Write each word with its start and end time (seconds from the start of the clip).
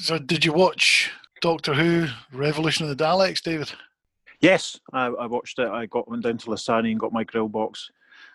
So, 0.00 0.18
did 0.18 0.44
you 0.44 0.52
watch 0.52 1.10
Doctor 1.40 1.74
Who: 1.74 2.06
Revolution 2.32 2.88
of 2.88 2.96
the 2.96 3.04
Daleks, 3.04 3.42
David? 3.42 3.72
Yes, 4.40 4.78
I, 4.92 5.06
I 5.06 5.26
watched 5.26 5.58
it. 5.58 5.68
I 5.68 5.86
got 5.86 6.08
went 6.08 6.22
down 6.22 6.38
to 6.38 6.46
Lissani 6.46 6.92
and 6.92 7.00
got 7.00 7.12
my 7.12 7.24
grill 7.24 7.48
box, 7.48 7.90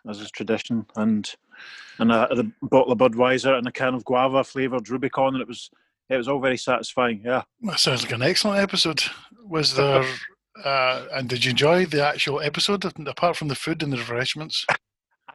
as 0.08 0.20
is 0.20 0.32
tradition, 0.32 0.86
and 0.98 1.34
and 2.00 2.12
a, 2.12 2.32
a 2.34 2.44
bottle 2.64 2.92
of 2.92 2.98
Budweiser 2.98 3.58
and 3.58 3.68
a 3.68 3.72
can 3.72 3.94
of 3.94 4.04
guava 4.04 4.44
flavored 4.44 4.90
Rubicon, 4.90 5.36
and 5.36 5.42
it 5.42 5.48
was 5.48 5.70
it 6.10 6.18
was 6.18 6.28
all 6.28 6.40
very 6.40 6.58
satisfying. 6.58 7.22
Yeah, 7.24 7.44
that 7.62 7.80
sounds 7.80 8.04
like 8.04 8.12
an 8.12 8.22
excellent 8.22 8.60
episode. 8.60 9.02
Was 9.46 9.76
there? 9.76 10.06
uh, 10.66 11.06
and 11.14 11.30
did 11.30 11.46
you 11.46 11.52
enjoy 11.52 11.86
the 11.86 12.06
actual 12.06 12.42
episode 12.42 12.86
apart 13.08 13.38
from 13.38 13.48
the 13.48 13.56
food 13.56 13.82
and 13.82 13.94
the 13.94 13.98
refreshments? 13.98 14.66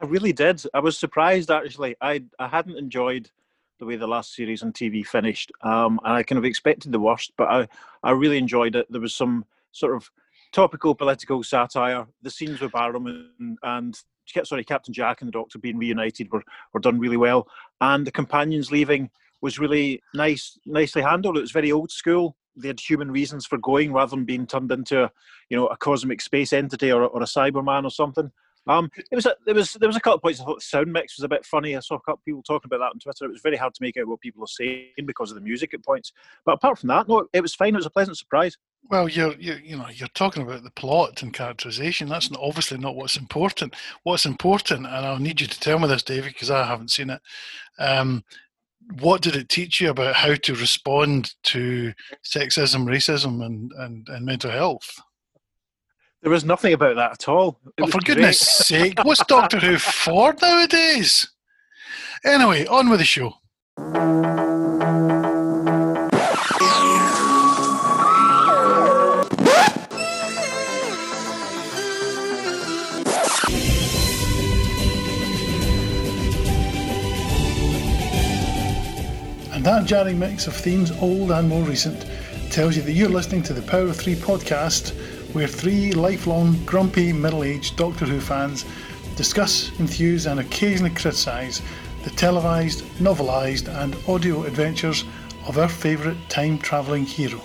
I 0.01 0.05
really 0.05 0.33
did. 0.33 0.63
I 0.73 0.79
was 0.79 0.97
surprised 0.97 1.49
actually. 1.49 1.95
I 2.01 2.23
I 2.37 2.47
hadn't 2.47 2.77
enjoyed 2.77 3.31
the 3.79 3.85
way 3.85 3.95
the 3.95 4.07
last 4.07 4.35
series 4.35 4.61
on 4.61 4.73
TV 4.73 5.05
finished, 5.05 5.51
um, 5.61 5.99
and 6.03 6.13
I 6.13 6.23
kind 6.23 6.37
of 6.37 6.45
expected 6.45 6.91
the 6.91 6.99
worst, 6.99 7.31
but 7.37 7.47
I 7.47 7.67
I 8.03 8.11
really 8.11 8.37
enjoyed 8.37 8.75
it. 8.75 8.87
There 8.89 9.01
was 9.01 9.15
some 9.15 9.45
sort 9.71 9.95
of 9.95 10.09
topical 10.51 10.95
political 10.95 11.43
satire. 11.43 12.07
The 12.21 12.29
scenes 12.29 12.61
with 12.61 12.71
Barrowman 12.71 13.27
and, 13.39 13.57
and 13.63 13.99
sorry, 14.43 14.63
Captain 14.63 14.93
Jack 14.93 15.21
and 15.21 15.27
the 15.27 15.31
Doctor 15.31 15.59
being 15.59 15.77
reunited 15.77 16.31
were, 16.31 16.43
were 16.73 16.79
done 16.79 16.99
really 16.99 17.17
well, 17.17 17.47
and 17.81 18.05
the 18.05 18.11
companions 18.11 18.71
leaving 18.71 19.09
was 19.41 19.59
really 19.59 20.01
nice, 20.13 20.57
nicely 20.65 21.01
handled. 21.01 21.37
It 21.37 21.41
was 21.41 21.51
very 21.51 21.71
old 21.71 21.91
school. 21.91 22.35
They 22.55 22.67
had 22.67 22.79
human 22.79 23.09
reasons 23.09 23.45
for 23.45 23.57
going 23.57 23.93
rather 23.93 24.09
than 24.09 24.25
being 24.25 24.45
turned 24.45 24.71
into, 24.71 25.05
a, 25.05 25.11
you 25.49 25.55
know, 25.55 25.67
a 25.67 25.77
cosmic 25.77 26.19
space 26.21 26.51
entity 26.51 26.91
or, 26.91 27.03
or 27.03 27.21
a 27.21 27.25
Cyberman 27.25 27.85
or 27.85 27.91
something. 27.91 28.31
Um, 28.67 28.89
it 29.11 29.15
was 29.15 29.25
a, 29.25 29.35
there 29.45 29.55
was 29.55 29.73
there 29.73 29.89
was 29.89 29.95
a 29.95 30.01
couple 30.01 30.17
of 30.17 30.21
points 30.21 30.39
I 30.39 30.45
thought 30.45 30.59
the 30.59 30.65
sound 30.65 30.91
mix 30.91 31.17
was 31.17 31.23
a 31.23 31.29
bit 31.29 31.45
funny. 31.45 31.75
I 31.75 31.79
saw 31.79 31.95
a 31.95 31.99
couple 31.99 32.15
of 32.15 32.25
people 32.25 32.43
talking 32.43 32.67
about 32.67 32.79
that 32.79 32.93
on 32.93 32.99
Twitter. 32.99 33.25
It 33.25 33.31
was 33.31 33.41
very 33.41 33.57
hard 33.57 33.73
to 33.73 33.83
make 33.83 33.97
out 33.97 34.07
what 34.07 34.21
people 34.21 34.43
are 34.43 34.47
saying 34.47 34.91
because 35.05 35.31
of 35.31 35.35
the 35.35 35.41
music 35.41 35.73
at 35.73 35.83
points. 35.83 36.11
But 36.45 36.55
apart 36.55 36.79
from 36.79 36.89
that, 36.89 37.07
no, 37.07 37.27
it 37.33 37.41
was 37.41 37.55
fine. 37.55 37.73
It 37.73 37.77
was 37.77 37.85
a 37.85 37.91
pleasant 37.91 38.17
surprise. 38.17 38.57
Well, 38.89 39.09
you're, 39.09 39.33
you 39.33 39.55
you 39.63 39.77
know 39.77 39.87
you're 39.89 40.07
talking 40.09 40.43
about 40.43 40.63
the 40.63 40.71
plot 40.71 41.21
and 41.21 41.33
characterization. 41.33 42.09
That's 42.09 42.31
not, 42.31 42.41
obviously 42.41 42.77
not 42.77 42.95
what's 42.95 43.17
important. 43.17 43.75
What's 44.03 44.25
important, 44.25 44.85
and 44.85 45.05
I'll 45.05 45.19
need 45.19 45.41
you 45.41 45.47
to 45.47 45.59
tell 45.59 45.79
me 45.79 45.87
this, 45.87 46.03
David, 46.03 46.33
because 46.33 46.51
I 46.51 46.65
haven't 46.65 46.91
seen 46.91 47.09
it. 47.09 47.21
Um, 47.77 48.23
what 49.01 49.21
did 49.21 49.35
it 49.35 49.49
teach 49.49 49.79
you 49.79 49.89
about 49.89 50.15
how 50.15 50.33
to 50.33 50.55
respond 50.55 51.33
to 51.43 51.93
sexism, 52.25 52.85
racism, 52.85 53.45
and, 53.45 53.71
and, 53.77 54.07
and 54.09 54.25
mental 54.25 54.49
health? 54.49 54.99
There 56.21 56.31
was 56.31 56.43
nothing 56.43 56.73
about 56.73 56.95
that 56.97 57.11
at 57.13 57.29
all. 57.29 57.59
Oh, 57.79 57.87
for 57.87 57.99
goodness 57.99 58.39
sake, 58.39 58.99
what's 59.03 59.23
Doctor 59.27 59.57
Who 59.57 59.77
for 59.77 60.35
nowadays? 60.41 61.29
Anyway, 62.25 62.65
on 62.65 62.89
with 62.89 62.99
the 62.99 63.05
show. 63.05 63.35
And 79.53 79.65
that 79.65 79.85
jarring 79.85 80.19
mix 80.19 80.47
of 80.47 80.53
themes, 80.55 80.91
old 81.01 81.31
and 81.31 81.47
more 81.47 81.63
recent, 81.63 82.05
tells 82.51 82.75
you 82.75 82.81
that 82.81 82.91
you're 82.91 83.07
listening 83.07 83.43
to 83.43 83.53
the 83.53 83.61
Power 83.61 83.87
of 83.87 83.95
Three 83.95 84.15
podcast, 84.15 84.93
where 85.33 85.47
three 85.47 85.91
lifelong, 85.93 86.63
grumpy, 86.65 87.13
middle 87.13 87.43
aged 87.43 87.77
Doctor 87.77 88.05
Who 88.05 88.19
fans 88.19 88.65
discuss, 89.15 89.71
enthuse, 89.79 90.25
and 90.25 90.39
occasionally 90.39 90.91
criticise 90.91 91.61
the 92.03 92.09
televised, 92.11 92.83
novelised, 92.99 93.67
and 93.83 93.95
audio 94.07 94.43
adventures 94.43 95.03
of 95.45 95.57
our 95.57 95.67
favourite 95.67 96.17
time 96.29 96.57
travelling 96.57 97.05
hero. 97.05 97.41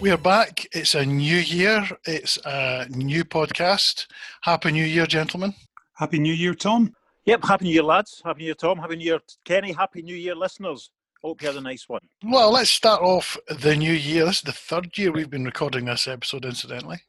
We 0.00 0.10
are 0.10 0.16
back. 0.16 0.66
It's 0.72 0.94
a 0.94 1.04
new 1.04 1.36
year. 1.36 1.86
It's 2.06 2.38
a 2.46 2.86
new 2.88 3.24
podcast. 3.24 4.06
Happy 4.40 4.72
New 4.72 4.84
Year, 4.84 5.06
gentlemen. 5.06 5.54
Happy 5.94 6.18
New 6.18 6.32
Year, 6.32 6.54
Tom. 6.54 6.94
Yep, 7.26 7.44
Happy 7.44 7.64
New 7.66 7.72
Year, 7.72 7.82
lads. 7.82 8.22
Happy 8.24 8.40
New 8.40 8.46
Year, 8.46 8.54
Tom. 8.54 8.78
Happy 8.78 8.96
New 8.96 9.04
Year, 9.04 9.20
Kenny. 9.44 9.72
Happy 9.72 10.00
New 10.00 10.16
Year, 10.16 10.34
listeners. 10.34 10.90
Hope 11.22 11.42
you 11.42 11.48
had 11.48 11.56
a 11.56 11.60
nice 11.60 11.86
one. 11.86 12.00
Well, 12.24 12.50
let's 12.50 12.70
start 12.70 13.02
off 13.02 13.36
the 13.48 13.76
new 13.76 13.92
year. 13.92 14.24
This 14.24 14.36
is 14.36 14.42
the 14.42 14.52
third 14.52 14.96
year 14.96 15.12
we've 15.12 15.28
been 15.28 15.44
recording 15.44 15.84
this 15.84 16.08
episode, 16.08 16.46
incidentally. 16.46 17.02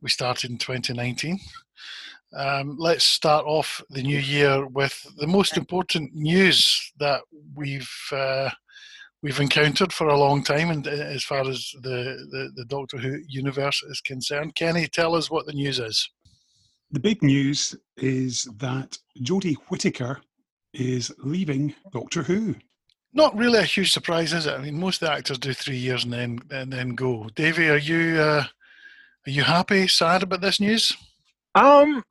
We 0.00 0.08
started 0.08 0.50
in 0.50 0.56
2019. 0.56 1.38
Um, 2.34 2.76
let's 2.78 3.04
start 3.04 3.44
off 3.46 3.82
the 3.90 4.02
new 4.02 4.18
year 4.18 4.66
with 4.66 5.06
the 5.18 5.26
most 5.26 5.58
important 5.58 6.14
news 6.14 6.92
that 6.98 7.20
we've 7.54 7.90
uh, 8.12 8.48
we've 9.22 9.40
encountered 9.40 9.92
for 9.92 10.08
a 10.08 10.18
long 10.18 10.42
time, 10.42 10.70
and 10.70 10.86
as 10.86 11.24
far 11.24 11.46
as 11.48 11.70
the, 11.82 12.26
the, 12.30 12.50
the 12.54 12.64
Doctor 12.64 12.96
Who 12.96 13.20
universe 13.28 13.82
is 13.82 14.00
concerned. 14.00 14.54
Kenny, 14.54 14.86
tell 14.86 15.14
us 15.14 15.30
what 15.30 15.44
the 15.44 15.52
news 15.52 15.78
is. 15.78 16.08
The 16.90 17.00
big 17.00 17.22
news 17.22 17.74
is 17.98 18.48
that 18.56 18.96
Jodie 19.22 19.56
Whittaker 19.68 20.20
is 20.72 21.12
leaving 21.18 21.74
Doctor 21.92 22.22
Who. 22.22 22.54
Not 23.18 23.36
really 23.36 23.58
a 23.58 23.64
huge 23.64 23.90
surprise, 23.90 24.32
is 24.32 24.46
it? 24.46 24.54
I 24.54 24.58
mean, 24.58 24.78
most 24.78 25.02
of 25.02 25.08
the 25.08 25.12
actors 25.12 25.40
do 25.40 25.52
three 25.52 25.76
years 25.76 26.04
and 26.04 26.12
then 26.12 26.38
and 26.52 26.72
then 26.72 26.90
go. 26.90 27.28
Davey, 27.34 27.68
are 27.68 27.76
you 27.76 28.16
uh, 28.16 28.44
are 29.26 29.30
you 29.30 29.42
happy, 29.42 29.88
sad 29.88 30.22
about 30.22 30.40
this 30.40 30.60
news? 30.60 30.96
Um, 31.56 32.04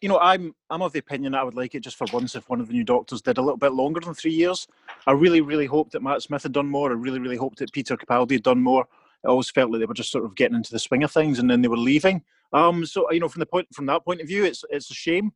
you 0.00 0.08
know, 0.08 0.18
I'm 0.18 0.54
I'm 0.70 0.80
of 0.80 0.94
the 0.94 1.00
opinion 1.00 1.32
that 1.32 1.42
I 1.42 1.44
would 1.44 1.54
like 1.54 1.74
it 1.74 1.80
just 1.80 1.98
for 1.98 2.06
once 2.14 2.34
if 2.34 2.48
one 2.48 2.62
of 2.62 2.68
the 2.68 2.72
new 2.72 2.82
doctors 2.82 3.20
did 3.20 3.36
a 3.36 3.42
little 3.42 3.58
bit 3.58 3.74
longer 3.74 4.00
than 4.00 4.14
three 4.14 4.32
years. 4.32 4.66
I 5.06 5.12
really, 5.12 5.42
really 5.42 5.66
hoped 5.66 5.92
that 5.92 6.02
Matt 6.02 6.22
Smith 6.22 6.44
had 6.44 6.52
done 6.52 6.70
more. 6.70 6.90
I 6.90 6.94
really, 6.94 7.20
really 7.20 7.36
hoped 7.36 7.58
that 7.58 7.70
Peter 7.74 7.94
Capaldi 7.94 8.32
had 8.32 8.42
done 8.42 8.62
more. 8.62 8.86
I 9.22 9.28
always 9.28 9.50
felt 9.50 9.70
like 9.70 9.80
they 9.80 9.86
were 9.86 9.92
just 9.92 10.12
sort 10.12 10.24
of 10.24 10.34
getting 10.34 10.56
into 10.56 10.72
the 10.72 10.78
swing 10.78 11.02
of 11.02 11.12
things 11.12 11.40
and 11.40 11.50
then 11.50 11.60
they 11.60 11.68
were 11.68 11.76
leaving. 11.76 12.22
Um, 12.54 12.86
so 12.86 13.12
you 13.12 13.20
know, 13.20 13.28
from 13.28 13.40
the 13.40 13.46
point 13.46 13.68
from 13.74 13.84
that 13.84 14.02
point 14.02 14.22
of 14.22 14.28
view, 14.28 14.46
it's 14.46 14.64
it's 14.70 14.90
a 14.90 14.94
shame. 14.94 15.34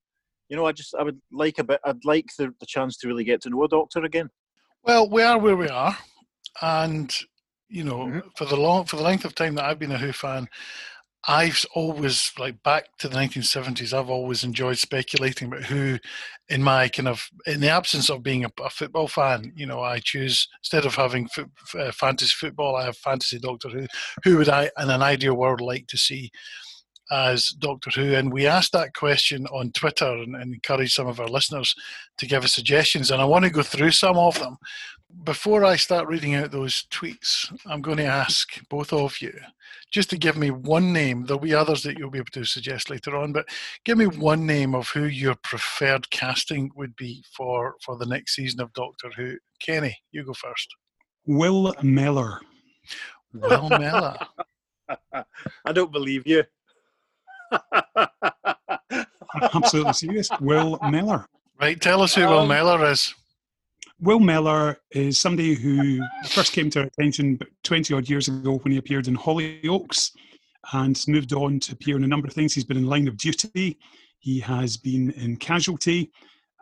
You 0.49 0.57
know, 0.57 0.65
I 0.65 0.73
just 0.73 0.95
I 0.95 1.03
would 1.03 1.21
like 1.31 1.59
a 1.59 1.65
bit. 1.65 1.81
I'd 1.85 2.03
like 2.07 2.31
the, 2.39 2.55
the 2.61 2.67
chance 2.67 2.97
to 2.97 3.09
really 3.09 3.25
get 3.25 3.43
to 3.43 3.51
know 3.51 3.65
a 3.65 3.69
doctor 3.69 4.03
again. 4.03 4.31
Well, 4.89 5.07
we 5.11 5.23
are 5.23 5.39
where 5.39 5.55
we 5.55 5.69
are, 5.69 5.99
and 6.63 7.15
you 7.69 7.85
know, 7.85 8.07
mm-hmm. 8.07 8.29
for 8.37 8.47
the 8.47 8.57
long 8.57 8.87
for 8.87 8.97
the 8.97 9.03
length 9.03 9.27
of 9.27 9.35
time 9.35 9.55
that 9.57 9.67
I've 9.67 9.79
been 9.79 9.93
a 9.93 9.99
Who 9.99 10.13
fan, 10.13 10.49
I've 11.27 11.63
always 11.75 12.33
like 12.39 12.63
back 12.63 12.87
to 13.01 13.09
the 13.09 13.15
1970s. 13.15 13.93
I've 13.93 14.09
always 14.09 14.45
enjoyed 14.45 14.79
speculating 14.79 15.49
about 15.49 15.65
who, 15.65 15.99
in 16.49 16.63
my 16.63 16.89
kind 16.89 17.07
of 17.07 17.29
in 17.47 17.61
the 17.61 17.69
absence 17.69 18.09
of 18.09 18.23
being 18.23 18.47
a, 18.47 18.51
a 18.65 18.71
football 18.71 19.09
fan, 19.09 19.53
you 19.55 19.67
know, 19.67 19.83
I 19.83 19.99
choose 19.99 20.49
instead 20.63 20.87
of 20.87 20.95
having 20.95 21.29
uh, 21.37 21.93
fantasy 21.93 22.33
football, 22.35 22.75
I 22.75 22.87
have 22.87 22.97
fantasy 22.97 23.39
Doctor 23.39 23.69
Who. 23.69 23.87
Who 24.25 24.39
would 24.39 24.49
I, 24.49 24.71
in 24.81 24.89
an 24.89 25.03
ideal 25.03 25.35
world, 25.35 25.61
like 25.61 25.87
to 25.89 25.99
see? 25.99 26.31
As 27.11 27.51
Doctor 27.51 27.91
Who. 27.91 28.15
And 28.15 28.33
we 28.33 28.47
asked 28.47 28.73
that 28.73 28.95
question 28.95 29.47
on 29.47 29.73
Twitter 29.73 30.11
and, 30.11 30.37
and 30.37 30.55
encouraged 30.55 30.93
some 30.93 31.07
of 31.07 31.21
our 31.21 31.29
listeners 31.29 31.75
to 32.19 32.27
give 32.27 32.45
us 32.45 32.55
suggestions. 32.55 33.11
And 33.11 33.21
I 33.21 33.25
want 33.25 33.45
to 33.45 33.51
go 33.51 33.63
through 33.63 33.93
some 33.93 34.17
of 34.17 34.39
them. 34.39 34.59
Before 35.25 35.65
I 35.65 35.77
start 35.77 36.07
reading 36.07 36.35
out 36.35 36.51
those 36.51 36.85
tweets, 36.91 37.51
I'm 37.67 37.81
going 37.81 37.97
to 37.97 38.05
ask 38.05 38.61
both 38.69 38.93
of 38.93 39.23
you 39.23 39.33
just 39.91 40.11
to 40.11 40.19
give 40.19 40.37
me 40.37 40.51
one 40.51 40.93
name. 40.93 41.25
There'll 41.25 41.41
be 41.41 41.55
others 41.55 41.83
that 41.83 41.99
you'll 41.99 42.11
be 42.11 42.19
able 42.19 42.27
to 42.33 42.45
suggest 42.45 42.91
later 42.91 43.17
on, 43.17 43.33
but 43.33 43.49
give 43.85 43.97
me 43.97 44.07
one 44.07 44.47
name 44.47 44.75
of 44.75 44.89
who 44.91 45.05
your 45.05 45.35
preferred 45.37 46.11
casting 46.11 46.71
would 46.77 46.95
be 46.97 47.25
for, 47.35 47.75
for 47.83 47.97
the 47.97 48.05
next 48.07 48.35
season 48.35 48.61
of 48.61 48.73
Doctor 48.75 49.11
Who. 49.17 49.37
Kenny, 49.61 49.97
you 50.13 50.25
go 50.25 50.35
first. 50.35 50.69
Will 51.27 51.75
Mellor. 51.83 52.41
Will 53.33 53.71
Mellor. 53.71 54.17
I 55.65 55.73
don't 55.73 55.93
believe 55.93 56.27
you. 56.27 56.45
absolutely 59.55 59.93
serious. 59.93 60.29
Will 60.41 60.79
Mellor. 60.83 61.27
Right, 61.61 61.81
tell 61.81 62.03
us 62.03 62.15
who 62.15 62.25
um, 62.25 62.31
Will 62.31 62.47
Mellor 62.47 62.91
is. 62.91 63.15
Will 64.01 64.21
Mellor 64.21 64.79
is 64.93 65.19
somebody 65.19 65.55
who 65.55 66.01
first 66.29 66.53
came 66.53 66.71
to 66.71 66.81
our 66.81 66.87
attention 66.87 67.39
20 67.65 67.95
odd 67.95 68.09
years 68.09 68.29
ago 68.29 68.59
when 68.59 68.73
he 68.73 68.79
appeared 68.79 69.09
in 69.09 69.17
Hollyoaks 69.17 70.13
and 70.73 71.03
moved 71.09 71.33
on 71.33 71.59
to 71.61 71.73
appear 71.73 71.97
in 71.97 72.05
a 72.05 72.07
number 72.07 72.29
of 72.29 72.33
things. 72.33 72.55
He's 72.55 72.65
been 72.65 72.77
in 72.77 72.87
Line 72.87 73.09
of 73.09 73.17
Duty, 73.17 73.77
he 74.21 74.39
has 74.41 74.77
been 74.77 75.11
in 75.13 75.37
Casualty, 75.37 76.13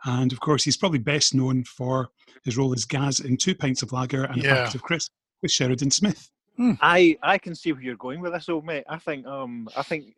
and 0.05 0.31
of 0.31 0.39
course, 0.39 0.63
he's 0.63 0.77
probably 0.77 0.99
best 0.99 1.35
known 1.35 1.63
for 1.63 2.09
his 2.43 2.57
role 2.57 2.73
as 2.73 2.85
Gaz 2.85 3.19
in 3.19 3.37
Two 3.37 3.53
Pints 3.53 3.81
of 3.81 3.91
Lager 3.91 4.23
and 4.23 4.41
yeah. 4.41 4.51
a 4.51 4.55
Packet 4.55 4.75
of 4.75 4.83
Crisp 4.83 5.11
with 5.41 5.51
Sheridan 5.51 5.91
Smith. 5.91 6.29
Hmm. 6.55 6.73
I, 6.81 7.17
I 7.21 7.37
can 7.37 7.53
see 7.53 7.71
where 7.71 7.81
you're 7.81 7.97
going 7.97 8.19
with 8.19 8.33
this, 8.33 8.49
old 8.49 8.65
mate. 8.65 8.83
I 8.89 8.97
think 8.97 9.27
um 9.27 9.69
I 9.77 9.83
think 9.83 10.17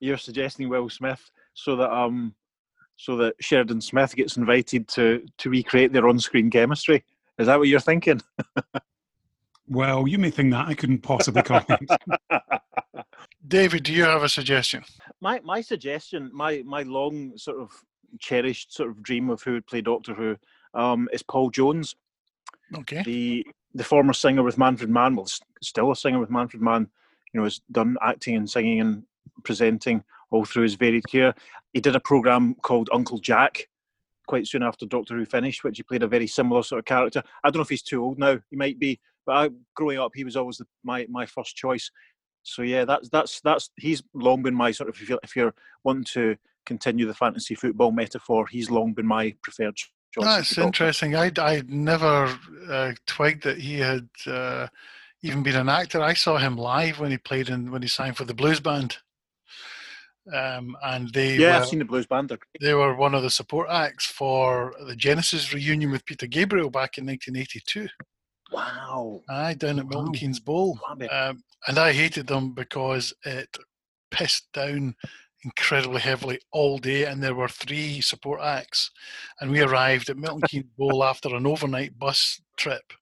you're 0.00 0.18
suggesting 0.18 0.68
Will 0.68 0.88
Smith 0.88 1.30
so 1.54 1.76
that 1.76 1.90
um 1.92 2.34
so 2.96 3.16
that 3.16 3.34
Sheridan 3.40 3.80
Smith 3.80 4.14
gets 4.14 4.36
invited 4.36 4.88
to 4.88 5.24
to 5.38 5.50
recreate 5.50 5.92
their 5.92 6.08
on-screen 6.08 6.50
chemistry. 6.50 7.04
Is 7.38 7.46
that 7.46 7.58
what 7.58 7.68
you're 7.68 7.80
thinking? 7.80 8.20
well, 9.68 10.06
you 10.06 10.18
may 10.18 10.30
think 10.30 10.52
that. 10.52 10.68
I 10.68 10.74
couldn't 10.74 11.02
possibly 11.02 11.42
comment. 11.42 11.90
David, 13.48 13.82
do 13.82 13.92
you 13.92 14.04
have 14.04 14.22
a 14.22 14.28
suggestion? 14.28 14.84
My 15.20 15.40
my 15.44 15.60
suggestion, 15.60 16.30
my 16.32 16.62
my 16.64 16.82
long 16.82 17.36
sort 17.36 17.58
of 17.60 17.70
cherished 18.20 18.72
sort 18.72 18.90
of 18.90 19.02
dream 19.02 19.28
of 19.30 19.42
who 19.42 19.54
would 19.54 19.66
play 19.66 19.80
Doctor 19.80 20.14
Who, 20.14 20.36
um, 20.74 21.08
is 21.12 21.22
Paul 21.22 21.50
Jones. 21.50 21.96
Okay. 22.76 23.02
The 23.02 23.46
the 23.74 23.84
former 23.84 24.12
singer 24.12 24.42
with 24.42 24.56
Manfred 24.56 24.90
Mann, 24.90 25.16
well, 25.16 25.26
s- 25.26 25.40
still 25.62 25.90
a 25.90 25.96
singer 25.96 26.20
with 26.20 26.30
Manfred 26.30 26.62
Mann, 26.62 26.88
you 27.32 27.40
know, 27.40 27.44
has 27.44 27.60
done 27.72 27.96
acting 28.00 28.36
and 28.36 28.48
singing 28.48 28.80
and 28.80 29.02
presenting 29.44 30.02
all 30.30 30.44
through 30.44 30.64
his 30.64 30.74
varied 30.74 31.04
career. 31.08 31.34
He 31.72 31.80
did 31.80 31.96
a 31.96 32.00
program 32.00 32.54
called 32.62 32.88
Uncle 32.92 33.18
Jack 33.18 33.68
quite 34.26 34.46
soon 34.46 34.62
after 34.62 34.86
Doctor 34.86 35.16
Who 35.16 35.24
finished, 35.24 35.64
which 35.64 35.76
he 35.76 35.82
played 35.82 36.02
a 36.02 36.08
very 36.08 36.26
similar 36.26 36.62
sort 36.62 36.80
of 36.80 36.84
character. 36.84 37.22
I 37.42 37.48
don't 37.50 37.56
know 37.56 37.62
if 37.62 37.68
he's 37.68 37.82
too 37.82 38.02
old 38.02 38.18
now. 38.18 38.38
He 38.50 38.56
might 38.56 38.78
be, 38.78 38.98
but 39.26 39.32
I, 39.36 39.50
growing 39.76 39.98
up, 39.98 40.12
he 40.14 40.24
was 40.24 40.36
always 40.36 40.58
the, 40.58 40.66
my 40.82 41.06
my 41.08 41.26
first 41.26 41.56
choice. 41.56 41.90
So 42.42 42.62
yeah, 42.62 42.84
that's 42.84 43.08
that's 43.08 43.40
that's 43.40 43.70
he's 43.76 44.02
long 44.14 44.42
been 44.42 44.54
my 44.54 44.70
sort 44.70 44.88
of 44.88 44.96
if 45.00 45.08
you're, 45.08 45.20
if 45.22 45.36
you're 45.36 45.54
wanting 45.82 46.04
to 46.14 46.36
continue 46.66 47.06
the 47.06 47.14
fantasy 47.14 47.54
football 47.54 47.92
metaphor, 47.92 48.46
he's 48.46 48.70
long 48.70 48.92
been 48.92 49.06
my 49.06 49.34
preferred 49.42 49.76
choice. 49.76 50.24
That's 50.24 50.58
interesting. 50.58 51.16
I 51.16 51.30
I'd 51.38 51.70
never 51.70 52.36
uh, 52.68 52.92
twigged 53.06 53.44
that 53.44 53.58
he 53.58 53.78
had 53.78 54.08
uh, 54.26 54.68
even 55.22 55.42
been 55.42 55.56
an 55.56 55.68
actor. 55.68 56.00
I 56.00 56.14
saw 56.14 56.36
him 56.38 56.56
live 56.56 57.00
when 57.00 57.10
he 57.10 57.18
played 57.18 57.48
in 57.48 57.70
when 57.70 57.82
he 57.82 57.88
signed 57.88 58.16
for 58.16 58.24
the 58.24 58.34
blues 58.34 58.60
band, 58.60 58.98
um, 60.32 60.76
and 60.82 61.12
they 61.12 61.36
Yeah, 61.36 61.56
were, 61.56 61.62
I've 61.62 61.68
seen 61.68 61.78
the 61.80 61.84
Blues 61.84 62.06
Band. 62.06 62.36
They 62.60 62.74
were 62.74 62.94
one 62.94 63.14
of 63.14 63.22
the 63.22 63.30
support 63.30 63.68
acts 63.70 64.06
for 64.06 64.74
the 64.86 64.96
Genesis 64.96 65.52
reunion 65.52 65.90
with 65.90 66.04
Peter 66.06 66.26
Gabriel 66.26 66.70
back 66.70 66.98
in 66.98 67.06
1982. 67.06 67.88
Wow. 68.52 69.20
Aye, 69.28 69.54
down 69.54 69.78
at 69.78 69.86
Milton 69.88 70.06
Wow. 70.08 70.12
Keynes 70.12 70.40
Bowl. 70.40 70.78
Um, 71.10 71.42
and 71.66 71.78
I 71.78 71.92
hated 71.92 72.26
them 72.26 72.52
because 72.54 73.12
it 73.24 73.56
pissed 74.10 74.52
down 74.52 74.94
incredibly 75.44 76.00
heavily 76.00 76.40
all 76.52 76.78
day, 76.78 77.04
and 77.04 77.22
there 77.22 77.34
were 77.34 77.48
three 77.48 78.00
support 78.00 78.40
acts. 78.40 78.90
And 79.40 79.50
we 79.50 79.60
arrived 79.60 80.08
at 80.08 80.16
Milton 80.16 80.42
Keynes 80.48 80.70
Bowl 80.78 81.04
after 81.04 81.34
an 81.34 81.46
overnight 81.46 81.98
bus 81.98 82.40
trip, 82.56 82.92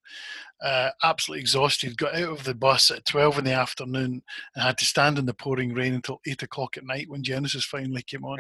uh, 0.62 0.90
absolutely 1.02 1.40
exhausted. 1.40 1.96
Got 1.96 2.14
out 2.14 2.30
of 2.30 2.44
the 2.44 2.54
bus 2.54 2.90
at 2.90 3.04
12 3.04 3.38
in 3.38 3.44
the 3.44 3.52
afternoon 3.52 4.22
and 4.54 4.64
had 4.64 4.78
to 4.78 4.84
stand 4.84 5.18
in 5.18 5.26
the 5.26 5.34
pouring 5.34 5.74
rain 5.74 5.94
until 5.94 6.20
8 6.26 6.42
o'clock 6.42 6.76
at 6.76 6.86
night 6.86 7.08
when 7.08 7.22
Genesis 7.22 7.64
finally 7.64 8.02
came 8.02 8.24
on. 8.24 8.38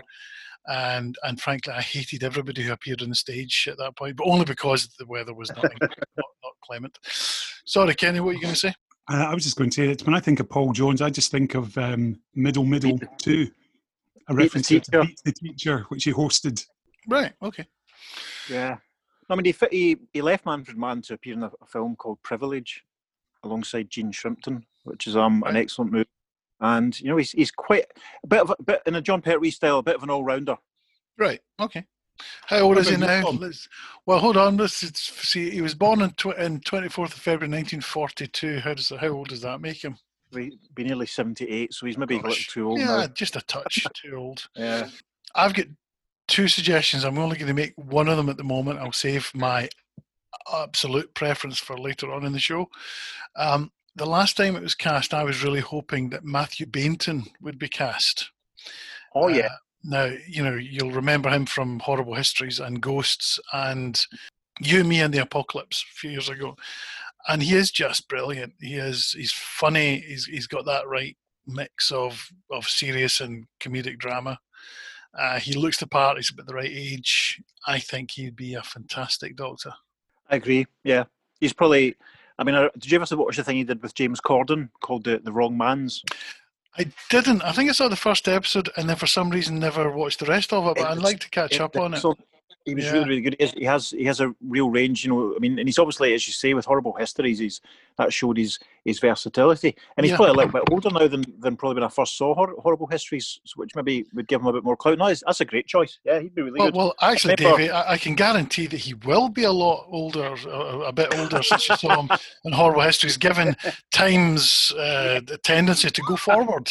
And 0.68 1.16
and 1.24 1.40
frankly, 1.40 1.72
I 1.72 1.80
hated 1.80 2.22
everybody 2.22 2.62
who 2.62 2.72
appeared 2.72 3.02
on 3.02 3.08
the 3.08 3.16
stage 3.16 3.66
at 3.70 3.78
that 3.78 3.96
point, 3.96 4.16
but 4.16 4.28
only 4.28 4.44
because 4.44 4.88
the 4.98 5.06
weather 5.06 5.34
was 5.34 5.50
not, 5.56 5.64
not, 5.80 5.96
not 6.16 6.52
clement. 6.62 6.98
Sorry, 7.64 7.94
Kenny, 7.94 8.20
what 8.20 8.30
are 8.30 8.34
you 8.34 8.42
going 8.42 8.54
to 8.54 8.60
say? 8.60 8.74
Uh, 9.10 9.24
I 9.28 9.34
was 9.34 9.42
just 9.42 9.56
going 9.56 9.70
to 9.70 9.74
say 9.74 9.88
that 9.88 10.06
when 10.06 10.14
I 10.14 10.20
think 10.20 10.38
of 10.38 10.48
Paul 10.48 10.72
Jones, 10.72 11.02
I 11.02 11.10
just 11.10 11.32
think 11.32 11.56
of 11.56 11.76
um, 11.76 12.20
Middle 12.36 12.64
Middle 12.64 12.98
2, 13.18 13.50
a 14.28 14.34
reference 14.34 14.68
to 14.68 14.80
Beat 14.80 15.20
the 15.24 15.32
Teacher, 15.32 15.84
which 15.88 16.04
he 16.04 16.12
hosted. 16.12 16.64
Right. 17.08 17.32
Okay. 17.42 17.66
Yeah. 18.48 18.76
I 19.30 19.34
mean, 19.34 19.44
he, 19.44 19.54
he 19.70 19.96
he 20.12 20.22
left 20.22 20.46
Manfred 20.46 20.76
Mann 20.76 21.02
to 21.02 21.14
appear 21.14 21.34
in 21.34 21.42
a, 21.42 21.50
a 21.60 21.66
film 21.66 21.96
called 21.96 22.22
Privilege, 22.22 22.84
alongside 23.44 23.90
Jean 23.90 24.12
Shrimpton, 24.12 24.64
which 24.84 25.06
is 25.06 25.16
um 25.16 25.42
an 25.46 25.56
excellent 25.56 25.92
movie. 25.92 26.08
And 26.60 26.98
you 27.00 27.08
know, 27.08 27.16
he's 27.16 27.32
he's 27.32 27.50
quite 27.50 27.86
a 28.24 28.26
bit 28.26 28.40
of 28.40 28.54
a 28.58 28.62
bit 28.62 28.82
in 28.86 28.94
a 28.94 29.02
John 29.02 29.22
Pertwee 29.22 29.50
style, 29.50 29.78
a 29.78 29.82
bit 29.82 29.96
of 29.96 30.02
an 30.02 30.10
all 30.10 30.24
rounder. 30.24 30.56
Right. 31.18 31.40
Okay. 31.60 31.84
How 32.46 32.60
old 32.60 32.76
What 32.76 32.78
is 32.78 32.88
he 32.88 32.96
now? 32.96 33.28
Let's, 33.30 33.68
well, 34.06 34.18
hold 34.18 34.36
on. 34.36 34.56
Let's, 34.56 34.82
let's 34.82 35.28
see. 35.28 35.50
He 35.50 35.60
was 35.60 35.74
born 35.74 36.02
on 36.02 36.12
tw- 36.12 36.38
in 36.38 36.60
twenty 36.60 36.88
fourth 36.88 37.14
of 37.14 37.20
February, 37.20 37.48
nineteen 37.48 37.80
forty 37.80 38.26
two. 38.26 38.60
How 38.60 38.74
does 38.74 38.90
how 38.90 39.08
old 39.08 39.28
does 39.28 39.40
that 39.42 39.60
make 39.60 39.82
him? 39.82 39.96
He'd 40.32 40.58
be 40.74 40.84
nearly 40.84 41.06
seventy 41.06 41.48
eight, 41.48 41.74
so 41.74 41.86
he's 41.86 41.98
maybe 41.98 42.16
a 42.16 42.22
little 42.22 42.32
too 42.32 42.68
old 42.68 42.78
yeah, 42.78 42.86
now. 42.86 43.06
just 43.08 43.36
a 43.36 43.40
touch 43.42 43.86
too 43.94 44.14
old. 44.14 44.48
Yeah. 44.54 44.88
I've 45.34 45.54
got 45.54 45.66
two 46.28 46.48
suggestions. 46.48 47.04
I'm 47.04 47.18
only 47.18 47.36
going 47.36 47.48
to 47.48 47.54
make 47.54 47.74
one 47.76 48.08
of 48.08 48.16
them 48.16 48.28
at 48.28 48.36
the 48.36 48.44
moment. 48.44 48.78
I'll 48.78 48.92
save 48.92 49.30
my 49.34 49.68
absolute 50.52 51.14
preference 51.14 51.58
for 51.58 51.78
later 51.78 52.12
on 52.12 52.24
in 52.24 52.32
the 52.32 52.38
show. 52.38 52.68
Um, 53.36 53.70
the 53.94 54.06
last 54.06 54.36
time 54.36 54.56
it 54.56 54.62
was 54.62 54.74
cast, 54.74 55.12
I 55.12 55.24
was 55.24 55.44
really 55.44 55.60
hoping 55.60 56.10
that 56.10 56.24
Mathew 56.24 56.66
Baynton 56.66 57.24
would 57.40 57.58
be 57.58 57.68
cast. 57.68 58.30
Oh 59.14 59.28
yeah. 59.28 59.46
Uh, 59.46 59.56
now, 59.84 60.10
you 60.28 60.42
know, 60.42 60.54
you'll 60.54 60.92
remember 60.92 61.28
him 61.28 61.44
from 61.44 61.80
Horrible 61.80 62.14
Histories 62.14 62.60
and 62.60 62.80
Ghosts 62.80 63.40
and 63.52 64.00
You, 64.60 64.84
Me, 64.84 65.00
and 65.00 65.12
the 65.12 65.22
Apocalypse 65.22 65.82
a 65.82 65.94
few 65.94 66.10
years 66.10 66.28
ago. 66.28 66.56
And 67.28 67.42
he 67.42 67.56
is 67.56 67.70
just 67.70 68.08
brilliant. 68.08 68.54
He 68.60 68.76
is, 68.76 69.12
he's 69.12 69.32
funny. 69.32 69.98
He's, 70.00 70.26
he's 70.26 70.46
got 70.46 70.66
that 70.66 70.86
right 70.86 71.16
mix 71.46 71.90
of, 71.90 72.28
of 72.50 72.68
serious 72.68 73.20
and 73.20 73.46
comedic 73.60 73.98
drama. 73.98 74.38
Uh, 75.18 75.38
he 75.38 75.52
looks 75.52 75.78
the 75.78 75.86
part. 75.86 76.16
He's 76.16 76.30
about 76.30 76.46
the 76.46 76.54
right 76.54 76.70
age. 76.70 77.40
I 77.66 77.78
think 77.78 78.12
he'd 78.12 78.36
be 78.36 78.54
a 78.54 78.62
fantastic 78.62 79.36
doctor. 79.36 79.72
I 80.30 80.36
agree. 80.36 80.66
Yeah. 80.84 81.04
He's 81.40 81.52
probably. 81.52 81.96
I 82.38 82.44
mean, 82.44 82.54
uh, 82.54 82.70
did 82.78 82.90
you 82.90 83.00
ever 83.00 83.16
watch 83.16 83.36
the 83.36 83.44
thing 83.44 83.58
he 83.58 83.64
did 83.64 83.82
with 83.82 83.94
James 83.94 84.20
Corden 84.20 84.70
called 84.80 85.04
the 85.04 85.18
the 85.18 85.32
Wrong 85.32 85.56
Man's? 85.56 86.02
I 86.78 86.90
didn't. 87.10 87.42
I 87.42 87.52
think 87.52 87.68
I 87.68 87.72
saw 87.72 87.88
the 87.88 87.96
first 87.96 88.26
episode 88.26 88.70
and 88.76 88.88
then 88.88 88.96
for 88.96 89.06
some 89.06 89.28
reason 89.28 89.58
never 89.58 89.90
watched 89.90 90.20
the 90.20 90.26
rest 90.26 90.52
of 90.52 90.66
it, 90.66 90.76
but 90.78 90.90
I'd 90.90 90.98
like 90.98 91.20
to 91.20 91.28
catch 91.28 91.60
up 91.60 91.76
on 91.76 91.94
it. 91.94 92.02
He 92.64 92.74
was 92.74 92.84
Yeah. 92.84 92.92
really, 92.92 93.08
really 93.08 93.20
good. 93.22 93.36
He 93.38 93.44
has, 93.44 93.52
he 93.54 93.64
has 93.64 93.90
he 93.90 94.04
has 94.04 94.20
a 94.20 94.34
real 94.48 94.70
range, 94.70 95.04
you 95.04 95.10
know. 95.10 95.34
I 95.34 95.38
mean, 95.40 95.58
and 95.58 95.68
he's 95.68 95.78
obviously, 95.78 96.14
as 96.14 96.26
you 96.26 96.32
say, 96.32 96.54
with 96.54 96.64
horrible 96.64 96.92
histories, 96.92 97.38
he's 97.40 97.60
that 97.98 98.12
showed 98.12 98.36
his 98.38 98.58
his 98.84 98.98
versatility. 99.00 99.74
And 99.96 100.04
he's 100.04 100.12
Yeah. 100.12 100.16
probably 100.16 100.30
a 100.32 100.36
little 100.36 100.52
bit 100.52 100.62
older 100.72 100.90
now 100.90 101.06
than, 101.08 101.24
than 101.40 101.56
probably 101.56 101.74
when 101.80 101.84
I 101.84 101.88
first 101.88 102.16
saw 102.16 102.34
hor- 102.34 102.54
horrible 102.60 102.86
histories, 102.86 103.40
which 103.56 103.74
maybe 103.76 104.06
would 104.14 104.28
give 104.28 104.40
him 104.40 104.46
a 104.48 104.52
bit 104.52 104.64
more 104.64 104.76
clout. 104.76 104.98
No, 104.98 105.08
that's, 105.08 105.22
that's 105.26 105.40
a 105.40 105.44
great 105.44 105.66
choice. 105.66 105.98
Yeah, 106.04 106.20
he'd 106.20 106.34
be 106.34 106.42
really 106.42 106.58
Well, 106.58 106.68
good. 106.68 106.76
well, 106.76 106.94
actually, 107.02 107.36
Davey, 107.36 107.70
I, 107.70 107.92
I 107.92 107.98
can 107.98 108.14
guarantee 108.14 108.66
that 108.68 108.78
he 108.78 108.94
will 108.94 109.28
be 109.28 109.44
a 109.44 109.52
lot 109.52 109.86
older, 109.90 110.34
a, 110.46 110.78
a 110.88 110.92
bit 110.92 111.14
older 111.18 111.42
since 111.42 111.68
you 111.68 111.76
saw 111.76 112.00
him 112.02 112.10
in 112.44 112.52
Horrible 112.52 112.82
Histories, 112.82 113.16
given 113.16 113.56
time's 113.92 114.72
uh, 114.78 115.20
the 115.26 115.38
tendency 115.42 115.90
to 115.90 116.02
go 116.08 116.16
forward. 116.16 116.70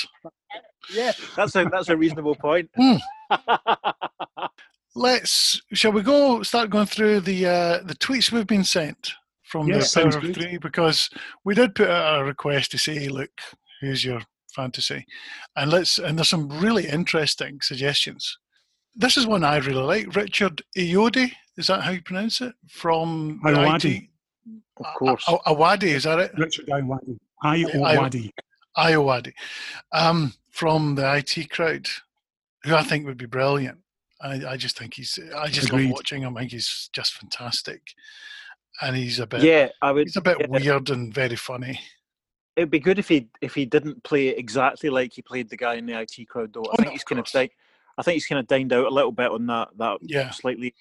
yeah, 0.93 1.11
that's 1.35 1.55
a 1.55 1.65
that's 1.65 1.89
a 1.89 1.95
reasonable 1.97 2.35
point. 2.35 2.69
Hmm. 2.75 2.95
Let's, 4.95 5.61
shall 5.73 5.91
we 5.93 6.01
go 6.01 6.43
start 6.43 6.69
going 6.69 6.85
through 6.85 7.21
the 7.21 7.45
uh, 7.45 7.79
the 7.83 7.95
tweets 7.95 8.31
we've 8.31 8.47
been 8.47 8.65
sent 8.65 9.13
from 9.43 9.67
Yes, 9.67 9.93
the 9.93 10.01
Power 10.01 10.09
of 10.17 10.21
good. 10.21 10.35
Three? 10.35 10.57
Because 10.57 11.09
we 11.43 11.55
did 11.55 11.75
put 11.75 11.89
out 11.89 12.21
a 12.21 12.23
request 12.25 12.71
to 12.71 12.77
say, 12.77 13.07
look, 13.07 13.31
who's 13.79 14.03
your 14.03 14.21
fantasy? 14.53 15.05
And 15.55 15.71
let's, 15.71 15.97
and 15.97 16.17
there's 16.17 16.29
some 16.29 16.49
really 16.59 16.87
interesting 16.87 17.59
suggestions. 17.61 18.37
This 18.95 19.17
is 19.17 19.25
one 19.25 19.43
I 19.43 19.57
really 19.57 19.83
like. 19.83 20.15
Richard 20.15 20.61
Iodi, 20.77 21.31
is 21.57 21.67
that 21.67 21.81
how 21.81 21.91
you 21.91 22.01
pronounce 22.01 22.41
it? 22.41 22.53
From 22.67 23.39
the 23.43 23.51
Iowadi. 23.51 24.09
Of 24.77 24.85
course. 24.95 25.23
A- 25.27 25.51
A- 25.51 25.77
is 25.83 26.03
that 26.03 26.19
it? 26.19 26.31
Richard 26.37 26.67
Ayoade. 26.67 27.17
Ayoade. 27.43 28.31
Ayoade. 28.77 29.33
Um, 29.93 30.33
from 30.49 30.95
the 30.95 31.15
IT 31.17 31.49
crowd, 31.49 31.87
who 32.63 32.75
I 32.75 32.83
think 32.83 33.05
would 33.05 33.17
be 33.17 33.25
brilliant. 33.25 33.79
I, 34.23 34.51
I 34.51 34.57
just 34.57 34.77
think 34.77 34.93
he's, 34.95 35.17
I 35.35 35.47
just 35.47 35.67
Agreed. 35.69 35.85
love 35.85 35.93
watching 35.93 36.21
him. 36.21 36.37
I 36.37 36.41
think 36.41 36.51
he's 36.51 36.89
just 36.93 37.13
fantastic. 37.13 37.81
And 38.81 38.95
he's 38.95 39.19
a 39.19 39.27
bit, 39.27 39.43
yeah, 39.43 39.69
I 39.81 39.91
would. 39.91 40.07
he's 40.07 40.15
a 40.17 40.21
bit 40.21 40.37
yeah. 40.39 40.47
weird 40.49 40.89
and 40.89 41.13
very 41.13 41.35
funny. 41.35 41.79
It'd 42.55 42.69
be 42.71 42.79
good 42.79 42.99
if 42.99 43.07
he 43.07 43.29
if 43.41 43.53
he 43.55 43.65
didn't 43.65 44.03
play 44.03 44.27
exactly 44.29 44.89
like 44.89 45.13
he 45.13 45.21
played 45.21 45.49
the 45.49 45.57
guy 45.57 45.75
in 45.75 45.85
the 45.85 45.99
IT 45.99 46.27
crowd, 46.29 46.51
though. 46.53 46.63
I 46.63 46.69
Oh, 46.71 46.75
think 46.77 46.87
no, 46.87 46.91
he's 46.91 47.03
kind 47.03 47.19
of 47.19 47.25
di- 47.25 47.49
I 47.97 48.03
think 48.03 48.13
he's 48.15 48.25
kind 48.27 48.39
of 48.39 48.47
dined 48.47 48.73
out 48.73 48.87
a 48.87 48.93
little 48.93 49.11
bit 49.11 49.31
on 49.31 49.45
that 49.47 49.69
that 49.77 49.97
Yeah. 50.01 50.29
slightly 50.31 50.73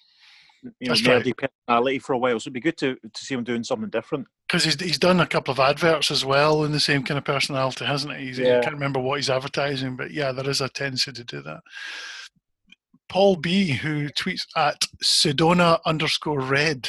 you 0.62 0.70
know 0.80 0.94
That's 0.94 1.06
right. 1.06 1.36
personality 1.36 1.98
for 2.00 2.12
a 2.14 2.18
while. 2.18 2.38
So 2.40 2.44
it'd 2.44 2.52
be 2.54 2.60
good 2.60 2.76
to 2.78 2.94
to 2.96 3.24
see 3.24 3.34
him 3.34 3.44
doing 3.44 3.62
something 3.64 3.88
different. 3.90 4.26
Because 4.48 4.64
he's, 4.64 4.80
he's 4.80 4.98
done 4.98 5.20
a 5.20 5.26
couple 5.26 5.52
of 5.52 5.60
adverts 5.60 6.10
as 6.10 6.24
well 6.24 6.64
in 6.64 6.72
the 6.72 6.80
same 6.80 7.02
kind 7.04 7.18
of 7.18 7.24
personality, 7.24 7.84
hasn't 7.84 8.16
he? 8.16 8.26
He's, 8.26 8.40
I 8.40 8.42
Yeah. 8.42 8.60
can't 8.60 8.74
remember 8.74 8.98
what 9.00 9.18
he's 9.18 9.30
advertising, 9.30 9.96
but 9.96 10.10
yeah, 10.10 10.32
there 10.32 10.48
is 10.50 10.60
a 10.60 10.68
tendency 10.68 11.12
to 11.12 11.24
do 11.24 11.40
that. 11.42 11.60
Paul 13.10 13.36
B, 13.36 13.72
who 13.72 14.08
tweets 14.10 14.46
at 14.56 14.86
Sedona 15.02 15.80
underscore 15.84 16.40
red, 16.40 16.88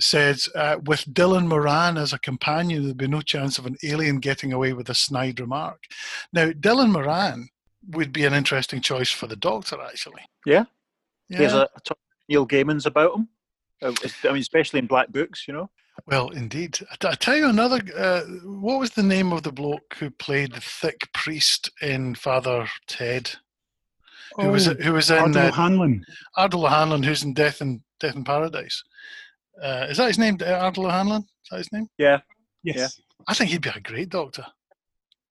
says, 0.00 0.48
uh, 0.54 0.78
with 0.84 1.04
Dylan 1.06 1.46
Moran 1.46 1.96
as 1.96 2.12
a 2.12 2.18
companion, 2.18 2.82
there'd 2.82 2.96
be 2.96 3.06
no 3.06 3.20
chance 3.20 3.56
of 3.56 3.64
an 3.64 3.76
alien 3.84 4.18
getting 4.18 4.52
away 4.52 4.72
with 4.72 4.90
a 4.90 4.94
snide 4.94 5.38
remark. 5.40 5.84
Now, 6.32 6.50
Dylan 6.50 6.90
Moran 6.90 7.48
would 7.90 8.12
be 8.12 8.24
an 8.24 8.34
interesting 8.34 8.80
choice 8.80 9.10
for 9.10 9.28
the 9.28 9.36
Doctor, 9.36 9.80
actually. 9.80 10.22
Yeah. 10.44 10.64
Yeah. 11.28 11.38
He 11.38 11.44
has 11.44 11.54
a, 11.54 11.62
a 11.62 11.80
ton 11.84 11.92
of 11.92 12.28
Neil 12.28 12.46
Gaiman's 12.46 12.86
about 12.86 13.14
him. 13.14 13.28
Uh, 13.80 13.92
I 14.24 14.32
mean, 14.32 14.42
especially 14.42 14.80
in 14.80 14.86
black 14.86 15.08
books, 15.12 15.46
you 15.46 15.54
know. 15.54 15.70
Well, 16.06 16.30
indeed. 16.30 16.78
I, 16.90 16.96
t- 16.98 17.08
I 17.08 17.14
tell 17.14 17.36
you 17.36 17.48
another. 17.48 17.80
Uh, 17.96 18.22
what 18.44 18.80
was 18.80 18.90
the 18.90 19.02
name 19.04 19.32
of 19.32 19.44
the 19.44 19.52
bloke 19.52 19.96
who 19.98 20.10
played 20.10 20.52
the 20.52 20.60
thick 20.60 21.08
priest 21.12 21.70
in 21.80 22.16
Father 22.16 22.66
Ted? 22.88 23.30
Who 24.36 24.48
was 24.48 24.68
Oh, 24.68 24.74
who 24.74 24.92
was 24.92 25.10
in 25.10 25.16
Ardal 25.18 25.36
uh, 25.44 25.48
O'Hanlon. 25.48 26.04
Ardal 26.36 26.64
O'Hanlon, 26.66 27.02
who's 27.02 27.22
in 27.22 27.34
Death 27.34 27.60
and 27.60 27.80
Death 28.00 28.16
in 28.16 28.24
Paradise? 28.24 28.82
Uh, 29.62 29.86
is 29.88 29.96
that 29.96 30.08
his 30.08 30.18
name? 30.18 30.38
uh, 30.40 30.44
Ardal 30.44 30.86
O'Hanlon? 30.86 31.22
Is 31.22 31.48
that 31.50 31.58
his 31.58 31.72
name? 31.72 31.88
Yeah. 31.98 32.20
Yes. 32.62 33.00
I 33.26 33.34
think 33.34 33.50
he'd 33.50 33.62
be 33.62 33.70
a 33.74 33.80
great 33.80 34.08
doctor 34.10 34.44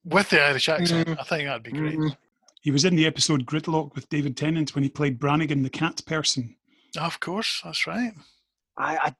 with 0.03 0.29
the 0.29 0.41
Irish 0.41 0.69
accent. 0.69 1.07
Mm. 1.07 1.17
I 1.19 1.23
think 1.23 1.45
that'd 1.47 1.63
be 1.63 1.71
great. 1.71 1.97
Mhm. 1.97 2.15
He 2.61 2.71
was 2.71 2.85
in 2.85 2.95
the 2.95 3.05
episode 3.05 3.45
Gridlock 3.45 3.95
with 3.95 4.09
David 4.09 4.35
Tennant 4.35 4.75
when 4.75 4.83
he 4.83 4.89
played 4.89 5.19
Brannigan, 5.19 5.63
the 5.63 5.69
cat 5.69 6.01
person. 6.05 6.55
Of 6.99 7.19
course, 7.19 7.61
that's 7.63 7.87
right. 7.87 8.13
I, 8.77 8.97
I 8.97 9.15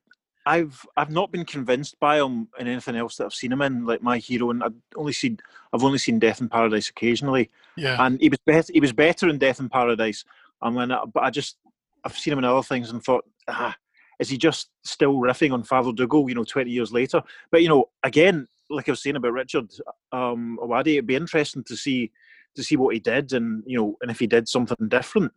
I've 0.48 0.86
I've 0.96 1.12
not 1.12 1.32
been 1.32 1.46
convinced 1.46 2.00
by 2.00 2.18
him 2.20 2.48
in 2.58 2.68
anything 2.68 2.96
else 2.96 3.18
that 3.18 3.26
I've 3.26 3.34
seen 3.34 3.52
him 3.52 3.62
in, 3.62 3.86
like 3.86 4.02
my 4.02 4.18
hero, 4.18 4.50
and 4.50 4.64
I've 4.64 4.74
only 4.96 5.14
seen 5.14 5.40
I've 5.74 5.84
only 5.84 5.98
seen 5.98 6.20
Death 6.20 6.40
in 6.42 6.48
Paradise 6.48 6.88
occasionally, 6.90 7.50
Yeah. 7.76 7.98
and 8.00 8.20
he 8.22 8.30
was 8.30 8.40
better. 8.46 8.72
He 8.74 8.80
was 8.80 8.94
better 8.94 9.28
in 9.28 9.38
Death 9.38 9.60
in 9.60 9.68
Paradise, 9.70 10.24
and 10.62 10.76
when 10.76 10.92
I, 10.92 11.04
but 11.06 11.24
I 11.24 11.30
just 11.30 11.58
I've 12.06 12.18
seen 12.18 12.32
him 12.34 12.40
in 12.40 12.46
other 12.46 12.64
things 12.64 12.90
and 12.90 13.04
thought, 13.04 13.26
ah, 13.50 13.76
is 14.20 14.30
he 14.30 14.38
just 14.38 14.70
still 14.84 15.16
riffing 15.16 15.52
on 15.54 15.64
Father 15.64 15.92
Dougal? 15.92 16.30
You 16.30 16.36
know, 16.36 16.46
twenty 16.46 16.72
years 16.72 16.94
later. 16.94 17.22
But 17.52 17.62
you 17.62 17.68
know, 17.70 17.90
again, 18.04 18.48
like 18.70 18.88
I 18.88 18.94
was 18.94 19.04
saying 19.04 19.18
about 19.18 19.34
Richard 19.34 19.70
um, 20.14 20.58
Ayoade, 20.62 20.94
it'd 20.94 21.08
be 21.08 21.16
interesting 21.16 21.64
to 21.66 21.76
see 21.76 22.12
to 22.56 22.64
see 22.64 22.78
what 22.78 22.94
he 22.94 23.00
did, 23.02 23.34
and 23.34 23.64
you 23.68 23.78
know, 23.78 23.98
and 24.02 24.10
if 24.10 24.20
he 24.20 24.28
did 24.28 24.48
something 24.48 24.88
different. 24.88 25.34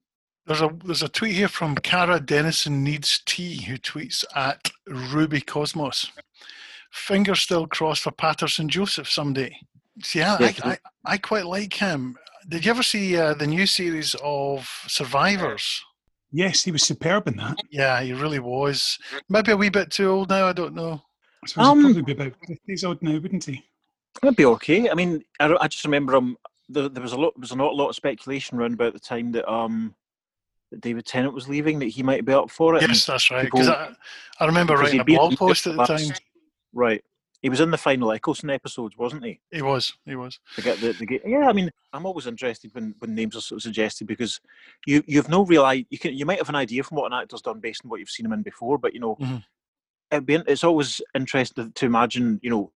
There's 0.47 0.63
a 0.63 0.71
there's 0.85 1.03
a 1.03 1.09
tweet 1.09 1.35
here 1.35 1.49
from 1.49 1.75
Cara 1.77 2.19
Dennison 2.19 2.83
needs 2.83 3.23
tea 3.27 3.61
who 3.63 3.77
tweets 3.77 4.25
at 4.35 4.70
Ruby 4.87 5.41
Cosmos. 5.41 6.11
Fingers 6.93 7.41
still 7.41 7.67
crossed 7.67 8.03
for 8.03 8.11
Paterson 8.11 8.69
Joseph 8.69 9.09
someday. 9.09 9.57
See, 10.03 10.23
I, 10.23 10.39
Yeah. 10.39 10.53
I, 10.65 10.71
I, 10.71 10.79
I 11.15 11.19
quite 11.19 11.47
like 11.47 11.75
him. 11.75 12.17
Did 12.49 12.65
you 12.65 12.71
ever 12.71 12.83
see 12.83 13.17
uh, 13.17 13.35
the 13.35 13.47
new 13.47 13.67
series 13.67 14.17
of 14.23 14.69
Survivors? 14.87 15.83
Yes, 16.33 16.63
he 16.63 16.71
was 16.73 16.83
superb 16.85 17.29
in 17.29 17.37
that. 17.37 17.59
Yeah, 17.71 18.01
he 18.01 18.13
really 18.13 18.39
was. 18.39 18.99
Maybe 19.29 19.53
a 19.53 19.57
wee 19.57 19.69
bit 19.69 19.91
too 19.91 20.09
old 20.09 20.31
now. 20.31 20.47
I 20.47 20.53
don't 20.53 20.75
know. 20.75 21.03
I 21.45 21.47
suppose 21.47 21.67
Um, 21.67 21.79
he'd 21.79 21.95
probably 21.95 22.03
be 22.03 22.13
about 22.13 22.33
50s 22.49 22.89
odd 22.89 23.03
now, 23.03 23.19
wouldn't 23.19 23.45
he? 23.45 23.65
That'd 24.23 24.37
be 24.37 24.45
okay. 24.47 24.89
I 24.91 24.95
mean, 24.95 25.23
I, 25.39 25.55
I 25.61 25.69
just 25.69 25.85
remember 25.85 26.17
um, 26.17 26.37
there, 26.69 26.89
there 26.89 27.03
was 27.03 27.13
a 27.13 27.19
lot, 27.19 27.35
there 27.37 27.41
was 27.43 27.55
not 27.55 27.73
a 27.73 27.77
lot 27.77 27.89
of 27.89 27.97
speculation 27.97 28.59
around 28.59 28.75
about 28.75 28.93
the 28.93 29.01
time 29.01 29.33
that 29.33 29.51
um, 29.51 29.95
that 30.71 30.81
David 30.81 31.05
Tennant 31.07 31.35
was 31.35 31.49
leaving 31.49 31.79
that 31.81 31.87
he 31.87 32.03
might 32.03 32.25
be 32.25 32.33
up 32.33 32.51
for 32.51 32.77
it. 32.77 32.83
Yes, 32.83 33.07
that's 33.07 33.31
right. 33.31 33.45
Because 33.45 33.69
I, 33.69 33.91
I 34.39 34.47
remember 34.47 34.75
writing 34.77 35.01
a 35.01 35.05
blog 35.05 35.37
post 35.37 35.67
at 35.67 35.73
the 35.73 35.79
last- 35.79 36.09
time. 36.09 36.17
Right. 36.73 37.03
He 37.43 37.49
was 37.49 37.61
in 37.61 37.71
the 37.71 37.79
final 37.79 38.13
Eccleston 38.13 38.51
episodes, 38.51 38.99
wasn't 38.99 39.25
he? 39.25 39.41
He 39.51 39.63
was. 39.63 39.95
He 40.05 40.15
was. 40.15 40.39
To 40.57 40.63
get 40.63 40.79
the, 40.79 40.93
the 40.93 41.21
yeah. 41.25 41.49
I 41.49 41.55
mean, 41.55 41.71
I'm 41.95 42.05
always 42.05 42.27
interested 42.27 42.71
when, 42.75 42.95
when 42.99 43.15
names 43.15 43.35
are 43.35 43.41
sort 43.41 43.57
of 43.61 43.63
suggested 43.63 44.07
because 44.07 44.39
you 44.87 45.03
you've 45.07 45.31
no 45.31 45.47
real 45.47 45.65
i- 45.65 45.87
you 45.89 45.99
can 45.99 46.13
you 46.13 46.27
might 46.27 46.37
have 46.39 46.51
an 46.51 46.55
idea 46.55 46.83
from 46.83 46.99
what 46.99 47.11
an 47.11 47.19
actor's 47.19 47.41
done 47.41 47.59
based 47.59 47.81
on 47.83 47.89
what 47.91 47.99
you've 47.99 48.11
seen 48.11 48.27
him 48.27 48.35
in 48.35 48.43
before, 48.43 48.77
but 48.77 48.93
you 48.93 49.01
know, 49.01 49.17
Mhm. 49.17 49.43
it'd 50.13 50.27
be, 50.27 50.35
it's 50.35 50.65
always 50.65 51.01
interesting 51.15 51.73
to 51.73 51.87
imagine 51.87 52.41
you 52.43 52.51
know 52.51 52.73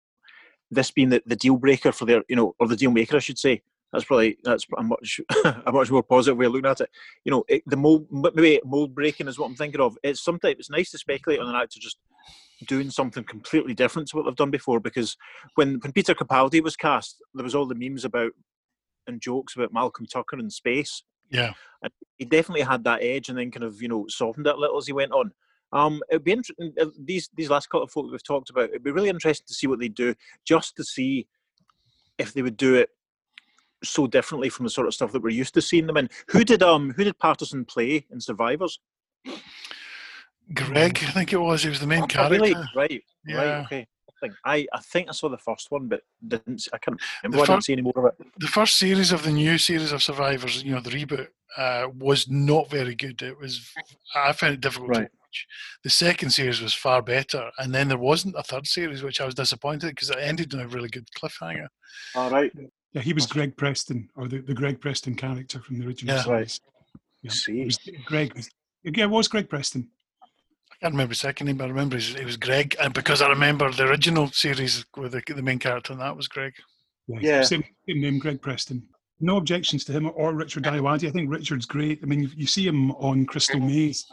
this 0.71 0.91
being 0.91 1.09
the, 1.09 1.21
the 1.25 1.35
deal 1.35 1.57
breaker 1.57 1.91
for 1.91 2.05
their 2.05 2.23
you 2.29 2.35
know 2.37 2.55
or 2.57 2.67
the 2.69 2.77
deal 2.77 2.89
maker, 2.91 3.17
I 3.17 3.19
should 3.19 3.37
say. 3.37 3.61
That's 3.93 4.05
probably 4.05 4.37
that's 4.43 4.65
a 4.75 4.83
much 4.83 5.21
a 5.45 5.71
much 5.71 5.91
more 5.91 6.01
positive 6.01 6.37
way 6.37 6.47
of 6.47 6.51
looking 6.51 6.69
at 6.69 6.81
it. 6.81 6.89
You 7.23 7.31
know, 7.31 7.43
it, 7.47 7.61
the 7.67 7.77
mold 7.77 8.07
maybe 8.11 8.59
mold 8.65 8.95
breaking 8.95 9.27
is 9.27 9.37
what 9.37 9.45
I'm 9.45 9.55
thinking 9.55 9.79
of. 9.79 9.97
It's 10.03 10.19
sometimes 10.19 10.55
it's 10.57 10.69
nice 10.71 10.89
to 10.91 10.97
speculate 10.97 11.39
on 11.39 11.47
an 11.47 11.55
actor 11.55 11.79
just 11.79 11.97
doing 12.67 12.89
something 12.89 13.23
completely 13.23 13.75
different 13.75 14.07
to 14.07 14.17
what 14.17 14.25
they've 14.25 14.35
done 14.35 14.49
before. 14.49 14.79
Because 14.79 15.15
when 15.55 15.79
when 15.83 15.91
Peter 15.91 16.15
Capaldi 16.15 16.61
was 16.61 16.75
cast, 16.75 17.21
there 17.35 17.43
was 17.43 17.53
all 17.53 17.67
the 17.67 17.75
memes 17.75 18.03
about 18.03 18.31
and 19.05 19.21
jokes 19.21 19.55
about 19.55 19.73
Malcolm 19.73 20.07
Tucker 20.07 20.39
in 20.39 20.49
space. 20.49 21.03
Yeah. 21.29 21.53
And 21.83 21.91
he 22.17 22.25
definitely 22.25 22.61
had 22.61 22.83
that 22.85 23.03
edge, 23.03 23.29
and 23.29 23.37
then 23.37 23.51
kind 23.51 23.63
of 23.63 23.79
you 23.79 23.89
know 23.89 24.07
softened 24.09 24.47
it 24.47 24.55
a 24.55 24.59
little 24.59 24.77
as 24.77 24.87
he 24.87 24.93
went 24.93 25.11
on. 25.11 25.31
Um, 25.71 26.01
it'd 26.09 26.23
be 26.23 26.31
interesting. 26.31 26.73
These 26.99 27.29
these 27.35 27.51
last 27.51 27.69
couple 27.69 27.83
of 27.83 27.91
folk 27.91 28.07
that 28.07 28.11
we've 28.11 28.23
talked 28.23 28.49
about, 28.49 28.69
it'd 28.69 28.83
be 28.83 28.91
really 28.91 29.09
interesting 29.09 29.45
to 29.47 29.53
see 29.53 29.67
what 29.67 29.79
they 29.79 29.89
do, 29.89 30.15
just 30.45 30.75
to 30.77 30.83
see 30.83 31.27
if 32.17 32.33
they 32.33 32.41
would 32.41 32.57
do 32.57 32.73
it 32.73 32.89
so 33.83 34.07
differently 34.07 34.49
from 34.49 34.65
the 34.65 34.69
sort 34.69 34.87
of 34.87 34.93
stuff 34.93 35.11
that 35.11 35.21
we're 35.21 35.29
used 35.29 35.53
to 35.55 35.61
seeing 35.61 35.87
them 35.87 35.97
in. 35.97 36.09
Who 36.29 36.43
did 36.43 36.63
um 36.63 36.91
who 36.91 37.03
did 37.03 37.17
Paterson 37.19 37.65
play 37.65 38.05
in 38.11 38.19
Survivors? 38.19 38.79
Greg, 40.53 40.99
I 41.07 41.11
think 41.11 41.33
it 41.33 41.37
was. 41.37 41.63
He 41.63 41.69
was 41.69 41.79
the 41.79 41.87
main 41.87 42.03
Oh, 42.03 42.07
character. 42.07 42.33
really? 42.35 42.55
Right, 42.75 43.03
Yeah. 43.25 43.35
right, 43.37 43.65
okay. 43.65 43.87
I 44.09 44.27
think 44.27 44.67
I, 44.73 44.79
think 44.81 45.09
I 45.09 45.11
saw 45.11 45.27
the 45.29 45.37
first 45.37 45.69
one, 45.71 45.87
but 45.87 46.01
didn't 46.27 46.67
I 46.73 46.77
can't 46.77 46.99
remember. 47.23 47.37
The 47.37 47.43
I 47.43 47.45
didn't 47.45 47.55
first- 47.57 47.67
see 47.67 47.73
any 47.73 47.81
more 47.81 47.93
of 47.97 48.05
it. 48.05 48.27
the 48.39 48.47
first 48.47 48.77
series 48.77 49.11
of 49.11 49.23
the 49.23 49.31
new 49.31 49.57
series 49.57 49.91
of 49.91 50.03
Survivors, 50.03 50.63
you 50.63 50.73
know, 50.73 50.79
the 50.81 50.89
reboot, 50.91 51.27
uh, 51.57 51.87
was 51.97 52.29
not 52.29 52.69
very 52.69 52.95
good. 52.95 53.21
It 53.21 53.37
was, 53.37 53.69
I 54.15 54.31
found 54.33 54.53
it 54.53 54.61
difficult 54.61 54.89
Right. 54.91 54.97
to 55.09 55.17
watch. 55.21 55.47
The 55.83 55.89
second 55.89 56.29
series 56.29 56.61
was 56.61 56.73
far 56.73 57.01
better, 57.01 57.51
and 57.57 57.73
then 57.75 57.87
there 57.89 57.97
wasn't 57.97 58.35
a 58.37 58.43
third 58.43 58.65
series, 58.67 59.01
which 59.03 59.19
I 59.19 59.25
was 59.25 59.35
disappointed 59.35 59.89
because 59.89 60.09
it 60.09 60.17
ended 60.19 60.53
on 60.53 60.61
a 60.61 60.67
really 60.67 60.89
good 60.89 61.07
cliffhanger. 61.17 61.67
All 62.15 62.29
right. 62.29 62.51
Yeah, 62.93 63.01
he 63.01 63.13
was 63.13 63.25
Greg 63.25 63.57
Preston, 63.57 64.09
or 64.15 64.27
the, 64.27 64.39
the 64.39 64.53
Greg 64.53 64.79
Preston 64.79 65.15
character 65.15 65.59
from 65.59 65.79
the 65.79 65.85
original 65.87 66.15
Yeah. 66.15 66.23
series. 66.23 66.59
I 66.95 66.99
Yeah. 67.23 67.31
see. 67.69 67.97
Greg. 68.05 68.45
Yeah, 68.83 69.03
it 69.05 69.09
was 69.09 69.27
Greg 69.27 69.49
Preston. 69.49 69.89
I 70.71 70.75
can't 70.81 70.93
remember 70.93 71.11
his 71.11 71.19
second 71.21 71.47
name, 71.47 71.57
but 71.57 71.65
I 71.65 71.69
remember 71.69 71.95
his, 71.95 72.13
it 72.15 72.25
was 72.25 72.37
Greg, 72.37 72.75
and 72.81 72.93
because 72.93 73.21
I 73.21 73.29
remember 73.29 73.71
the 73.71 73.83
original 73.87 74.27
series 74.27 74.85
with 74.97 75.13
the, 75.13 75.23
the 75.33 75.41
main 75.41 75.59
character, 75.59 75.93
and 75.93 76.01
that 76.01 76.15
was 76.15 76.27
Greg. 76.27 76.53
Yeah. 77.07 77.41
Same, 77.43 77.63
same 77.87 78.01
name, 78.01 78.19
Greg 78.19 78.41
Preston. 78.41 78.83
No 79.19 79.37
objections 79.37 79.85
to 79.85 79.91
him 79.93 80.11
or 80.15 80.33
Richard 80.33 80.63
Ayoade. 80.63 81.07
I 81.07 81.11
think 81.11 81.29
Richard's 81.31 81.65
great. 81.65 81.99
I 82.03 82.05
mean, 82.07 82.23
you, 82.23 82.29
you 82.35 82.47
see 82.47 82.67
him 82.67 82.91
on 82.93 83.25
Crystal 83.25 83.59
Maze, 83.59 84.05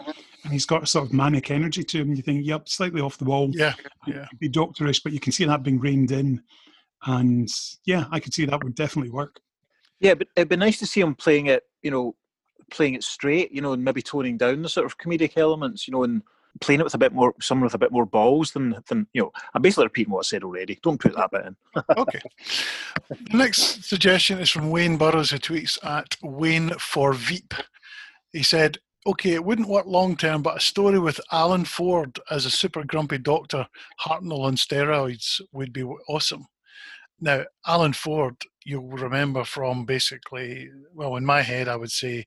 and 0.44 0.52
he's 0.52 0.66
got 0.66 0.84
a 0.84 0.86
sort 0.86 1.06
of 1.06 1.12
manic 1.12 1.50
energy 1.50 1.82
to 1.82 1.98
him. 1.98 2.14
You 2.14 2.22
think, 2.22 2.46
yep, 2.46 2.68
slightly 2.68 3.00
off 3.00 3.18
the 3.18 3.24
wall, 3.24 3.50
Yeah, 3.52 3.74
yeah. 4.06 4.26
be 4.38 4.48
doctorish, 4.48 5.02
but 5.02 5.12
you 5.12 5.18
can 5.20 5.32
see 5.32 5.44
that 5.46 5.64
being 5.64 5.80
reined 5.80 6.12
in. 6.12 6.42
And 7.06 7.48
yeah, 7.84 8.04
I 8.10 8.20
could 8.20 8.34
see 8.34 8.44
that 8.44 8.62
would 8.62 8.74
definitely 8.74 9.10
work. 9.10 9.40
Yeah, 10.00 10.14
but 10.14 10.28
it'd 10.36 10.48
be 10.48 10.56
nice 10.56 10.78
to 10.78 10.86
see 10.86 11.00
him 11.00 11.14
playing 11.14 11.46
it, 11.46 11.64
you 11.82 11.90
know, 11.90 12.14
playing 12.70 12.94
it 12.94 13.04
straight, 13.04 13.52
you 13.52 13.60
know, 13.60 13.72
and 13.72 13.84
maybe 13.84 14.02
toning 14.02 14.36
down 14.36 14.62
the 14.62 14.68
sort 14.68 14.86
of 14.86 14.98
comedic 14.98 15.32
elements, 15.36 15.86
you 15.86 15.92
know, 15.92 16.04
and 16.04 16.22
playing 16.60 16.80
it 16.80 16.84
with 16.84 16.94
a 16.94 16.98
bit 16.98 17.12
more, 17.12 17.34
someone 17.40 17.64
with 17.64 17.74
a 17.74 17.78
bit 17.78 17.92
more 17.92 18.06
balls 18.06 18.52
than, 18.52 18.76
than 18.88 19.06
you 19.12 19.22
know. 19.22 19.32
I'm 19.54 19.62
basically 19.62 19.84
repeating 19.84 20.12
what 20.12 20.20
I 20.20 20.28
said 20.28 20.42
already. 20.42 20.78
Don't 20.82 21.00
put 21.00 21.14
that 21.16 21.30
bit 21.30 21.46
in. 21.46 21.56
Okay. 21.96 22.20
the 23.08 23.36
next 23.36 23.84
suggestion 23.84 24.38
is 24.38 24.50
from 24.50 24.70
Wayne 24.70 24.96
Burrows, 24.96 25.30
who 25.30 25.38
tweets 25.38 25.82
at 25.84 26.16
Wayne 26.22 26.70
for 26.78 27.12
Veep. 27.12 27.54
He 28.32 28.42
said, 28.42 28.78
Okay, 29.06 29.32
it 29.32 29.44
wouldn't 29.44 29.68
work 29.68 29.86
long 29.86 30.14
term, 30.14 30.42
but 30.42 30.58
a 30.58 30.60
story 30.60 30.98
with 30.98 31.20
Alan 31.32 31.64
Ford 31.64 32.18
as 32.30 32.44
a 32.44 32.50
super 32.50 32.84
grumpy 32.84 33.16
doctor, 33.16 33.66
Hartnell 34.04 34.44
on 34.44 34.56
steroids, 34.56 35.40
would 35.52 35.72
be 35.72 35.82
awesome. 35.82 36.46
Now, 37.20 37.44
Alan 37.66 37.92
Ford, 37.92 38.36
you'll 38.64 38.88
remember 38.88 39.44
from 39.44 39.84
basically, 39.84 40.68
well, 40.94 41.16
in 41.16 41.24
my 41.24 41.42
head, 41.42 41.68
I 41.68 41.76
would 41.76 41.90
say 41.90 42.26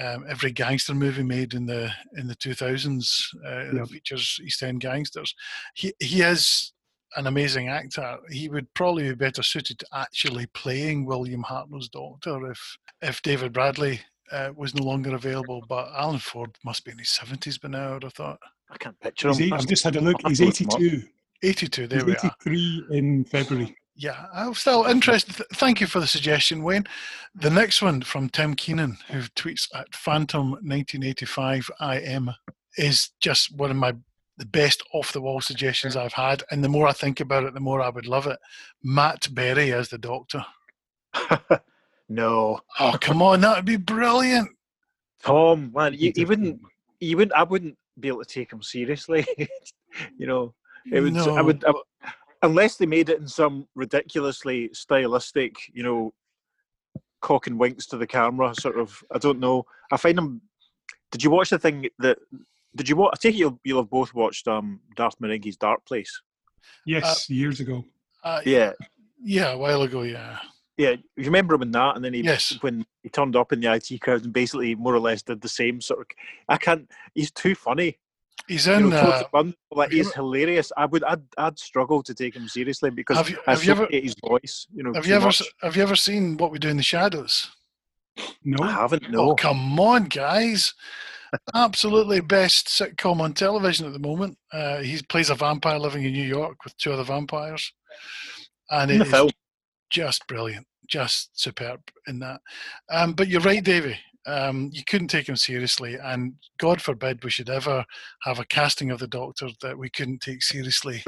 um, 0.00 0.24
every 0.28 0.52
gangster 0.52 0.94
movie 0.94 1.22
made 1.22 1.54
in 1.54 1.66
the 1.66 1.90
in 2.16 2.26
the 2.26 2.36
2000s 2.36 3.34
uh, 3.44 3.48
Yeah. 3.48 3.70
that 3.72 3.88
features 3.88 4.38
East 4.44 4.62
End 4.62 4.80
gangsters. 4.80 5.34
He 5.74 5.92
he 6.00 6.22
is 6.22 6.72
an 7.16 7.26
amazing 7.26 7.68
actor. 7.68 8.18
He 8.30 8.48
would 8.48 8.72
probably 8.74 9.08
be 9.08 9.14
better 9.14 9.42
suited 9.42 9.78
to 9.78 9.86
actually 9.94 10.46
playing 10.46 11.06
William 11.06 11.42
Hartnell's 11.42 11.88
Doctor 11.88 12.50
if 12.50 12.76
if 13.02 13.22
David 13.22 13.52
Bradley 13.52 14.00
uh, 14.30 14.50
was 14.54 14.74
no 14.74 14.84
longer 14.84 15.14
available. 15.14 15.64
But 15.68 15.90
Alan 15.96 16.18
Ford 16.18 16.54
must 16.64 16.84
be 16.84 16.92
in 16.92 16.98
his 16.98 17.08
70s 17.08 17.60
by 17.60 17.68
now. 17.68 17.96
I'd 17.96 18.02
have 18.02 18.12
thought. 18.12 18.38
I 18.70 18.76
can't 18.76 18.98
picture 19.00 19.28
him. 19.28 19.40
eight, 19.40 19.52
I've 19.52 19.66
just 19.66 19.84
had 19.84 19.96
a 19.96 20.00
look. 20.00 20.16
He's 20.26 20.40
have 20.40 20.52
to 20.54 20.64
look 20.64 20.80
him 20.82 20.86
up. 20.88 20.92
82. 20.92 21.08
82. 21.42 21.86
There 21.86 21.98
He's 21.98 22.06
we 22.06 22.12
are. 22.16 22.34
83 22.46 22.84
in 22.90 23.24
February. 23.24 23.76
Yeah, 23.98 24.26
I'm 24.34 24.52
still 24.52 24.84
interested. 24.84 25.36
Thank 25.54 25.80
you 25.80 25.86
for 25.86 26.00
the 26.00 26.06
suggestion, 26.06 26.62
Wayne. 26.62 26.84
The 27.34 27.48
next 27.48 27.80
one 27.80 28.02
from 28.02 28.28
Tim 28.28 28.52
Keenan, 28.54 28.98
who 29.08 29.20
tweets 29.20 29.74
at 29.74 29.90
Phantom1985IM, 29.92 32.34
is 32.76 33.08
just 33.20 33.56
one 33.56 33.70
of 33.70 33.76
my 33.76 33.94
the 34.38 34.44
best 34.44 34.82
off 34.92 35.14
the 35.14 35.20
wall 35.22 35.40
suggestions 35.40 35.96
I've 35.96 36.12
had. 36.12 36.42
And 36.50 36.62
the 36.62 36.68
more 36.68 36.86
I 36.86 36.92
think 36.92 37.20
about 37.20 37.44
it, 37.44 37.54
the 37.54 37.60
more 37.60 37.80
I 37.80 37.88
would 37.88 38.06
love 38.06 38.26
it. 38.26 38.38
Matt 38.82 39.34
Berry 39.34 39.72
as 39.72 39.88
the 39.88 39.96
Doctor. 39.96 40.44
no, 42.10 42.60
Oh, 42.78 42.98
come 43.00 43.22
on, 43.22 43.40
that 43.40 43.56
would 43.56 43.64
be 43.64 43.76
brilliant. 43.76 44.50
Tom, 45.22 45.72
man, 45.74 45.94
you, 45.94 46.12
you 46.14 46.26
wouldn't, 46.26 46.60
you 47.00 47.16
wouldn't, 47.16 47.34
I 47.34 47.44
wouldn't 47.44 47.78
be 47.98 48.08
able 48.08 48.24
to 48.24 48.28
take 48.28 48.52
him 48.52 48.62
seriously. 48.62 49.26
you 50.18 50.26
know, 50.26 50.52
it 50.92 51.00
would, 51.00 51.16
I 51.16 51.40
would, 51.40 51.64
I, 51.64 51.72
unless 52.46 52.76
they 52.76 52.86
made 52.86 53.08
it 53.08 53.20
in 53.20 53.28
some 53.28 53.66
ridiculously 53.74 54.70
stylistic, 54.72 55.54
you 55.72 55.82
know, 55.82 56.14
cock 57.20 57.46
and 57.46 57.58
winks 57.58 57.86
to 57.86 57.96
the 57.96 58.06
camera 58.06 58.54
sort 58.54 58.78
of. 58.78 59.02
I 59.12 59.18
don't 59.18 59.40
know. 59.40 59.64
I 59.92 59.96
find 59.96 60.16
them. 60.16 60.40
Did 61.10 61.22
you 61.22 61.30
watch 61.30 61.50
the 61.50 61.58
thing 61.58 61.88
that? 61.98 62.18
Did 62.74 62.88
you 62.88 62.96
watch? 62.96 63.12
I 63.14 63.16
take 63.20 63.34
it 63.34 63.38
you'll, 63.38 63.60
you'll 63.64 63.82
have 63.82 63.90
both 63.90 64.14
watched 64.14 64.48
um, 64.48 64.80
Garth 64.94 65.18
Marenghi's 65.20 65.56
Dark 65.56 65.84
Place. 65.86 66.20
Yes, 66.84 67.28
years 67.30 67.60
ago. 67.60 67.84
Uh, 68.24 68.40
Yeah, 68.44 68.72
yeah, 69.22 69.52
a 69.52 69.58
while 69.58 69.82
ago, 69.82 70.02
yeah. 70.02 70.38
yeah. 70.76 70.90
You 71.16 71.24
remember 71.24 71.54
him 71.54 71.62
in 71.62 71.70
that, 71.72 71.96
and 71.96 72.04
then 72.04 72.12
he 72.12 72.20
Yes. 72.22 72.56
when 72.60 72.84
he 73.02 73.08
turned 73.08 73.36
up 73.36 73.52
in 73.52 73.60
the 73.60 73.72
IT 73.72 74.00
crowd 74.00 74.24
and 74.24 74.32
basically 74.32 74.74
more 74.74 74.94
or 74.94 75.00
less 75.00 75.22
did 75.22 75.40
the 75.40 75.48
same 75.48 75.80
sort 75.80 76.00
of. 76.00 76.06
I 76.48 76.56
can't. 76.58 76.90
He's 77.14 77.30
too 77.30 77.54
funny. 77.54 77.98
He's 78.48 78.66
You 78.66 78.74
in. 78.74 78.90
know, 78.90 78.96
Uh, 78.96 79.24
Fun, 79.28 79.54
like 79.72 79.88
have 79.90 79.92
you 79.96 80.04
he's 80.04 80.12
hilarious. 80.14 80.70
I 80.76 80.86
would, 80.86 81.02
I'd, 81.04 81.22
I'd 81.36 81.58
struggle 81.58 82.02
to 82.02 82.14
take 82.14 82.34
him 82.36 82.48
seriously 82.48 82.90
because 82.90 83.16
Have 83.16 83.28
you- 83.30 83.38
I 83.46 83.54
you 83.54 83.70
ever- 83.72 83.84
associate 83.84 84.04
his 84.04 84.14
voice. 84.24 84.66
You 84.74 84.82
know, 84.84 84.92
have 84.94 85.06
you 85.06 85.14
ever 85.14 85.26
much. 85.26 85.42
have 85.62 85.76
you 85.76 85.82
ever 85.82 85.96
seen 85.96 86.36
What 86.36 86.50
We 86.52 86.58
Do 86.58 86.68
in 86.68 86.76
the 86.76 86.82
Shadows? 86.82 87.50
No. 88.44 88.64
I 88.64 88.70
haven't. 88.72 89.10
No. 89.10 89.30
Oh, 89.30 89.34
come 89.34 89.78
on, 89.80 90.04
guys. 90.04 90.72
absolutely 91.54 92.20
best 92.20 92.68
sitcom 92.68 93.20
on 93.20 93.32
television 93.34 93.86
at 93.86 93.92
the 93.92 93.98
moment. 93.98 94.38
Uh, 94.52 94.78
he 94.78 95.02
plays 95.08 95.28
a 95.28 95.34
vampire 95.34 95.78
living 95.78 96.04
in 96.04 96.12
New 96.12 96.22
York 96.26 96.64
with 96.64 96.76
two 96.78 96.92
other 96.92 97.02
vampires, 97.04 97.72
and 98.70 98.90
In 98.90 99.02
it 99.02 99.08
is 99.12 99.32
just 99.90 100.26
brilliant, 100.28 100.66
just 100.88 101.38
superb 101.38 101.80
in 102.06 102.20
that. 102.20 102.40
Um, 102.90 103.12
but 103.12 103.28
you're 103.28 103.40
right, 103.40 103.62
Davey. 103.62 103.98
Um, 104.26 104.70
you 104.72 104.82
couldn't 104.84 105.06
take 105.06 105.28
him 105.28 105.36
seriously, 105.36 105.96
and 106.02 106.34
God 106.58 106.82
forbid 106.82 107.22
we 107.22 107.30
should 107.30 107.48
ever 107.48 107.84
have 108.22 108.40
a 108.40 108.44
casting 108.46 108.90
of 108.90 108.98
the 108.98 109.06
Doctor 109.06 109.48
that 109.62 109.78
we 109.78 109.88
couldn't 109.88 110.20
take 110.20 110.42
seriously 110.42 111.04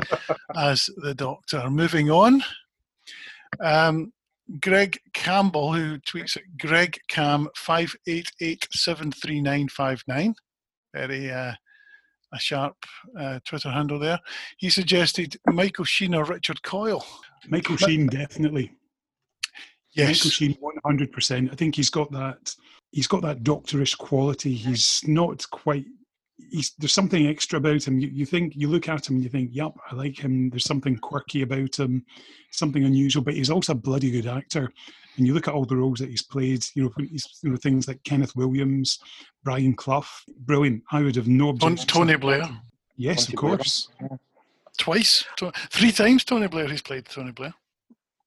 as 0.57 0.89
the 0.99 1.15
Doctor. 1.15 1.69
Moving 1.69 2.11
on, 2.11 2.45
um, 3.61 4.13
Greg 4.61 4.99
Campbell, 5.15 5.73
who 5.73 5.99
tweets 5.99 6.37
at 6.37 6.45
Greg 6.59 6.97
Cam 7.09 7.49
five 7.57 7.93
eight 8.07 8.31
eight 8.41 8.67
seven 8.71 9.11
three 9.11 9.41
nine 9.41 9.69
five 9.69 10.01
nine, 10.07 10.35
very 10.95 11.31
uh, 11.31 11.55
a 12.33 12.39
sharp 12.39 12.77
uh, 13.19 13.41
Twitter 13.45 13.71
handle 13.71 13.99
there. 13.99 14.21
He 14.59 14.71
suggested 14.71 15.37
Michael 15.47 15.87
Sheen 15.87 16.15
or 16.15 16.25
Richard 16.25 16.63
Coyle. 16.63 17.05
Michael 17.49 17.77
Sheen, 17.77 18.07
definitely. 18.07 18.71
Yes. 19.93 20.09
Michael 20.09 20.31
Sheen, 20.31 20.57
one 20.61 20.77
hundred 20.85 21.11
percent. 21.11 21.51
I 21.51 21.57
think 21.57 21.75
he's 21.75 21.91
got 21.91 22.13
that. 22.13 22.55
He's 22.91 23.07
got 23.07 23.23
that 23.23 23.43
doctorish 23.43 23.97
quality. 23.99 24.55
He's 24.55 25.03
not 25.07 25.49
quite. 25.51 25.85
He's 26.51 26.73
there's 26.79 26.93
something 26.95 27.27
extra 27.27 27.59
about 27.59 27.87
him. 27.87 27.99
You, 27.99 28.09
you 28.09 28.25
think 28.25 28.55
you 28.57 28.69
look 28.69 28.89
at 28.89 29.09
him 29.09 29.17
and 29.17 29.25
you 29.25 29.29
think, 29.31 29.51
"Yep, 29.53 29.73
I 29.91 29.95
like 29.95 30.19
him." 30.19 30.49
There's 30.51 30.65
something 30.65 30.97
quirky 30.97 31.43
about 31.43 31.79
him, 31.79 32.05
something 32.53 32.85
unusual. 32.85 33.23
But 33.23 33.35
he's 33.35 33.51
also 33.51 33.73
a 33.73 33.77
bloody 33.77 34.11
good 34.11 34.27
actor. 34.27 34.73
And 35.17 35.27
you 35.27 35.35
look 35.35 35.49
at 35.49 35.55
all 35.55 35.65
the 35.65 35.77
roles 35.77 35.99
that 35.99 36.09
he's 36.11 36.23
played. 36.23 36.65
You 36.75 36.85
know, 36.85 36.93
he's, 37.11 37.27
you 37.43 37.51
know 37.51 37.57
things 37.57 37.89
like 37.89 38.03
Kenneth 38.05 38.37
Williams, 38.37 39.01
Brian 39.43 39.75
Clough, 39.75 40.05
brilliant. 40.47 40.83
I 40.93 41.03
would 41.03 41.17
have 41.17 41.27
no 41.29 41.47
Ton- 41.57 41.73
objection. 41.73 41.89
Tony 41.89 42.13
that. 42.13 42.21
Blair 42.21 42.49
Yes, 42.97 43.27
Tony 43.27 43.35
of 43.35 43.41
Blair. 43.41 43.57
course. 43.57 43.89
twice, 44.79 45.25
to- 45.39 45.53
three 45.71 45.93
times. 45.93 46.25
Tony 46.25 46.47
Blair. 46.47 46.69
He's 46.69 46.83
played 46.83 47.05
Tony 47.07 47.33
Blair. 47.33 47.53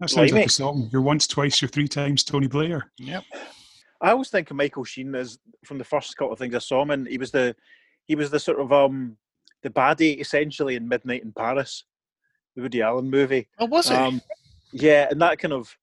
That 0.02 0.10
sounds 0.10 0.18
like 0.18 0.32
Blimey. 0.32 0.46
a 0.46 0.50
song. 0.50 0.90
You're 0.92 1.02
once, 1.02 1.28
twice, 1.28 1.62
you're 1.62 1.70
three 1.70 1.88
times 1.88 2.24
Tony 2.24 2.48
Blair. 2.48 2.92
Yep. 2.98 3.24
I 4.02 4.12
always 4.12 4.30
think 4.30 4.50
of 4.50 4.58
Michael 4.58 4.84
Sheen 4.84 5.14
as 5.16 5.38
from 5.64 5.78
the 5.78 5.84
first 5.84 6.16
couple 6.18 6.34
of 6.34 6.40
things 6.40 6.56
I 6.56 6.60
saw 6.60 6.82
him 6.82 6.92
in. 6.92 7.06
He 7.06 7.18
was 7.18 7.32
the 7.32 7.56
he 8.06 8.16
was 8.16 8.32
the 8.32 8.40
sort 8.40 8.60
of 8.60 8.74
um 8.74 9.18
the 9.64 9.70
baddie 9.70 10.20
essentially 10.20 10.76
in 10.76 10.88
Midnight 10.88 11.24
in 11.24 11.32
Paris, 11.32 11.86
the 12.56 12.64
Woody 12.64 12.82
Allen 12.82 13.10
movie. 13.10 13.48
Oh, 13.60 13.66
was 13.66 13.90
he? 13.90 13.96
Um, 13.96 14.22
yeah, 14.72 15.08
and 15.10 15.22
that 15.22 15.40
kind 15.40 15.54
of 15.54 15.76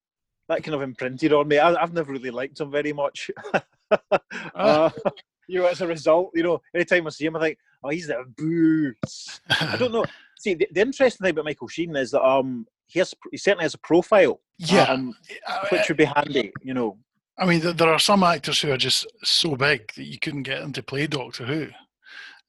that 0.49 0.65
kind 0.65 0.75
of 0.75 0.83
imprinted 0.83 1.33
on 1.33 1.47
me. 1.47 1.59
I, 1.59 1.75
I've 1.75 1.93
never 1.93 2.13
really 2.13 2.31
liked 2.31 2.61
him 2.61 2.71
very 2.71 2.93
much. 2.93 3.31
uh, 4.55 4.91
you 5.49 5.61
know, 5.61 5.67
as 5.67 5.81
a 5.81 5.87
result, 5.87 6.31
you 6.35 6.43
know, 6.43 6.61
anytime 6.75 7.07
I 7.07 7.11
see 7.11 7.27
him, 7.27 7.37
I 7.37 7.41
think, 7.41 7.59
oh, 7.85 7.91
he's 7.91 8.07
the 8.07 8.25
boo. 8.37 8.95
I 9.51 9.77
don't 9.77 9.93
know. 9.93 10.05
See, 10.39 10.55
the, 10.55 10.69
the 10.73 10.81
interesting 10.81 11.25
thing 11.25 11.33
about 11.33 11.47
Michael 11.47 11.69
Sheen 11.69 11.97
is 11.97 12.13
that 12.13 12.25
um 12.25 12.67
he 12.87 12.99
has 12.99 13.15
he 13.31 13.37
certainly 13.37 13.65
has 13.65 13.75
a 13.75 13.79
profile, 13.79 14.41
yeah. 14.59 14.85
um, 14.85 15.15
which 15.71 15.89
would 15.89 15.97
be 15.97 16.05
handy. 16.05 16.53
You 16.63 16.75
know, 16.75 16.99
I 17.39 17.47
mean, 17.47 17.61
there 17.77 17.93
are 17.93 18.01
some 18.01 18.25
actors 18.25 18.61
who 18.61 18.73
are 18.73 18.77
just 18.77 19.07
so 19.23 19.55
big 19.55 19.93
that 19.95 20.05
you 20.05 20.19
couldn't 20.19 20.43
get 20.43 20.61
them 20.61 20.73
to 20.73 20.83
play 20.83 21.07
Doctor 21.07 21.47
Who. 21.47 21.69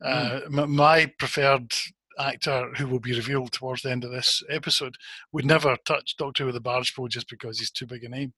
Uh, 0.03 0.41
m- 0.45 0.71
my 0.75 1.11
preferred 1.19 1.71
actor, 2.17 2.71
who 2.75 2.87
will 2.87 2.99
be 2.99 3.15
revealed 3.15 3.51
towards 3.51 3.83
the 3.83 3.91
end 3.91 4.03
of 4.03 4.11
this 4.11 4.41
episode, 4.49 4.95
would 5.31 5.45
never 5.45 5.77
touch 5.85 6.17
Doctor 6.17 6.43
Who 6.43 6.47
with 6.47 6.55
a 6.55 6.61
barge 6.61 6.95
pole 6.95 7.07
just 7.07 7.29
because 7.29 7.59
he's 7.59 7.69
too 7.69 7.85
big 7.85 8.03
a 8.03 8.09
name, 8.09 8.33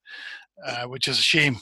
uh, 0.66 0.84
which 0.84 1.08
is 1.08 1.20
a 1.20 1.24
shame. 1.24 1.58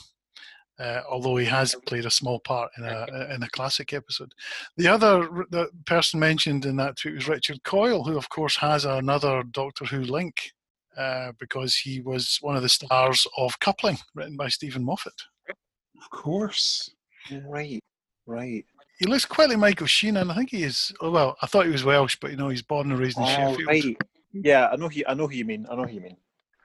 Uh, 0.78 1.02
although 1.10 1.36
he 1.36 1.44
has 1.44 1.76
played 1.86 2.06
a 2.06 2.10
small 2.10 2.40
part 2.40 2.70
in 2.78 2.84
a 2.84 3.06
in 3.34 3.42
a 3.42 3.50
classic 3.50 3.92
episode. 3.92 4.32
The 4.78 4.88
other 4.88 5.46
the 5.50 5.68
person 5.84 6.18
mentioned 6.18 6.64
in 6.64 6.76
that 6.76 6.96
tweet 6.96 7.14
was 7.14 7.28
Richard 7.28 7.62
Coyle, 7.64 8.02
who 8.02 8.16
of 8.16 8.30
course 8.30 8.56
has 8.56 8.86
another 8.86 9.42
Doctor 9.42 9.84
Who 9.84 10.00
link 10.00 10.52
uh, 10.96 11.32
because 11.38 11.74
he 11.76 12.00
was 12.00 12.38
one 12.40 12.56
of 12.56 12.62
the 12.62 12.68
stars 12.68 13.26
of 13.36 13.58
Coupling, 13.60 13.98
written 14.14 14.36
by 14.36 14.48
Steven 14.48 14.84
Moffat. 14.84 15.12
Of 15.48 16.10
course. 16.10 16.90
right, 17.46 17.80
right. 18.26 18.64
He 18.98 19.06
looks 19.06 19.24
quite 19.24 19.48
like 19.48 19.58
Michael 19.58 19.86
Sheen, 19.86 20.16
and 20.18 20.30
I 20.30 20.34
think 20.34 20.50
he 20.50 20.62
is. 20.62 20.92
Oh, 21.00 21.10
well, 21.10 21.36
I 21.42 21.46
thought 21.46 21.64
he 21.66 21.72
was 21.72 21.84
Welsh, 21.84 22.16
but 22.20 22.30
you 22.30 22.36
know 22.36 22.48
he's 22.48 22.62
born 22.62 22.90
and 22.90 23.00
raised 23.00 23.16
in 23.18 23.24
Oh, 23.24 23.26
Sheffield. 23.26 23.66
right. 23.66 23.96
Yeah, 24.32 24.68
I 24.70 24.76
know. 24.76 24.88
He, 24.88 25.06
I 25.06 25.14
know 25.14 25.26
who 25.26 25.34
you 25.34 25.44
mean. 25.44 25.66
I 25.70 25.74
know 25.74 25.84
who 25.84 25.94
you 25.94 26.00
mean. 26.00 26.16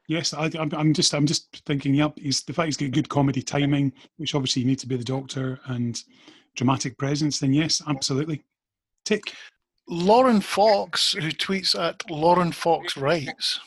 Yes, 0.08 0.34
I, 0.34 0.52
I'm, 0.60 0.72
I'm 0.74 0.94
just, 0.94 1.14
I'm 1.16 1.26
just 1.26 1.64
thinking. 1.66 1.94
Yep, 1.96 2.20
he's 2.20 2.44
the 2.44 2.54
fact 2.54 2.66
he's 2.68 2.78
got 2.78 2.92
good 2.92 3.10
comedy 3.10 3.42
timing, 3.42 3.92
which 4.18 4.36
obviously 4.36 4.62
you 4.62 4.68
need 4.68 4.80
to 4.80 4.88
be 4.88 4.98
the 4.98 5.04
Doctor, 5.04 5.60
and 5.68 6.02
dramatic 6.56 6.98
presence. 6.98 7.40
Then 7.40 7.54
yes, 7.54 7.82
absolutely. 7.88 8.44
Tick. 9.06 9.34
Lauren 9.88 10.42
Fox, 10.42 11.14
who 11.14 11.30
tweets 11.30 11.78
at 11.80 12.10
Lauren 12.10 12.52
Fox 12.52 12.98
Writes, 12.98 13.60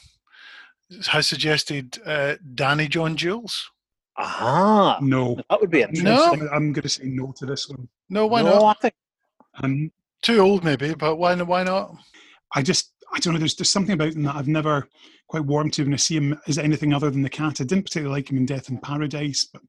has 1.09 1.27
suggested 1.27 1.99
uh, 2.07 2.37
Danny 2.55 2.89
John 2.89 3.17
Jules. 3.17 3.71
Aha, 4.17 4.99
No, 5.01 5.39
that 5.49 5.61
would 5.61 5.71
be 5.71 5.85
No. 5.93 6.33
I'm 6.53 6.73
going 6.73 6.83
to 6.83 6.89
say 6.89 7.05
no 7.05 7.33
to 7.37 7.47
this 7.47 7.69
one. 7.69 7.89
No, 8.11 8.27
why 8.27 8.43
no, 8.43 8.59
not? 8.59 8.77
I 8.77 8.81
think 8.81 8.95
Um, 9.63 9.93
Too 10.23 10.41
old, 10.41 10.65
maybe, 10.65 10.95
but 10.95 11.17
why? 11.17 11.35
Why 11.41 11.63
not? 11.63 11.95
I 12.55 12.63
just, 12.63 12.93
I 13.15 13.21
don't 13.21 13.35
know. 13.35 13.39
There's 13.39 13.55
there's 13.55 13.71
something 13.71 13.93
about 13.95 14.15
him 14.15 14.25
that 14.25 14.35
I've 14.35 14.49
never 14.49 14.89
quite 15.29 15.45
warmed 15.45 15.73
to 15.75 15.85
when 15.85 15.93
I 15.93 15.99
see 15.99 16.17
him 16.17 16.37
as 16.49 16.59
anything 16.59 16.93
other 16.93 17.11
than 17.11 17.23
the 17.23 17.29
cat. 17.31 17.61
I 17.61 17.65
didn't 17.65 17.85
particularly 17.85 18.19
like 18.21 18.31
him 18.31 18.39
in 18.39 18.47
Death 18.47 18.69
in 18.71 18.79
Paradise, 18.79 19.45
but 19.53 19.63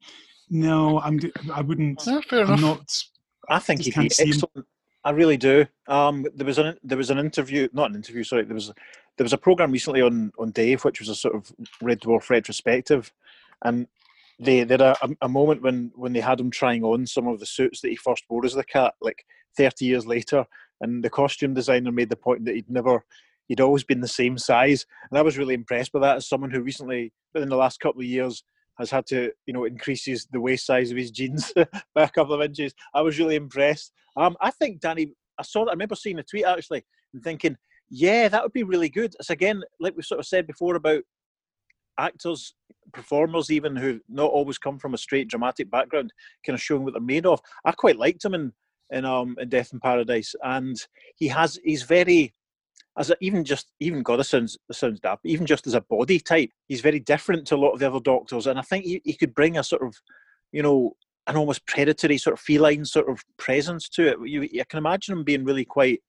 no, 0.49 0.99
I'm, 1.01 1.19
I 1.53 1.61
wouldn't. 1.61 2.01
Yeah, 2.07 2.21
fair 2.27 2.41
I'm 2.45 2.47
enough. 2.53 2.61
not. 2.61 3.03
I 3.49 3.59
think 3.59 3.81
he'd 3.81 3.89
be 3.91 3.93
can't 3.93 4.11
see 4.13 4.23
him. 4.25 4.29
excellent. 4.33 4.67
I 5.03 5.11
really 5.11 5.37
do. 5.37 5.65
Um, 5.87 6.25
there 6.35 6.45
was 6.45 6.57
an 6.57 6.77
there 6.83 6.97
was 6.97 7.09
an 7.11 7.19
interview, 7.19 7.67
not 7.71 7.89
an 7.91 7.95
interview. 7.97 8.23
Sorry, 8.23 8.43
there 8.45 8.55
was 8.55 8.71
there 9.19 9.25
was 9.25 9.33
a 9.33 9.37
program 9.37 9.73
recently 9.73 10.01
on 10.01 10.31
on 10.39 10.51
Dave, 10.51 10.85
which 10.85 11.01
was 11.01 11.09
a 11.09 11.15
sort 11.15 11.35
of 11.35 11.51
Red 11.81 11.99
Dwarf 11.99 12.29
retrospective, 12.29 13.11
and 13.65 13.85
they 14.39 14.59
had 14.59 14.79
a, 14.79 14.95
a 15.21 15.27
moment 15.27 15.61
when 15.61 15.91
when 15.93 16.13
they 16.13 16.21
had 16.21 16.39
him 16.39 16.49
trying 16.49 16.85
on 16.85 17.05
some 17.05 17.27
of 17.27 17.41
the 17.41 17.45
suits 17.45 17.81
that 17.81 17.89
he 17.89 17.97
first 17.97 18.23
wore 18.29 18.45
as 18.45 18.53
the 18.53 18.63
cat, 18.63 18.93
like 19.01 19.25
thirty 19.57 19.83
years 19.83 20.07
later, 20.07 20.45
and 20.79 21.03
the 21.03 21.09
costume 21.09 21.53
designer 21.53 21.91
made 21.91 22.07
the 22.07 22.15
point 22.15 22.45
that 22.45 22.55
he'd 22.55 22.69
never. 22.69 23.03
He'd 23.49 23.59
always 23.59 23.83
been 23.83 23.99
the 23.99 24.07
same 24.07 24.37
size, 24.37 24.85
and 25.11 25.19
I 25.19 25.21
was 25.21 25.37
really 25.37 25.55
impressed 25.55 25.91
by 25.91 25.99
that 25.99 26.17
as 26.17 26.29
someone 26.29 26.51
who 26.51 26.61
recently, 26.61 27.11
within 27.33 27.49
the 27.49 27.57
last 27.57 27.81
couple 27.81 27.99
of 27.99 28.07
years, 28.07 28.43
has 28.77 28.89
had 28.89 29.05
to, 29.07 29.33
you 29.47 29.53
know, 29.53 29.65
increase 29.65 30.05
his, 30.05 30.27
the 30.31 30.39
waist 30.39 30.67
size 30.67 30.91
of 30.91 30.97
his 30.97 31.09
jeans 31.09 31.51
by 31.95 32.03
a 32.03 32.09
couple 32.09 32.35
of 32.35 32.41
inches. 32.41 32.75
I 32.93 33.01
was 33.01 33.17
really 33.17 33.35
impressed. 33.35 33.91
Um, 34.15 34.37
I 34.39 34.51
think 34.51 34.81
Danny, 34.81 35.13
I 35.39 35.43
saw. 35.43 35.65
I 35.65 35.71
remember 35.71 35.95
seeing 35.95 36.19
a 36.19 36.23
tweet 36.23 36.45
actually 36.45 36.85
and 37.13 37.23
thinking, 37.23 37.57
yeah, 37.89 38.27
that 38.27 38.43
would 38.43 38.53
be 38.53 38.63
really 38.63 38.89
good. 38.89 39.15
It's 39.19 39.29
again, 39.29 39.63
like 39.79 39.95
we 39.95 40.03
sort 40.03 40.19
of 40.19 40.27
said 40.27 40.47
before 40.47 40.75
about 40.75 41.03
actors, 41.97 42.53
performers, 42.93 43.51
even 43.51 43.75
who 43.75 43.99
not 44.07 44.31
always 44.31 44.57
come 44.57 44.79
from 44.79 44.93
a 44.93 44.97
straight 44.97 45.27
dramatic 45.27 45.69
background, 45.69 46.13
kind 46.45 46.55
of 46.55 46.61
showing 46.61 46.83
what 46.83 46.93
they're 46.93 47.01
made 47.01 47.25
of. 47.25 47.41
I 47.65 47.71
quite 47.71 47.97
liked 47.97 48.23
him 48.23 48.33
in 48.33 48.53
in 48.91 49.05
um 49.05 49.35
in 49.39 49.49
Death 49.49 49.73
in 49.73 49.79
Paradise, 49.79 50.35
and 50.43 50.75
he 51.15 51.27
has 51.27 51.59
he's 51.63 51.83
very 51.83 52.33
as 52.97 53.09
a, 53.09 53.15
even 53.21 53.43
just 53.43 53.71
even 53.79 54.03
God, 54.03 54.19
this 54.19 54.29
sounds 54.29 54.57
this 54.67 54.77
sounds 54.77 54.99
daft. 54.99 55.25
Even 55.25 55.45
just 55.45 55.67
as 55.67 55.73
a 55.73 55.81
body 55.81 56.19
type, 56.19 56.51
he's 56.67 56.81
very 56.81 56.99
different 56.99 57.47
to 57.47 57.55
a 57.55 57.57
lot 57.57 57.71
of 57.71 57.79
the 57.79 57.87
other 57.87 57.99
doctors, 57.99 58.47
and 58.47 58.59
I 58.59 58.63
think 58.63 58.85
he, 58.85 59.01
he 59.03 59.13
could 59.13 59.33
bring 59.33 59.57
a 59.57 59.63
sort 59.63 59.83
of, 59.83 59.95
you 60.51 60.61
know, 60.61 60.93
an 61.27 61.37
almost 61.37 61.65
predatory 61.67 62.17
sort 62.17 62.33
of 62.33 62.39
feline 62.39 62.85
sort 62.85 63.09
of 63.09 63.23
presence 63.37 63.87
to 63.89 64.07
it. 64.07 64.17
You, 64.25 64.63
can 64.65 64.79
imagine 64.79 65.17
him 65.17 65.23
being 65.23 65.45
really 65.45 65.65
quite 65.65 66.01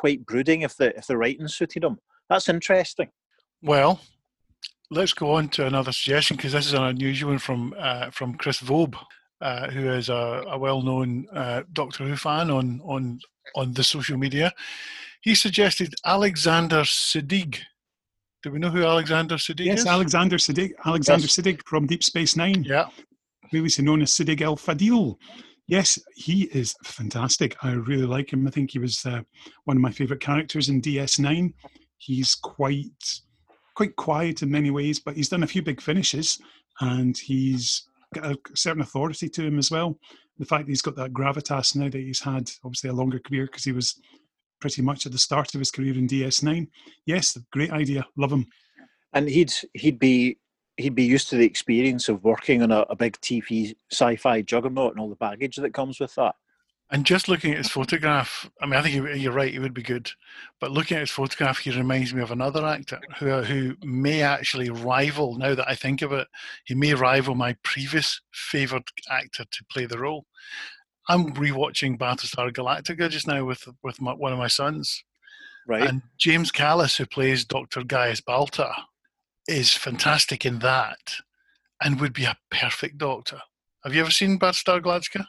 quite 0.00 0.24
brooding 0.30 0.60
if 0.62 0.74
the 0.76 0.88
if 0.98 1.06
the 1.08 1.16
writing 1.16 1.48
suited 1.48 1.82
him. 1.84 1.96
That's 2.30 2.48
interesting. 2.48 3.08
Well, 3.62 4.00
let's 4.98 5.14
go 5.22 5.32
on 5.38 5.48
to 5.50 5.66
another 5.66 5.92
suggestion 5.92 6.36
because 6.36 6.52
this 6.52 6.66
is 6.66 6.74
an 6.74 6.84
unusual 6.94 7.30
one 7.30 7.38
from 7.48 7.60
uh, 7.88 8.10
from 8.10 8.34
Chris 8.40 8.60
Vobe, 8.68 8.96
uh, 9.40 9.70
who 9.74 9.84
is 10.00 10.08
a, 10.08 10.44
a 10.54 10.58
well-known 10.58 11.26
uh, 11.34 11.62
Doctor 11.72 12.04
Who 12.06 12.16
fan 12.16 12.50
on 12.50 12.80
on 12.84 13.18
on 13.56 13.72
the 13.72 13.82
social 13.94 14.16
media. 14.24 14.52
He 15.20 15.34
suggested 15.34 15.94
Alexander 16.04 16.82
Siddig. 16.84 17.52
Do 18.42 18.52
we 18.52 18.60
know 18.60 18.70
who 18.70 18.84
Alexander 18.84 19.36
Siddig 19.36 19.66
Yes, 19.66 19.80
is? 19.80 19.86
Alexander 19.86 20.36
Siddig. 20.38 20.70
Alexander 20.86 21.26
Yes. 21.26 21.36
Siddig 21.36 21.58
from 21.66 21.86
Deep 21.86 22.04
Space 22.04 22.36
Nine. 22.36 22.62
yeah, 22.64 22.86
previously 23.50 23.84
known 23.84 24.02
as 24.02 24.10
Siddig 24.12 24.40
El 24.42 24.56
Fadil. 24.56 25.16
Yes, 25.68 25.98
he 26.16 26.44
is 26.44 26.74
fantastic. 26.82 27.54
I 27.62 27.72
really 27.72 28.06
like 28.06 28.32
him. 28.32 28.46
I 28.46 28.50
think 28.50 28.70
he 28.70 28.78
was 28.78 29.04
uh, 29.04 29.20
one 29.64 29.76
of 29.76 29.82
my 29.82 29.90
favourite 29.90 30.22
characters 30.22 30.70
in 30.70 30.80
DS9. 30.80 31.52
He's 31.98 32.34
quite 32.34 33.20
quite 33.74 33.94
quiet 33.94 34.42
in 34.42 34.50
many 34.50 34.70
ways, 34.70 34.98
but 34.98 35.14
he's 35.14 35.28
done 35.28 35.44
a 35.44 35.46
few 35.46 35.62
big 35.62 35.80
finishes, 35.80 36.40
and 36.80 37.16
he's 37.16 37.86
got 38.14 38.24
a 38.24 38.38
certain 38.56 38.82
authority 38.82 39.28
to 39.28 39.46
him 39.46 39.58
as 39.58 39.70
well. 39.70 39.98
The 40.38 40.46
fact 40.46 40.64
that 40.66 40.72
he's 40.72 40.82
got 40.82 40.96
that 40.96 41.12
gravitas 41.12 41.76
now 41.76 41.88
that 41.88 41.98
he's 41.98 42.20
had 42.20 42.50
obviously 42.64 42.90
a 42.90 42.94
longer 42.94 43.18
career 43.18 43.46
because 43.46 43.64
he 43.64 43.72
was 43.72 44.00
pretty 44.60 44.82
much 44.82 45.04
at 45.04 45.12
the 45.12 45.18
start 45.18 45.54
of 45.54 45.60
his 45.60 45.70
career 45.70 45.94
in 45.94 46.08
DS9. 46.08 46.66
Yes, 47.04 47.36
great 47.52 47.70
idea. 47.70 48.06
Love 48.16 48.32
him. 48.32 48.46
And 49.12 49.28
he'd 49.28 49.52
he'd 49.74 49.98
be 49.98 50.38
he'd 50.78 50.94
be 50.94 51.04
used 51.04 51.28
to 51.28 51.36
the 51.36 51.44
experience 51.44 52.08
of 52.08 52.24
working 52.24 52.62
on 52.62 52.70
a, 52.70 52.80
a 52.88 52.96
big 52.96 53.20
TV 53.20 53.74
sci-fi 53.90 54.42
juggernaut 54.42 54.92
and 54.92 55.00
all 55.00 55.10
the 55.10 55.16
baggage 55.16 55.56
that 55.56 55.74
comes 55.74 56.00
with 56.00 56.14
that. 56.14 56.34
And 56.90 57.04
just 57.04 57.28
looking 57.28 57.50
at 57.50 57.58
his 57.58 57.68
photograph, 57.68 58.48
I 58.62 58.66
mean, 58.66 58.80
I 58.80 58.82
think 58.82 59.20
you're 59.20 59.32
right, 59.32 59.52
he 59.52 59.58
would 59.58 59.74
be 59.74 59.82
good. 59.82 60.10
But 60.58 60.70
looking 60.70 60.96
at 60.96 61.02
his 61.02 61.10
photograph, 61.10 61.58
he 61.58 61.70
reminds 61.70 62.14
me 62.14 62.22
of 62.22 62.30
another 62.30 62.64
actor 62.64 62.98
who, 63.18 63.30
uh, 63.30 63.42
who 63.42 63.74
may 63.82 64.22
actually 64.22 64.70
rival, 64.70 65.36
now 65.36 65.54
that 65.54 65.68
I 65.68 65.74
think 65.74 66.00
of 66.00 66.12
it, 66.12 66.28
he 66.64 66.74
may 66.74 66.94
rival 66.94 67.34
my 67.34 67.56
previous 67.62 68.22
favoured 68.32 68.88
actor 69.10 69.44
to 69.44 69.64
play 69.70 69.84
the 69.84 69.98
role. 69.98 70.24
I'm 71.10 71.34
rewatching 71.34 71.98
Battlestar 71.98 72.52
Galactica 72.52 73.10
just 73.10 73.26
now 73.26 73.44
with 73.44 73.66
with 73.82 74.00
my, 74.00 74.12
one 74.12 74.32
of 74.32 74.38
my 74.38 74.48
sons. 74.48 75.04
Right. 75.66 75.86
And 75.86 76.02
James 76.18 76.50
Callis, 76.50 76.96
who 76.96 77.06
plays 77.06 77.44
Dr. 77.44 77.82
Gaius 77.82 78.22
Baltar, 78.22 78.72
is 79.48 79.72
fantastic 79.72 80.44
in 80.44 80.58
that 80.60 81.14
and 81.82 82.00
would 82.00 82.12
be 82.12 82.24
a 82.24 82.36
perfect 82.50 82.98
doctor. 82.98 83.40
Have 83.82 83.94
you 83.94 84.00
ever 84.02 84.10
seen 84.10 84.38
Battlestar 84.38 84.80
Galactica? 84.80 85.24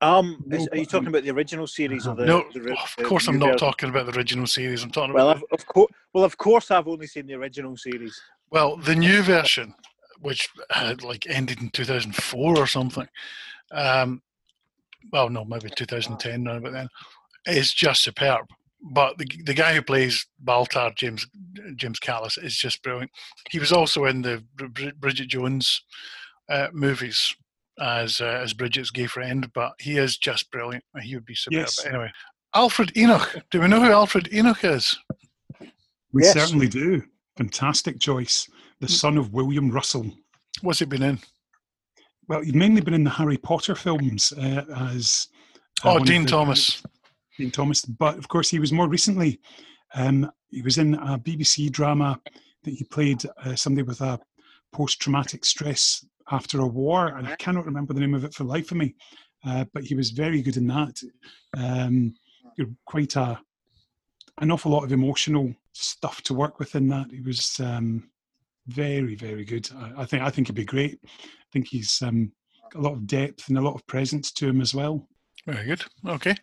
Um, 0.00 0.44
is, 0.52 0.68
are 0.70 0.76
you 0.76 0.86
talking 0.86 1.08
about 1.08 1.24
the 1.24 1.30
original 1.30 1.66
series 1.66 2.06
or 2.06 2.14
the? 2.14 2.24
no, 2.24 2.44
the, 2.54 2.60
ri- 2.60 2.72
of 2.72 2.94
the 2.96 3.04
course 3.04 3.26
I'm 3.26 3.38
not 3.38 3.58
talking 3.58 3.88
about 3.88 4.06
the 4.06 4.16
original 4.16 4.46
series. 4.46 4.84
I'm 4.84 4.92
talking 4.92 5.12
Well, 5.12 5.30
about 5.30 5.42
of, 5.50 5.60
of 5.60 5.66
course. 5.66 5.90
Well, 6.12 6.22
of 6.22 6.36
course, 6.38 6.70
I've 6.70 6.86
only 6.86 7.08
seen 7.08 7.26
the 7.26 7.34
original 7.34 7.76
series. 7.76 8.20
well 8.50 8.76
the 8.76 8.94
new 8.94 9.22
version, 9.22 9.74
which 10.20 10.48
had 10.70 11.02
like 11.02 11.26
ended 11.28 11.60
in 11.60 11.70
2004 11.70 12.58
or 12.58 12.66
something. 12.68 13.08
Um, 13.72 14.22
well, 15.12 15.30
no, 15.30 15.44
maybe 15.44 15.68
2010 15.68 16.44
now, 16.44 16.60
but 16.60 16.72
then 16.72 16.88
is 17.46 17.72
just 17.72 18.02
superb. 18.04 18.46
But 18.80 19.18
the 19.18 19.26
the 19.44 19.54
guy 19.54 19.74
who 19.74 19.82
plays 19.82 20.24
Baltar, 20.44 20.94
James 20.94 21.26
James 21.76 21.98
Callis, 21.98 22.38
is 22.38 22.56
just 22.56 22.82
brilliant. 22.82 23.10
He 23.50 23.58
was 23.58 23.72
also 23.72 24.04
in 24.04 24.22
the 24.22 24.44
Bri- 24.54 24.68
Bri- 24.68 24.92
Bridget 24.98 25.28
Jones 25.28 25.82
uh, 26.48 26.68
movies 26.72 27.34
as 27.80 28.20
uh, 28.20 28.40
as 28.42 28.54
Bridget's 28.54 28.90
gay 28.92 29.06
friend, 29.06 29.50
but 29.52 29.72
he 29.80 29.98
is 29.98 30.16
just 30.16 30.50
brilliant. 30.52 30.84
He 31.02 31.14
would 31.16 31.26
be 31.26 31.34
superb. 31.34 31.60
Yes. 31.60 31.84
Anyway, 31.84 32.10
Alfred 32.54 32.96
Enoch. 32.96 33.36
Do 33.50 33.60
we 33.60 33.66
know 33.68 33.80
who 33.80 33.90
Alfred 33.90 34.32
Enoch 34.32 34.62
is? 34.64 34.96
We 36.12 36.22
Yes. 36.22 36.32
certainly 36.34 36.68
do. 36.68 37.02
Fantastic 37.36 38.00
choice. 38.00 38.48
The 38.80 38.88
son 38.88 39.18
of 39.18 39.32
William 39.32 39.70
Russell. 39.70 40.10
What's 40.62 40.78
he 40.78 40.84
been 40.86 41.02
in? 41.02 41.18
Well, 42.28 42.42
he'd 42.42 42.54
mainly 42.54 42.80
been 42.80 42.94
in 42.94 43.04
the 43.04 43.10
Harry 43.10 43.36
Potter 43.36 43.74
films 43.74 44.32
uh, 44.32 44.64
as 44.92 45.28
uh, 45.84 45.88
Oh, 45.88 45.92
one 45.94 46.02
of 46.02 46.06
Dean 46.08 46.22
the- 46.24 46.28
Thomas. 47.38 47.52
Thomas. 47.52 47.84
But 47.84 48.18
of 48.18 48.28
course, 48.28 48.48
he 48.48 48.58
was 48.58 48.72
more 48.72 48.88
recently. 48.88 49.40
Um, 49.94 50.30
he 50.50 50.62
was 50.62 50.78
in 50.78 50.94
a 50.94 51.18
BBC 51.18 51.70
drama 51.70 52.20
that 52.64 52.74
he 52.74 52.84
played 52.84 53.22
uh, 53.44 53.54
somebody 53.54 53.82
with 53.82 54.00
a 54.00 54.20
post-traumatic 54.72 55.44
stress 55.44 56.04
after 56.30 56.60
a 56.60 56.66
war, 56.66 57.08
and 57.16 57.26
I 57.26 57.36
cannot 57.36 57.64
remember 57.64 57.94
the 57.94 58.00
name 58.00 58.14
of 58.14 58.24
it 58.24 58.34
for 58.34 58.44
life 58.44 58.70
of 58.70 58.76
me. 58.76 58.94
Uh, 59.46 59.64
but 59.72 59.84
he 59.84 59.94
was 59.94 60.10
very 60.10 60.42
good 60.42 60.56
in 60.56 60.66
that. 60.66 61.00
Um, 61.56 62.14
quite 62.86 63.14
a 63.16 63.40
an 64.40 64.50
awful 64.50 64.72
lot 64.72 64.84
of 64.84 64.92
emotional 64.92 65.52
stuff 65.72 66.22
to 66.22 66.34
work 66.34 66.58
with 66.58 66.74
in 66.74 66.88
that. 66.88 67.06
He 67.10 67.20
was 67.20 67.58
um, 67.60 68.08
very, 68.66 69.14
very 69.14 69.44
good. 69.44 69.68
I, 69.76 70.02
I 70.02 70.04
think 70.04 70.22
I 70.22 70.30
think 70.30 70.48
he'd 70.48 70.56
be 70.56 70.64
great. 70.64 70.98
I 71.04 71.50
think 71.52 71.68
he's 71.68 72.00
um, 72.02 72.32
got 72.70 72.80
a 72.80 72.82
lot 72.82 72.92
of 72.92 73.06
depth 73.06 73.48
and 73.48 73.58
a 73.58 73.62
lot 73.62 73.74
of 73.74 73.86
presence 73.86 74.32
to 74.32 74.48
him 74.48 74.60
as 74.60 74.74
well. 74.74 75.08
Very 75.46 75.66
good. 75.66 75.84
Okay. 76.06 76.36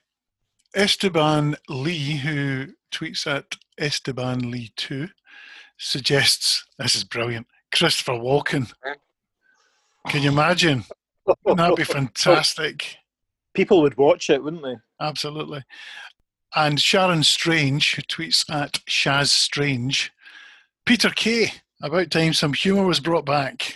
Esteban 0.74 1.56
Lee, 1.70 2.18
who 2.18 2.68
tweets 2.92 3.28
at 3.28 3.56
Esteban 3.78 4.52
Lee 4.52 4.72
2, 4.76 5.08
suggests 5.78 6.66
this 6.78 6.96
is 6.96 7.04
brilliant. 7.04 7.48
Christopher 7.72 8.14
Walken. 8.14 8.72
Can 10.08 10.22
you 10.22 10.32
imagine? 10.32 10.86
Wouldn't 11.26 11.58
that 11.58 11.76
be 11.76 11.84
fantastic? 11.84 12.98
People 13.54 13.82
would 13.82 13.98
watch 13.98 14.30
it, 14.30 14.44
wouldn't 14.44 14.64
they? 14.64 14.76
Absolutely. 15.00 15.64
And 16.56 16.80
Sharon 16.80 17.24
Strange, 17.24 17.96
who 17.96 18.02
tweets 18.04 18.50
at 18.50 18.74
Shaz 18.90 19.28
Strange, 19.28 20.12
Peter 20.86 21.10
Kay. 21.10 21.52
About 21.82 22.10
time 22.10 22.34
some 22.34 22.54
humour 22.54 22.86
was 22.86 23.02
brought 23.02 23.26
back. 23.26 23.76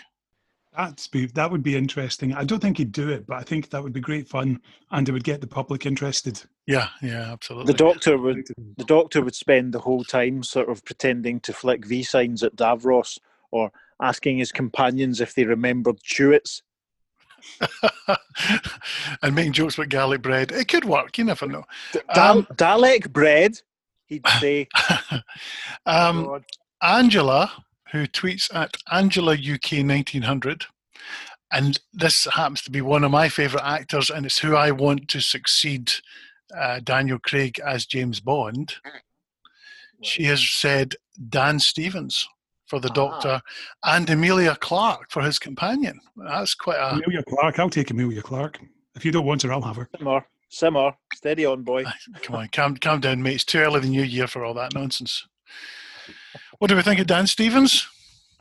That's 0.79 1.07
be, 1.07 1.25
that 1.25 1.51
would 1.51 1.61
be 1.61 1.75
interesting. 1.75 2.33
I 2.33 2.45
don't 2.45 2.61
think 2.61 2.77
he'd 2.77 2.93
do 2.93 3.09
it, 3.09 3.27
but 3.27 3.35
I 3.37 3.43
think 3.43 3.69
that 3.69 3.83
would 3.83 3.91
be 3.91 3.99
great 3.99 4.29
fun, 4.29 4.61
and 4.91 5.09
it 5.09 5.11
would 5.11 5.25
get 5.25 5.41
the 5.41 5.47
public 5.47 5.85
interested. 5.85 6.41
Yeah, 6.67 6.87
yeah, 7.01 7.31
absolutely. 7.33 7.73
The 7.73 7.77
doctor 7.77 8.17
would. 8.17 8.47
The 8.77 8.85
doctor 8.85 9.21
would 9.21 9.35
spend 9.35 9.73
the 9.73 9.79
whole 9.79 10.05
time 10.05 10.41
sort 10.41 10.69
of 10.69 10.85
pretending 10.85 11.41
to 11.41 11.51
flick 11.51 11.85
V 11.85 12.01
signs 12.03 12.43
at 12.43 12.55
Davros 12.55 13.17
or 13.51 13.71
asking 14.01 14.37
his 14.37 14.53
companions 14.53 15.19
if 15.19 15.35
they 15.35 15.43
remembered 15.43 15.99
Chewits. 15.99 16.61
and 19.21 19.35
making 19.35 19.53
jokes 19.53 19.75
about 19.75 19.89
garlic 19.89 20.21
bread. 20.21 20.51
It 20.51 20.67
could 20.69 20.85
work, 20.85 21.17
you 21.17 21.23
never 21.25 21.45
know. 21.47 21.63
Dal- 22.13 22.37
Um, 22.39 22.47
Dalek 22.55 23.11
bread, 23.11 23.59
he'd 24.05 24.25
say. 24.39 24.67
um, 25.85 26.25
God. 26.25 26.45
Angela, 26.81 27.51
who 27.91 28.05
tweets 28.07 28.53
at 28.53 28.77
Angela 28.91 29.33
UK 29.33 29.83
1900, 29.85 30.65
and 31.51 31.79
this 31.93 32.25
happens 32.33 32.61
to 32.63 32.71
be 32.71 32.81
one 32.81 33.03
of 33.03 33.11
my 33.11 33.29
favourite 33.29 33.65
actors, 33.65 34.09
and 34.09 34.25
it's 34.25 34.39
who 34.39 34.55
I 34.55 34.71
want 34.71 35.07
to 35.09 35.19
succeed 35.21 35.91
uh, 36.55 36.79
Daniel 36.83 37.19
Craig 37.19 37.59
as 37.65 37.85
James 37.85 38.19
Bond. 38.19 38.75
She 40.01 40.23
has 40.25 40.47
said 40.49 40.95
Dan 41.29 41.59
Stevens 41.59 42.27
for 42.67 42.79
the 42.79 42.89
Ah. 42.89 42.93
Doctor 42.93 43.41
and 43.83 44.09
Emilia 44.09 44.55
Clarke 44.55 45.09
for 45.11 45.21
his 45.23 45.39
companion. 45.39 45.99
That's 46.15 46.53
quite 46.53 46.77
a 46.77 46.93
Emilia 46.95 47.23
Clarke, 47.23 47.59
I'll 47.59 47.69
take 47.69 47.89
Emilia 47.91 48.21
Clarke. 48.21 48.59
If 48.95 49.03
you 49.03 49.11
don't 49.11 49.25
want 49.25 49.41
her, 49.43 49.51
I'll 49.51 49.61
have 49.61 49.75
her. 49.77 49.89
Simmer, 49.97 50.25
simmer, 50.49 50.91
steady 51.15 51.45
on, 51.45 51.63
boy. 51.63 51.83
come 52.21 52.35
on, 52.35 52.47
calm, 52.49 52.77
calm 52.77 52.99
down, 52.99 53.21
mate. 53.23 53.35
It's 53.35 53.45
too 53.45 53.59
early 53.59 53.77
in 53.77 53.81
the 53.83 53.89
new 53.89 54.03
year 54.03 54.27
for 54.27 54.45
all 54.45 54.53
that 54.55 54.73
nonsense. 54.73 55.27
What 56.59 56.67
do 56.69 56.75
we 56.75 56.81
think 56.81 56.99
of 56.99 57.07
Dan 57.07 57.25
Stevens? 57.27 57.87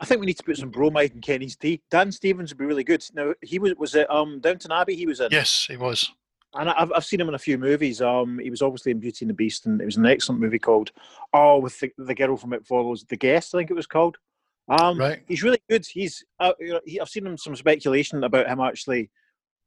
I 0.01 0.05
think 0.05 0.19
we 0.19 0.25
need 0.27 0.37
to 0.37 0.43
put 0.43 0.57
some 0.57 0.69
bromide 0.69 1.11
in 1.11 1.21
Kenny's 1.21 1.55
tea. 1.55 1.81
Dan 1.91 2.11
Stevens 2.11 2.51
would 2.51 2.57
be 2.57 2.65
really 2.65 2.83
good. 2.83 3.03
Now 3.13 3.33
he 3.41 3.59
was 3.59 3.73
was 3.77 3.95
it 3.95 4.09
um 4.11 4.39
Downton 4.39 4.71
Abbey 4.71 4.95
he 4.95 5.05
was 5.05 5.19
in, 5.19 5.29
Yes, 5.31 5.65
he 5.69 5.77
was. 5.77 6.11
and 6.53 6.69
I've 6.69 6.91
I've 6.93 7.05
seen 7.05 7.19
him 7.21 7.29
in 7.29 7.35
a 7.35 7.39
few 7.39 7.57
movies. 7.57 8.01
Um, 8.01 8.39
he 8.39 8.49
was 8.49 8.61
obviously 8.61 8.91
in 8.91 8.99
Beauty 8.99 9.25
and 9.25 9.29
the 9.29 9.33
Beast, 9.33 9.65
and 9.65 9.81
it 9.81 9.85
was 9.85 9.97
an 9.97 10.05
excellent 10.05 10.41
movie 10.41 10.59
called 10.59 10.91
Oh, 11.33 11.59
with 11.59 11.79
the, 11.79 11.91
the 11.97 12.15
girl 12.15 12.37
from 12.37 12.53
It 12.53 12.65
Follows, 12.65 13.05
The 13.07 13.17
Guest, 13.17 13.53
I 13.55 13.59
think 13.59 13.71
it 13.71 13.75
was 13.75 13.87
called. 13.87 14.17
Um, 14.69 14.97
Right. 14.99 15.21
he's 15.27 15.43
really 15.43 15.61
good. 15.69 15.85
He's 15.85 16.23
uh, 16.39 16.53
he, 16.85 16.99
I've 16.99 17.09
seen 17.09 17.25
him 17.25 17.37
some 17.37 17.55
speculation 17.55 18.23
about 18.23 18.47
him 18.47 18.59
actually 18.59 19.09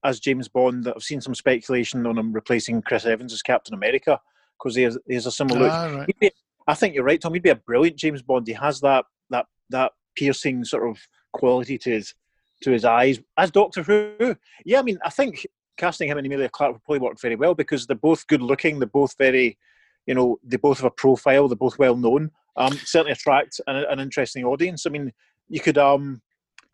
as 0.05 0.21
James 0.21 0.49
Bond. 0.49 0.89
I've 0.89 1.03
seen 1.03 1.21
some 1.21 1.35
speculation 1.35 2.07
on 2.07 2.19
him 2.19 2.33
replacing 2.33 2.83
Chris 2.83 3.05
Evans 3.07 3.33
as 3.33 3.43
Captain 3.43 3.75
America 3.75 4.19
because 4.59 4.77
he 4.77 4.83
has, 4.83 4.97
he 5.07 5.15
has 5.15 5.27
a 5.27 5.33
similar 5.33 5.61
look. 5.61 5.73
Ah, 5.73 5.87
right. 5.97 6.07
He'd 6.07 6.19
be, 6.19 6.31
I 6.67 6.75
think 6.75 6.95
you're 6.95 7.05
right, 7.05 7.21
Tom. 7.21 7.35
He'd 7.35 7.43
be 7.43 7.51
a 7.51 7.57
brilliant 7.57 7.97
James 7.99 8.23
Bond. 8.23 8.47
He 8.47 8.53
has 8.55 8.81
that 8.81 9.05
that 9.31 9.47
that 9.71 9.93
piercing 10.17 10.65
sort 10.65 10.89
of 10.89 10.99
quality 11.33 11.79
to 11.79 11.91
his 11.91 12.15
to 12.63 12.71
his 12.71 12.85
eyes 12.85 13.21
as 13.37 13.51
Doctor 13.51 13.83
Who. 13.83 14.37
Yeah, 14.65 14.79
I 14.79 14.83
mean, 14.83 14.99
I 15.05 15.11
think 15.11 15.47
casting 15.77 16.09
him 16.09 16.19
and 16.19 16.27
Emilia 16.27 16.49
Clarke 16.49 16.75
would 16.75 16.85
probably 16.85 17.01
work 17.01 17.21
very 17.21 17.37
well 17.37 17.55
because 17.55 17.87
they're 17.87 17.97
both 17.97 18.27
good 18.27 18.43
looking. 18.43 18.79
They're 18.79 18.87
both 18.87 19.17
very, 19.19 19.59
you 20.07 20.15
know, 20.15 20.39
they 20.45 20.57
both 20.57 20.79
have 20.79 20.87
a 20.87 20.91
profile. 20.91 21.49
They're 21.49 21.57
both 21.57 21.79
well 21.79 21.97
known. 21.97 22.31
Um, 22.57 22.73
certainly 22.85 23.13
attract 23.13 23.61
an, 23.67 23.77
an 23.89 23.99
interesting 23.99 24.45
audience. 24.45 24.87
I 24.87 24.91
mean, 24.91 25.13
you 25.49 25.59
could, 25.61 25.79
um, 25.79 26.21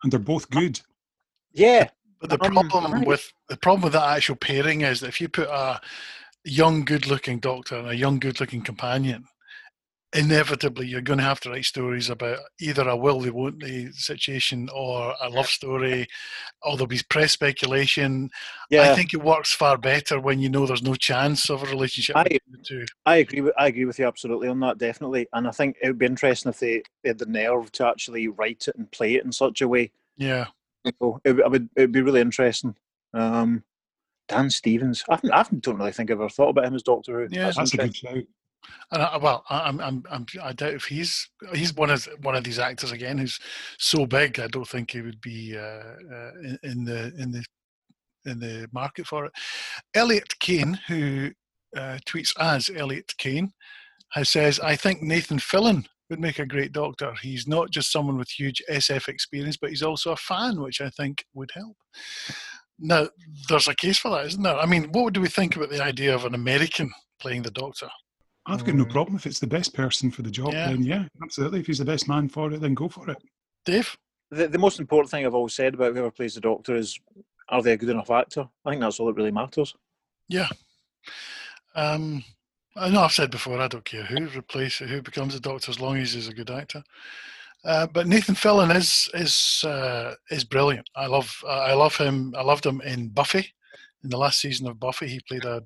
And 0.03 0.11
they're 0.11 0.19
both 0.19 0.49
good. 0.49 0.79
yeah, 1.53 1.89
But 2.19 2.29
the 2.29 2.43
Um, 2.43 2.69
problem 2.69 2.91
right. 2.91 3.07
with 3.07 3.31
the 3.47 3.57
problem 3.57 3.83
with 3.83 3.93
that 3.93 4.15
actual 4.17 4.35
pairing 4.35 4.81
is 4.81 4.99
that 4.99 5.07
if 5.07 5.21
you 5.21 5.29
put 5.29 5.47
a 5.47 5.79
young, 6.43 6.83
good-looking 6.85 7.39
doctor 7.39 7.77
and 7.77 7.87
a 7.89 7.95
young, 7.95 8.19
good-looking 8.19 8.61
companion, 8.61 9.25
inevitably 10.13 10.87
you're 10.87 11.01
going 11.01 11.19
to 11.19 11.23
have 11.25 11.39
to 11.41 11.51
write 11.51 11.65
stories 11.65 12.09
about 12.09 12.39
either 12.59 12.87
a 12.87 12.95
will 12.97 13.19
they 13.21 13.29
won't 13.29 13.59
they 13.61 13.87
situation 13.91 14.67
or 14.73 15.13
a 15.21 15.29
love 15.29 15.45
story, 15.47 16.07
or 16.63 16.71
there'll 16.75 16.87
be 16.87 16.99
press 17.09 17.33
speculation. 17.33 18.29
yeah. 18.71 18.91
I 18.91 18.95
think 18.95 19.13
it 19.13 19.23
works 19.23 19.53
far 19.53 19.77
better 19.77 20.19
when 20.19 20.39
you 20.39 20.49
know 20.49 20.65
there's 20.65 20.81
no 20.81 20.95
chance 20.95 21.49
of 21.49 21.61
a 21.61 21.67
relationship 21.67 22.15
I- 22.17 22.23
between 22.23 22.39
the 22.51 22.57
two. 22.63 22.85
I 23.05 23.17
agree 23.17 23.41
with 23.41 23.53
I 23.57 23.67
agree 23.67 23.85
with 23.85 23.99
you 23.99 24.05
absolutely 24.07 24.47
on 24.47 24.59
that, 24.61 24.77
definitely. 24.79 25.27
And 25.33 25.47
I 25.47 25.51
think 25.51 25.77
it 25.81 25.87
would 25.87 25.99
be 25.99 26.05
interesting 26.07 26.49
if 26.49 26.59
they, 26.59 26.81
they 27.03 27.09
had 27.09 27.19
the 27.19 27.25
nerve 27.27 27.71
to 27.73 27.87
actually 27.87 28.27
write 28.29 28.67
it 28.67 28.75
and 28.77 28.89
play 28.91 29.15
it 29.15 29.25
in 29.25 29.31
such 29.31 29.61
a 29.61 29.67
way. 29.67 29.91
Yeah. 30.17 30.47
So 31.01 31.19
it, 31.23 31.33
would- 31.33 31.45
it 31.45 31.51
would 31.51 31.69
it 31.75 31.81
would 31.81 31.91
be 31.91 32.01
really 32.01 32.21
interesting. 32.21 32.75
Um, 33.13 33.63
Dan 34.27 34.49
Stevens, 34.51 35.03
I, 35.09 35.19
I 35.33 35.43
don't 35.59 35.77
really 35.77 35.91
think 35.91 36.11
I've 36.11 36.19
ever 36.19 36.29
thought 36.29 36.49
about 36.49 36.65
him 36.65 36.75
as 36.75 36.83
Doctor 36.83 37.27
Who. 37.27 37.35
Yeah. 37.35 37.51
That's 37.51 37.73
a 37.73 37.77
good 37.77 37.95
shout. 37.95 38.23
And 38.91 39.01
I, 39.01 39.17
well, 39.17 39.43
I- 39.49 39.61
I'm, 39.61 39.79
I'm, 39.79 40.03
I'm, 40.09 40.25
I 40.41 40.53
doubt 40.53 40.73
if 40.73 40.85
he's 40.85 41.29
he's 41.53 41.73
one 41.75 41.89
of 41.89 42.07
one 42.21 42.35
of 42.35 42.43
these 42.43 42.59
actors 42.59 42.91
again 42.91 43.17
who's 43.17 43.39
so 43.77 44.05
big. 44.05 44.39
I 44.39 44.47
don't 44.47 44.67
think 44.67 44.91
he 44.91 45.01
would 45.01 45.21
be 45.21 45.55
uh, 45.57 45.61
uh, 45.61 46.31
in, 46.43 46.59
in 46.63 46.83
the 46.85 47.13
in 47.17 47.31
the 47.31 47.43
in 48.25 48.39
the 48.39 48.67
market 48.71 49.07
for 49.07 49.25
it. 49.25 49.31
Elliot 49.93 50.33
Kane, 50.39 50.79
who 50.87 51.31
uh, 51.75 51.99
tweets 52.07 52.33
as 52.39 52.69
Elliot 52.75 53.13
Kane, 53.17 53.51
has 54.11 54.29
says, 54.29 54.59
"I 54.59 54.75
think 54.75 55.01
Nathan 55.01 55.39
Fillion 55.39 55.85
would 56.09 56.19
make 56.19 56.39
a 56.39 56.45
great 56.45 56.71
Doctor. 56.71 57.13
He's 57.21 57.47
not 57.47 57.69
just 57.69 57.91
someone 57.91 58.17
with 58.17 58.29
huge 58.29 58.61
SF 58.69 59.07
experience, 59.07 59.57
but 59.57 59.69
he's 59.69 59.83
also 59.83 60.11
a 60.11 60.17
fan, 60.17 60.61
which 60.61 60.81
I 60.81 60.89
think 60.89 61.25
would 61.33 61.51
help." 61.53 61.77
Now, 62.79 63.09
there's 63.49 63.67
a 63.67 63.75
case 63.75 63.97
for 63.97 64.09
that, 64.11 64.25
isn't 64.27 64.41
there? 64.41 64.57
I 64.57 64.65
mean, 64.65 64.85
what 64.93 65.13
do 65.13 65.19
we 65.21 65.27
think 65.27 65.55
about 65.55 65.69
the 65.69 65.83
idea 65.83 66.15
of 66.15 66.23
an 66.25 66.33
American 66.33 66.91
playing 67.19 67.43
the 67.43 67.51
Doctor? 67.51 67.89
I've 68.49 68.65
got 68.65 68.75
no 68.75 68.85
problem 68.85 69.15
if 69.15 69.25
it's 69.25 69.39
the 69.39 69.47
best 69.47 69.73
person 69.73 70.11
for 70.11 70.21
the 70.21 70.31
job. 70.31 70.53
Yeah. 70.53 70.67
Then 70.69 70.83
yeah, 70.83 71.05
absolutely. 71.23 71.59
If 71.59 71.67
he's 71.67 71.77
the 71.77 71.85
best 71.85 72.07
man 72.07 72.29
for 72.29 72.51
it, 72.51 72.61
then 72.61 72.73
go 72.73 72.89
for 72.89 73.09
it. 73.09 73.17
Dave? 73.65 73.95
The, 74.31 74.47
the 74.47 74.57
most 74.57 74.79
important 74.79 75.11
thing 75.11 75.25
I've 75.25 75.35
always 75.35 75.55
said 75.55 75.73
about 75.73 75.93
whoever 75.93 76.11
plays 76.11 76.35
the 76.35 76.41
Doctor 76.41 76.75
is, 76.75 76.99
are 77.49 77.61
they 77.61 77.73
a 77.73 77.77
good 77.77 77.89
enough 77.89 78.11
actor? 78.11 78.47
I 78.65 78.69
think 78.69 78.81
that's 78.81 78.99
all 78.99 79.07
that 79.07 79.15
really 79.15 79.31
matters. 79.31 79.73
Yeah. 80.27 80.47
Um, 81.75 82.23
I 82.75 82.89
know 82.89 83.01
I've 83.01 83.11
said 83.11 83.31
before, 83.31 83.59
I 83.59 83.67
don't 83.67 83.85
care 83.85 84.03
who 84.03 84.27
replaces 84.29 84.89
who 84.89 85.01
becomes 85.01 85.33
the 85.33 85.39
Doctor 85.39 85.71
as 85.71 85.79
long 85.79 85.97
as 85.97 86.13
he's 86.13 86.27
a 86.27 86.33
good 86.33 86.51
actor. 86.51 86.83
Uh, 87.65 87.87
but 87.87 88.07
Nathan 88.07 88.35
Fillion 88.35 88.73
is 88.75 89.09
is 89.13 89.63
uh, 89.65 90.13
is 90.31 90.43
brilliant. 90.45 90.89
I 90.95 91.07
love 91.07 91.43
I 91.47 91.73
love 91.73 91.95
him. 91.95 92.33
I 92.37 92.41
loved 92.41 92.65
him 92.65 92.79
in 92.81 93.09
Buffy. 93.09 93.53
In 94.03 94.09
the 94.09 94.17
last 94.17 94.39
season 94.39 94.65
of 94.67 94.79
Buffy, 94.79 95.07
he 95.07 95.19
played 95.27 95.43
a 95.43 95.61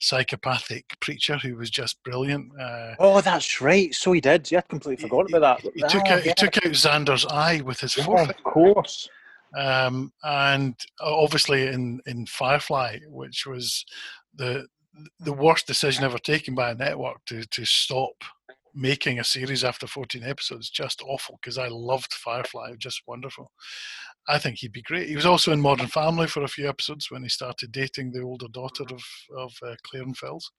psychopathic 0.00 0.96
preacher 1.00 1.36
who 1.36 1.56
was 1.56 1.70
just 1.70 2.02
brilliant. 2.02 2.50
Uh, 2.58 2.94
Oh, 2.98 3.20
that's 3.20 3.60
right. 3.60 3.94
So 3.94 4.12
he 4.12 4.20
did. 4.20 4.50
Yeah, 4.50 4.58
I'd 4.58 4.68
completely 4.68 5.02
forgotten 5.02 5.34
about 5.34 5.62
that. 5.62 5.72
he 5.74 5.80
took 5.82 6.02
Ah, 6.06 6.14
out 6.14 6.24
yeah. 6.24 6.30
he 6.30 6.34
took 6.34 6.56
out 6.58 6.72
Xander's 6.72 7.26
eye 7.26 7.60
with 7.60 7.80
his 7.80 7.96
Yeah, 7.96 8.04
forehead. 8.04 8.30
of 8.30 8.42
course. 8.44 9.08
um, 9.56 10.12
and 10.22 10.74
obviously 11.00 11.66
in 11.68 12.00
in 12.06 12.26
Firefly, 12.26 13.00
which 13.08 13.46
was 13.46 13.84
the 14.34 14.66
the 15.20 15.32
worst 15.32 15.66
decision 15.66 16.04
ever 16.04 16.18
taken 16.18 16.54
by 16.54 16.70
a 16.70 16.74
network 16.74 17.24
to 17.26 17.44
to 17.44 17.64
stop 17.64 18.14
making 18.76 19.20
a 19.20 19.24
series 19.24 19.62
after 19.62 19.86
14 19.86 20.24
episodes, 20.24 20.68
just 20.70 21.00
awful. 21.06 21.38
Because 21.40 21.58
I 21.58 21.68
loved 21.68 22.12
Firefly, 22.12 22.74
just 22.78 23.02
wonderful. 23.06 23.52
I 24.28 24.38
think 24.38 24.58
he'd 24.58 24.72
be 24.72 24.82
great. 24.82 25.08
He 25.08 25.16
was 25.16 25.26
also 25.26 25.52
in 25.52 25.60
Modern 25.60 25.86
Family 25.86 26.26
for 26.26 26.44
a 26.44 26.48
few 26.48 26.68
episodes 26.68 27.10
when 27.10 27.22
he 27.22 27.28
started 27.28 27.72
dating 27.72 28.12
the 28.12 28.22
older 28.22 28.48
daughter 28.48 28.84
of 28.84 29.02
of 29.36 29.52
uh, 29.62 29.74
Fells. 30.14 30.50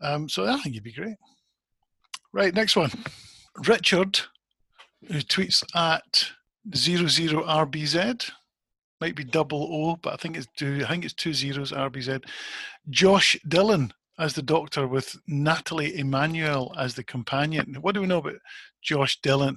Um, 0.00 0.28
so 0.28 0.44
I 0.44 0.58
think 0.58 0.74
he'd 0.74 0.82
be 0.82 0.92
great. 0.92 1.16
Right, 2.32 2.54
next 2.54 2.76
one. 2.76 2.90
Richard, 3.66 4.20
who 5.08 5.18
tweets 5.20 5.62
at 5.74 6.30
00RBZ. 6.70 8.30
Might 9.00 9.16
be 9.16 9.24
double 9.24 9.68
O, 9.70 9.96
but 9.96 10.12
I 10.12 10.16
think 10.16 10.36
it's 10.36 10.46
two. 10.56 10.82
I 10.84 10.88
think 10.90 11.04
it's 11.04 11.14
two 11.14 11.34
zeros 11.34 11.72
RBZ. 11.72 12.24
Josh 12.88 13.36
Dylan 13.48 13.90
as 14.18 14.34
the 14.34 14.42
Doctor 14.42 14.86
with 14.86 15.16
Nathalie 15.26 15.98
Emmanuel 15.98 16.72
as 16.78 16.94
the 16.94 17.02
companion. 17.02 17.76
What 17.80 17.94
do 17.94 18.00
we 18.00 18.06
know 18.06 18.18
about 18.18 18.36
Josh 18.80 19.20
Dylan? 19.20 19.56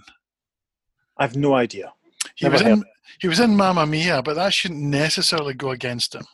I've 1.17 1.35
no 1.35 1.53
idea. 1.53 1.93
He 2.35 2.45
Never 2.45 2.53
was 2.53 2.61
in 2.63 2.83
he 3.19 3.27
was 3.27 3.39
in 3.39 3.55
Mamma 3.55 3.85
Mia, 3.85 4.21
but 4.21 4.35
that 4.35 4.53
shouldn't 4.53 4.81
necessarily 4.81 5.53
go 5.53 5.71
against 5.71 6.15
him. 6.15 6.25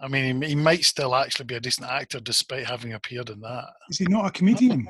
I 0.00 0.08
mean, 0.08 0.42
he, 0.42 0.48
he 0.48 0.54
might 0.54 0.84
still 0.84 1.14
actually 1.14 1.46
be 1.46 1.54
a 1.54 1.60
decent 1.60 1.88
actor 1.88 2.20
despite 2.20 2.66
having 2.66 2.92
appeared 2.92 3.30
in 3.30 3.40
that. 3.40 3.64
Is 3.88 3.98
he 3.98 4.06
not 4.06 4.26
a 4.26 4.30
comedian? 4.30 4.86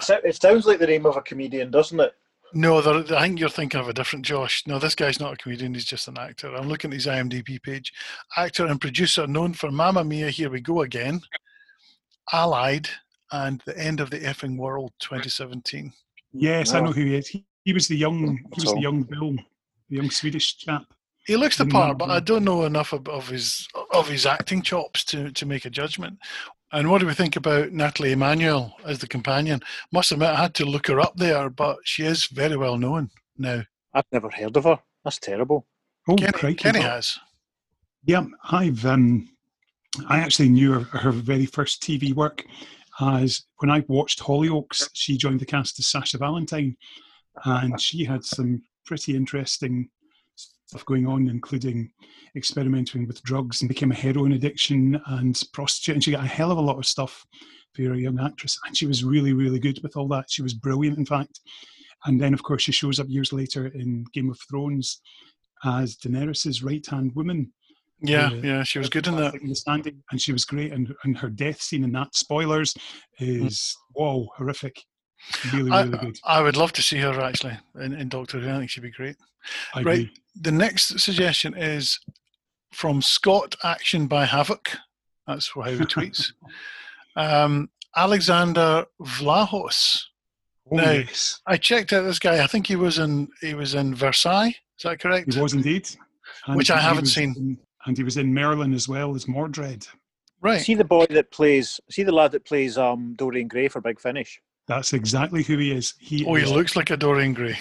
So- 0.00 0.20
It 0.24 0.40
sounds 0.40 0.64
like 0.64 0.78
the 0.78 0.86
name 0.86 1.06
of 1.06 1.16
a 1.16 1.22
comedian, 1.22 1.70
doesn't 1.70 1.98
it? 2.00 2.14
No, 2.54 2.78
I 2.78 3.02
think 3.20 3.38
you're 3.38 3.50
thinking 3.50 3.78
of 3.78 3.88
a 3.88 3.92
different 3.92 4.24
Josh. 4.24 4.62
No, 4.66 4.78
this 4.78 4.94
guy's 4.94 5.20
not 5.20 5.34
a 5.34 5.36
comedian, 5.36 5.74
he's 5.74 5.84
just 5.84 6.08
an 6.08 6.16
actor. 6.18 6.54
I'm 6.54 6.68
looking 6.68 6.90
at 6.90 6.94
his 6.94 7.06
IMDb 7.06 7.62
page. 7.62 7.92
Actor 8.38 8.66
and 8.66 8.80
producer 8.80 9.26
known 9.26 9.52
for 9.52 9.70
Mamma 9.70 10.02
Mia, 10.02 10.30
Here 10.30 10.48
We 10.48 10.62
Go 10.62 10.80
Again, 10.80 11.20
Allied, 12.32 12.88
and 13.32 13.62
The 13.66 13.76
End 13.76 14.00
of 14.00 14.08
the 14.10 14.20
Effing 14.20 14.56
World 14.56 14.92
2017. 15.00 15.92
Yes, 16.32 16.72
I 16.72 16.80
know 16.80 16.92
who 16.92 17.04
he 17.04 17.16
is. 17.16 17.28
He, 17.28 17.44
he 17.68 17.74
was 17.74 17.86
the 17.86 17.96
young. 17.96 18.38
He 18.54 18.64
was 18.64 18.72
the 18.72 18.80
young 18.80 19.02
Bill, 19.02 19.34
the 19.90 19.96
young 19.96 20.08
Swedish 20.08 20.56
chap. 20.56 20.84
He 21.26 21.36
looks 21.36 21.58
the 21.58 21.66
part, 21.66 21.98
but 21.98 22.08
I 22.08 22.18
don't 22.18 22.42
know 22.44 22.64
enough 22.64 22.94
of, 22.94 23.06
of 23.10 23.28
his 23.28 23.68
of 23.92 24.08
his 24.08 24.24
acting 24.24 24.62
chops 24.62 25.04
to, 25.04 25.30
to 25.32 25.44
make 25.44 25.66
a 25.66 25.70
judgment. 25.70 26.18
And 26.72 26.90
what 26.90 27.02
do 27.02 27.06
we 27.06 27.12
think 27.12 27.36
about 27.36 27.72
Nathalie 27.72 28.12
Emmanuel 28.12 28.72
as 28.86 29.00
the 29.00 29.06
companion? 29.06 29.60
Must 29.92 30.12
admit, 30.12 30.30
I 30.30 30.36
had 30.36 30.54
to 30.54 30.64
look 30.64 30.86
her 30.86 30.98
up 30.98 31.16
there, 31.16 31.50
but 31.50 31.76
she 31.84 32.04
is 32.04 32.24
very 32.28 32.56
well 32.56 32.78
known 32.78 33.10
now. 33.36 33.64
I've 33.92 34.06
never 34.12 34.30
heard 34.30 34.56
of 34.56 34.64
her. 34.64 34.78
That's 35.04 35.18
terrible. 35.18 35.66
Oh, 36.08 36.16
Kenny, 36.16 36.32
crikey. 36.32 36.62
Kenny 36.62 36.80
has. 36.80 37.18
Yeah, 38.06 38.24
I've 38.50 38.86
um, 38.86 39.28
I 40.08 40.20
actually 40.20 40.48
knew 40.48 40.72
her, 40.72 40.98
her 40.98 41.12
very 41.12 41.44
first 41.44 41.82
TV 41.82 42.14
work 42.14 42.46
as 42.98 43.42
when 43.58 43.70
I 43.70 43.84
watched 43.88 44.20
Hollyoaks. 44.20 44.88
She 44.94 45.18
joined 45.18 45.40
the 45.40 45.44
cast 45.44 45.78
as 45.78 45.88
Sasha 45.88 46.16
Valentine, 46.16 46.74
and 47.44 47.80
she 47.80 48.04
had 48.04 48.24
some 48.24 48.62
pretty 48.84 49.16
interesting 49.16 49.88
stuff 50.36 50.84
going 50.84 51.06
on, 51.06 51.28
including 51.28 51.90
experimenting 52.36 53.06
with 53.06 53.22
drugs 53.22 53.62
and 53.62 53.68
became 53.68 53.90
a 53.90 53.94
heroin 53.94 54.32
addiction 54.32 55.00
and 55.06 55.42
prostitute. 55.52 55.94
And 55.94 56.04
she 56.04 56.10
got 56.10 56.24
a 56.24 56.28
hell 56.28 56.50
of 56.50 56.58
a 56.58 56.62
lot 56.62 56.78
of 56.78 56.86
stuff 56.86 57.24
for 57.74 57.92
a 57.92 57.98
young 57.98 58.20
actress, 58.20 58.58
and 58.66 58.76
she 58.76 58.86
was 58.86 59.04
really, 59.04 59.32
really 59.32 59.58
good 59.58 59.80
with 59.82 59.96
all 59.96 60.08
that. 60.08 60.26
She 60.30 60.42
was 60.42 60.54
brilliant, 60.54 60.98
in 60.98 61.06
fact. 61.06 61.40
And 62.04 62.20
then, 62.20 62.32
of 62.34 62.42
course, 62.42 62.62
she 62.62 62.72
shows 62.72 63.00
up 63.00 63.08
years 63.08 63.32
later 63.32 63.66
in 63.66 64.04
Game 64.12 64.30
of 64.30 64.38
Thrones 64.48 65.00
as 65.64 65.96
Daenerys's 65.96 66.62
right-hand 66.62 67.14
woman 67.14 67.52
Yeah, 68.00 68.30
Yeah. 68.30 68.40
yeah, 68.42 68.62
she 68.62 68.78
was 68.78 68.88
good 68.88 69.08
in 69.08 69.16
that. 69.16 69.34
standing, 69.56 70.04
and 70.12 70.20
she 70.20 70.32
was 70.32 70.44
great. 70.44 70.72
And 70.72 70.94
and 71.02 71.18
her 71.18 71.28
death 71.28 71.60
scene 71.60 71.82
in 71.82 71.90
that 71.92 72.14
spoilers 72.14 72.72
hmm. 73.18 73.24
is 73.24 73.76
whoa 73.92 74.28
horrific, 74.36 74.84
really 75.52 75.70
I, 75.70 75.86
good. 75.86 76.18
I 76.24 76.40
would 76.42 76.56
love 76.56 76.72
to 76.72 76.82
see 76.82 76.98
her 76.98 77.20
actually 77.20 77.58
in, 77.80 77.92
in 77.94 78.08
Doctor 78.08 78.38
Who. 78.38 78.50
I 78.50 78.58
think 78.58 78.70
she'd 78.70 78.82
be 78.82 78.90
great. 78.90 79.16
I 79.74 79.82
right. 79.82 79.98
agree. 80.00 80.12
The 80.40 80.52
next 80.52 80.98
suggestion 81.00 81.56
is 81.56 81.98
from 82.72 83.02
Scott 83.02 83.54
Action 83.64 84.06
by 84.06 84.24
Havoc. 84.24 84.70
That's 85.26 85.50
how 85.54 85.62
he 85.62 85.76
tweets. 85.78 86.32
um, 87.16 87.68
Alexander 87.96 88.84
Vlahos. 89.02 90.02
Oh, 90.70 90.76
No. 90.76 90.92
yes, 90.92 91.40
I 91.46 91.56
checked 91.56 91.92
out 91.92 92.02
this 92.02 92.18
guy. 92.18 92.42
I 92.42 92.46
think 92.46 92.66
he 92.66 92.76
was 92.76 92.98
in 92.98 93.28
he 93.40 93.54
was 93.54 93.74
in 93.74 93.94
Versailles. 93.94 94.48
Is 94.78 94.82
that 94.84 95.00
correct? 95.00 95.32
he 95.32 95.40
was 95.40 95.54
indeed. 95.54 95.88
And 96.46 96.56
Which 96.56 96.70
I 96.70 96.76
he 96.78 96.82
haven't 96.82 97.02
was 97.02 97.14
seen. 97.14 97.34
in- 97.36 97.58
and 97.86 97.96
he 97.96 98.02
was 98.04 98.18
in 98.18 98.34
Merlin 98.34 98.74
as 98.74 98.86
well 98.88 99.14
as 99.14 99.26
Mordred. 99.26 99.86
Right. 100.42 100.60
See 100.60 100.74
the 100.74 100.84
boy 100.84 101.06
that 101.10 101.30
plays. 101.30 101.80
See 101.90 102.02
the 102.02 102.12
lad 102.12 102.32
that 102.32 102.44
plays 102.44 102.76
um, 102.76 103.14
Dorian 103.16 103.48
Gray 103.48 103.68
for 103.68 103.80
Big 103.80 103.98
Finish. 103.98 104.40
That's 104.68 104.92
exactly 104.92 105.42
who 105.42 105.56
he 105.58 105.72
is. 105.72 105.94
He 105.98 106.24
Oh, 106.26 106.34
he 106.34 106.44
is, 106.44 106.52
looks 106.52 106.76
like 106.76 106.90
a 106.90 106.96
Dorian 106.96 107.32
Gray. 107.32 107.58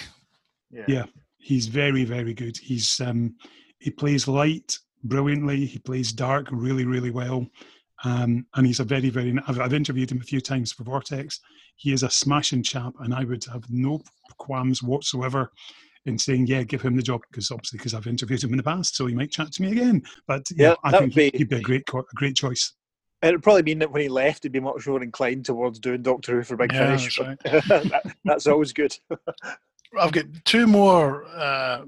Yeah. 0.70 1.06
he's 1.40 1.68
very 1.68 2.04
very 2.04 2.34
good. 2.34 2.58
He's 2.58 3.00
um, 3.00 3.36
he 3.80 3.90
plays 3.90 4.28
light 4.28 4.78
brilliantly. 5.04 5.66
He 5.66 5.80
plays 5.80 6.12
dark 6.12 6.48
really 6.52 6.86
really 6.86 7.12
well. 7.12 7.48
Um, 8.04 8.46
and 8.56 8.68
he's 8.68 8.80
a 8.80 8.84
very 8.84 9.10
very. 9.10 9.36
I've, 9.48 9.60
I've 9.60 9.74
interviewed 9.74 10.12
him 10.12 10.20
a 10.22 10.24
few 10.26 10.42
times 10.42 10.72
for 10.74 10.84
Vortex. 10.84 11.40
He 11.78 11.94
is 11.94 12.04
a 12.04 12.10
smashing 12.10 12.64
chap, 12.64 12.94
and 13.00 13.14
I 13.14 13.24
would 13.24 13.44
have 13.46 13.64
no 13.70 14.02
qualms 14.38 14.84
whatsoever 14.84 15.52
in 16.06 16.18
saying, 16.18 16.48
yeah, 16.48 16.64
give 16.64 16.82
him 16.82 16.96
the 16.96 17.02
job 17.02 17.22
because 17.30 17.52
obviously 17.52 17.78
because 17.78 17.94
I've 17.94 18.08
interviewed 18.08 18.44
him 18.44 18.52
in 18.52 18.58
the 18.58 18.64
past, 18.64 18.96
so 18.96 19.06
he 19.08 19.16
might 19.16 19.32
chat 19.32 19.52
to 19.54 19.62
me 19.62 19.72
again. 19.72 20.04
But 20.28 20.44
yeah, 20.56 20.70
Yeah, 20.70 20.76
I 20.84 20.92
think 20.92 21.02
would 21.02 21.16
be- 21.16 21.38
he'd 21.38 21.50
be 21.50 21.58
a 21.58 21.62
great 21.62 21.84
a 21.94 22.02
great 22.16 22.36
choice. 22.36 22.74
It'd 23.28 23.44
probably 23.44 23.64
mean 23.64 23.80
that 23.80 23.92
when 23.92 24.02
he 24.02 24.10
left, 24.10 24.44
he'd 24.44 24.52
be 24.52 24.60
much 24.60 24.88
more 24.88 25.02
inclined 25.04 25.46
towards 25.46 25.80
doing 25.80 26.02
Doctor 26.02 26.34
Who 26.36 26.44
for 26.44 26.58
Big 26.58 26.72
Yeah, 26.74 26.98
Finish. 26.98 27.18
that's 27.18 27.28
right. 27.28 27.64
That- 27.92 28.16
that's 28.26 28.48
always 28.48 28.74
good. 28.74 28.98
I've 30.00 30.12
got 30.12 30.26
two 30.46 30.68
more 30.68 31.26
uh, 31.34 31.86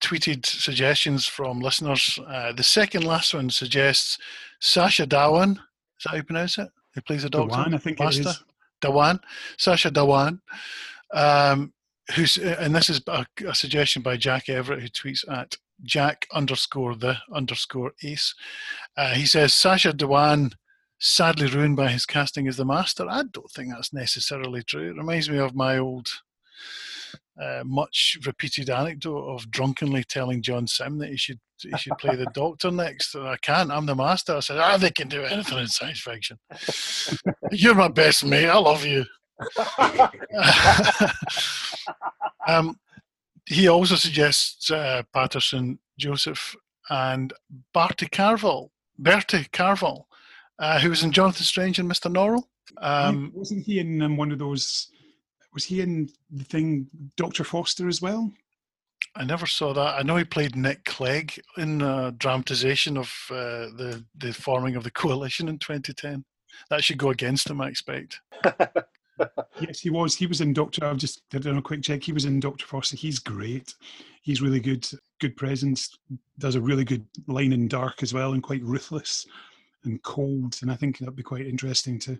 tweeted 0.00 0.44
suggestions 0.44 1.26
from 1.26 1.60
listeners. 1.60 2.18
Uh, 2.26 2.52
the 2.52 2.62
second 2.64 3.04
last 3.04 3.32
one 3.34 3.50
suggests 3.50 4.18
Sacha 4.60 5.06
Dhawan. 5.06 5.52
Is 5.52 5.58
that 6.04 6.10
how 6.10 6.16
you 6.16 6.22
pronounce 6.24 6.58
it? 6.58 6.68
Who 6.94 7.00
plays 7.02 7.22
the 7.22 7.30
doctor? 7.30 7.54
Dewan, 7.56 7.74
I 7.74 7.78
think 7.78 8.00
it 8.00 8.04
Master? 8.04 8.28
is. 8.28 8.44
Dhawan, 8.82 9.20
Sacha 9.58 9.90
Dhawan, 9.90 10.40
um, 11.14 11.72
who's 12.14 12.36
and 12.36 12.74
this 12.74 12.90
is 12.90 13.00
a, 13.06 13.24
a 13.46 13.54
suggestion 13.54 14.02
by 14.02 14.16
Jack 14.16 14.48
Everett, 14.48 14.80
who 14.82 14.88
tweets 14.88 15.24
at 15.30 15.56
Jack 15.84 16.26
underscore 16.32 16.94
the 16.94 17.16
underscore 17.32 17.92
Ace. 18.02 18.34
Uh, 18.96 19.14
he 19.14 19.24
says 19.24 19.54
Sasha 19.54 19.92
Dewan 19.92 20.52
sadly 20.98 21.48
ruined 21.48 21.76
by 21.76 21.88
his 21.88 22.06
casting 22.06 22.48
as 22.48 22.56
the 22.56 22.64
Master. 22.64 23.06
I 23.08 23.24
don't 23.32 23.50
think 23.50 23.70
that's 23.70 23.92
necessarily 23.92 24.62
true. 24.62 24.90
It 24.90 24.96
reminds 24.96 25.30
me 25.30 25.38
of 25.38 25.54
my 25.54 25.78
old. 25.78 26.08
Uh, 27.40 27.62
much 27.66 28.16
repeated 28.24 28.70
anecdote 28.70 29.28
of 29.28 29.50
drunkenly 29.50 30.02
telling 30.02 30.40
John 30.40 30.66
Simm 30.66 30.96
that 30.98 31.10
he 31.10 31.18
should 31.18 31.38
he 31.60 31.76
should 31.76 31.98
play 31.98 32.16
the 32.16 32.30
Doctor 32.32 32.70
next. 32.70 33.14
And 33.14 33.28
I 33.28 33.36
can't. 33.36 33.70
I'm 33.70 33.84
the 33.84 33.94
Master. 33.94 34.36
I 34.36 34.40
said, 34.40 34.58
"Ah, 34.58 34.78
they 34.78 34.90
can 34.90 35.08
do 35.08 35.22
anything 35.22 35.58
in 35.58 35.68
science 35.68 36.00
fiction. 36.00 36.38
You're 37.52 37.74
my 37.74 37.88
best 37.88 38.24
mate. 38.24 38.48
I 38.48 38.58
love 38.58 38.86
you." 38.86 39.04
um, 42.48 42.78
he 43.44 43.68
also 43.68 43.96
suggests 43.96 44.70
uh, 44.70 45.02
Paterson, 45.12 45.78
Joseph, 45.98 46.56
and 46.90 47.32
Barty 47.72 48.06
Carvel, 48.06 48.72
Bertie 48.98 49.46
Carvel, 49.52 50.08
uh, 50.58 50.78
who 50.80 50.90
was 50.90 51.02
in 51.02 51.12
Jonathan 51.12 51.44
Strange 51.44 51.78
and 51.78 51.90
Mr. 51.90 52.12
Norrell. 52.12 52.44
Um, 52.78 53.32
wasn't 53.34 53.64
he 53.64 53.78
in 53.78 54.02
um, 54.02 54.16
one 54.16 54.32
of 54.32 54.38
those? 54.38 54.88
Was 55.54 55.64
he 55.64 55.80
in 55.80 56.08
the 56.30 56.44
thing 56.44 56.88
Doctor 57.16 57.44
Foster 57.44 57.88
as 57.88 58.02
well? 58.02 58.32
I 59.14 59.24
never 59.24 59.46
saw 59.46 59.72
that. 59.72 59.98
I 59.98 60.02
know 60.02 60.16
he 60.16 60.24
played 60.24 60.56
Nick 60.56 60.84
Clegg 60.84 61.40
in 61.56 61.80
a 61.80 62.12
dramatization 62.12 62.96
of 62.96 63.10
uh, 63.30 63.72
the 63.76 64.04
the 64.16 64.32
forming 64.32 64.76
of 64.76 64.84
the 64.84 64.90
coalition 64.90 65.48
in 65.48 65.58
2010. 65.58 66.24
That 66.70 66.84
should 66.84 66.98
go 66.98 67.10
against 67.10 67.48
him, 67.48 67.60
I 67.60 67.68
expect. 67.68 68.20
yes, 69.60 69.80
he 69.80 69.90
was. 69.90 70.16
He 70.16 70.26
was 70.26 70.40
in 70.40 70.52
Doctor. 70.52 70.84
I've 70.84 70.96
just 70.96 71.28
did 71.30 71.46
a 71.46 71.62
quick 71.62 71.82
check. 71.82 72.02
He 72.02 72.12
was 72.12 72.24
in 72.24 72.40
Doctor 72.40 72.66
Foster. 72.66 72.96
He's 72.96 73.18
great. 73.18 73.74
He's 74.22 74.42
really 74.42 74.60
good. 74.60 74.86
Good 75.20 75.36
presence. 75.36 75.96
Does 76.38 76.56
a 76.56 76.60
really 76.60 76.84
good 76.84 77.06
line 77.26 77.52
in 77.52 77.68
Dark 77.68 78.02
as 78.02 78.12
well, 78.12 78.32
and 78.32 78.42
quite 78.42 78.62
ruthless 78.62 79.26
and 79.86 80.02
cold. 80.02 80.58
And 80.62 80.70
I 80.70 80.74
think 80.76 80.98
that'd 80.98 81.16
be 81.16 81.22
quite 81.22 81.46
interesting 81.46 81.98
to, 82.00 82.18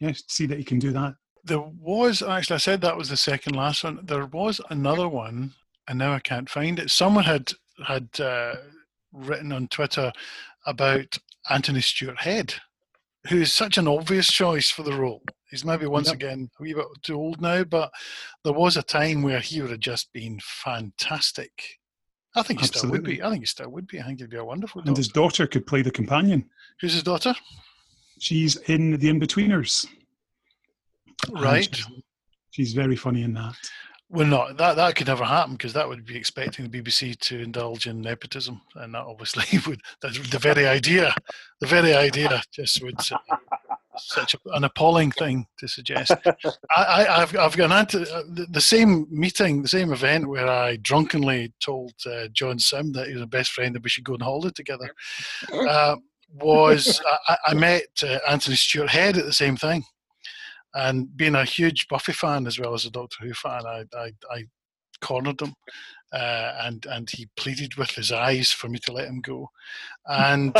yeah, 0.00 0.12
see 0.28 0.46
that 0.46 0.58
he 0.58 0.64
can 0.64 0.78
do 0.78 0.92
that. 0.92 1.14
There 1.44 1.60
was 1.60 2.22
actually. 2.22 2.54
I 2.54 2.58
said 2.58 2.80
that 2.80 2.96
was 2.96 3.08
the 3.08 3.16
second 3.16 3.56
last 3.56 3.84
one. 3.84 4.00
There 4.04 4.26
was 4.26 4.60
another 4.70 5.08
one, 5.08 5.52
and 5.88 5.98
now 5.98 6.12
I 6.12 6.20
can't 6.20 6.48
find 6.48 6.78
it. 6.78 6.90
Someone 6.90 7.24
had 7.24 7.52
had 7.84 8.08
uh, 8.20 8.54
written 9.12 9.52
on 9.52 9.66
Twitter 9.68 10.12
about 10.66 11.18
Anthony 11.50 11.80
Stewart 11.80 12.20
Head, 12.20 12.54
who 13.28 13.40
is 13.40 13.52
such 13.52 13.76
an 13.76 13.88
obvious 13.88 14.28
choice 14.28 14.70
for 14.70 14.84
the 14.84 14.92
role. 14.92 15.22
He's 15.50 15.64
maybe 15.64 15.86
once 15.86 16.06
yep. 16.06 16.14
again 16.14 16.48
a 16.58 16.62
wee 16.62 16.74
bit 16.74 16.86
too 17.02 17.16
old 17.16 17.40
now, 17.40 17.64
but 17.64 17.90
there 18.44 18.52
was 18.52 18.76
a 18.76 18.82
time 18.82 19.22
where 19.22 19.40
he 19.40 19.60
would 19.60 19.70
have 19.70 19.80
just 19.80 20.12
been 20.12 20.38
fantastic. 20.42 21.80
I 22.34 22.42
think 22.42 22.60
he 22.60 22.66
still 22.66 22.90
would 22.90 23.04
be. 23.04 23.22
I 23.22 23.30
think 23.30 23.42
he 23.42 23.46
still 23.46 23.68
would 23.70 23.86
be. 23.86 24.00
I 24.00 24.04
think 24.04 24.20
he'd 24.20 24.30
be 24.30 24.38
a 24.38 24.44
wonderful. 24.44 24.82
And 24.84 24.96
his 24.96 25.08
daughter 25.08 25.46
could 25.46 25.66
play 25.66 25.82
the 25.82 25.90
companion. 25.90 26.48
Who's 26.80 26.94
his 26.94 27.02
daughter? 27.02 27.34
She's 28.18 28.56
in 28.56 28.92
The 28.98 29.08
Inbetweeners. 29.08 29.86
Right. 31.30 31.74
She's, 31.74 31.86
she's 32.50 32.72
very 32.72 32.96
funny 32.96 33.22
in 33.22 33.34
that. 33.34 33.54
Well, 34.08 34.26
no, 34.26 34.52
that 34.52 34.76
that 34.76 34.94
could 34.94 35.06
never 35.06 35.24
happen 35.24 35.52
because 35.52 35.72
that 35.72 35.88
would 35.88 36.04
be 36.04 36.16
expecting 36.16 36.68
the 36.68 36.82
BBC 36.82 37.18
to 37.20 37.38
indulge 37.40 37.86
in 37.86 38.02
nepotism, 38.02 38.60
and 38.74 38.94
that 38.94 39.04
obviously 39.04 39.58
would. 39.66 39.80
That's 40.02 40.18
the 40.28 40.38
very 40.38 40.66
idea. 40.66 41.14
The 41.60 41.66
very 41.66 41.94
idea 41.94 42.42
just 42.52 42.82
would. 42.82 43.00
Uh, 43.10 43.36
such 44.06 44.36
an 44.46 44.64
appalling 44.64 45.10
thing 45.12 45.46
to 45.58 45.68
suggest. 45.68 46.12
I, 46.76 47.04
have 47.08 47.36
I've 47.36 47.56
got 47.56 47.70
an 47.70 47.72
uh, 47.72 48.22
the 48.50 48.60
same 48.60 49.06
meeting, 49.10 49.62
the 49.62 49.68
same 49.68 49.92
event 49.92 50.28
where 50.28 50.48
I 50.48 50.76
drunkenly 50.76 51.52
told 51.60 51.92
uh, 52.06 52.28
John 52.32 52.58
Simm 52.58 52.92
that 52.92 53.08
he 53.08 53.14
was 53.14 53.22
a 53.22 53.26
best 53.26 53.52
friend 53.52 53.74
and 53.74 53.82
we 53.82 53.90
should 53.90 54.04
go 54.04 54.14
on 54.14 54.20
holiday 54.20 54.52
together. 54.54 54.92
Uh, 55.52 55.96
was 56.40 57.00
I, 57.28 57.36
I 57.48 57.54
met 57.54 57.84
uh, 58.02 58.18
Anthony 58.28 58.56
Stewart 58.56 58.90
Head 58.90 59.18
at 59.18 59.24
the 59.24 59.32
same 59.32 59.56
thing, 59.56 59.84
and 60.74 61.14
being 61.16 61.34
a 61.34 61.44
huge 61.44 61.88
Buffy 61.88 62.12
fan 62.12 62.46
as 62.46 62.58
well 62.58 62.74
as 62.74 62.86
a 62.86 62.90
Doctor 62.90 63.24
Who 63.24 63.34
fan, 63.34 63.66
I 63.66 63.84
I, 63.94 64.12
I 64.30 64.44
cornered 65.00 65.40
him. 65.40 65.54
Uh, 66.14 66.52
and 66.64 66.84
and 66.90 67.08
he 67.08 67.26
pleaded 67.38 67.74
with 67.76 67.90
his 67.92 68.12
eyes 68.12 68.50
for 68.50 68.68
me 68.68 68.78
to 68.78 68.92
let 68.92 69.08
him 69.08 69.22
go, 69.22 69.48
and 70.08 70.54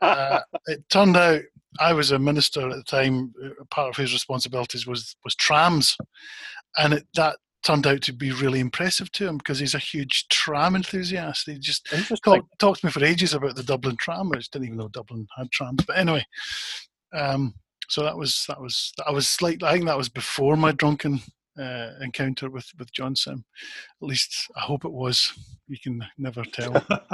uh, 0.00 0.40
it 0.66 0.82
turned 0.88 1.14
out 1.14 1.42
I 1.80 1.92
was 1.92 2.10
a 2.10 2.18
minister 2.18 2.68
at 2.68 2.76
the 2.76 2.82
time. 2.82 3.32
Uh, 3.42 3.64
part 3.70 3.90
of 3.90 3.96
his 3.96 4.12
responsibilities 4.12 4.86
was 4.86 5.16
was 5.24 5.34
trams, 5.34 5.96
and 6.76 6.94
it, 6.94 7.06
that 7.14 7.36
turned 7.62 7.86
out 7.86 8.02
to 8.02 8.12
be 8.12 8.30
really 8.32 8.60
impressive 8.60 9.10
to 9.12 9.26
him 9.28 9.36
because 9.36 9.58
he's 9.58 9.74
a 9.74 9.78
huge 9.78 10.28
tram 10.28 10.76
enthusiast. 10.76 11.44
He 11.46 11.58
just 11.58 11.88
talk, 12.24 12.46
talked 12.58 12.80
to 12.80 12.86
me 12.86 12.92
for 12.92 13.04
ages 13.04 13.34
about 13.34 13.56
the 13.56 13.62
Dublin 13.62 13.96
tram. 13.98 14.30
Just 14.34 14.52
didn't 14.52 14.66
even 14.66 14.78
know 14.78 14.88
Dublin 14.88 15.26
had 15.36 15.50
trams. 15.50 15.84
But 15.84 15.98
anyway, 15.98 16.24
um, 17.12 17.54
so 17.88 18.02
that 18.02 18.16
was 18.16 18.44
that 18.48 18.60
was 18.60 18.92
I 19.06 19.10
was 19.10 19.40
like 19.42 19.62
I 19.62 19.72
think 19.72 19.86
that 19.86 19.96
was 19.96 20.08
before 20.08 20.56
my 20.56 20.72
drunken 20.72 21.20
uh, 21.58 21.90
encounter 22.00 22.50
with 22.50 22.70
with 22.78 22.92
John 22.92 23.16
Simm. 23.16 23.44
At 24.02 24.08
least 24.08 24.50
I 24.56 24.60
hope 24.60 24.84
it 24.84 24.92
was. 24.92 25.32
You 25.68 25.78
can 25.82 26.04
never 26.16 26.44
tell. 26.44 26.74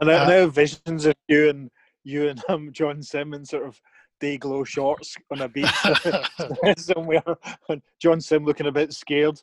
and 0.00 0.10
I, 0.10 0.14
uh, 0.14 0.28
I 0.28 0.32
have 0.32 0.54
visions 0.54 1.06
of 1.06 1.14
you 1.28 1.50
and 1.50 1.70
you 2.04 2.28
and 2.28 2.42
um, 2.48 2.72
John 2.72 3.02
Simmons 3.02 3.50
sort 3.50 3.66
of 3.66 3.80
day 4.20 4.36
glow 4.38 4.64
shorts 4.64 5.16
on 5.30 5.40
a 5.40 5.48
beach 5.48 5.70
somewhere, 6.78 7.22
and 7.68 7.82
John 7.98 8.20
Simm 8.20 8.44
looking 8.44 8.66
a 8.66 8.72
bit 8.72 8.92
scared. 8.92 9.40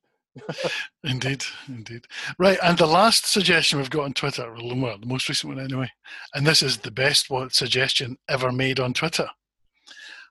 indeed, 1.03 1.43
indeed. 1.67 2.05
Right, 2.37 2.59
and 2.63 2.77
the 2.77 2.85
last 2.85 3.25
suggestion 3.25 3.79
we've 3.79 3.89
got 3.89 4.05
on 4.05 4.13
Twitter, 4.13 4.53
well, 4.53 4.97
the 4.97 5.05
most 5.05 5.27
recent 5.27 5.55
one 5.55 5.63
anyway, 5.63 5.91
and 6.35 6.45
this 6.45 6.61
is 6.61 6.77
the 6.77 6.91
best 6.91 7.29
suggestion 7.49 8.17
ever 8.29 8.51
made 8.51 8.79
on 8.79 8.93
Twitter. 8.93 9.27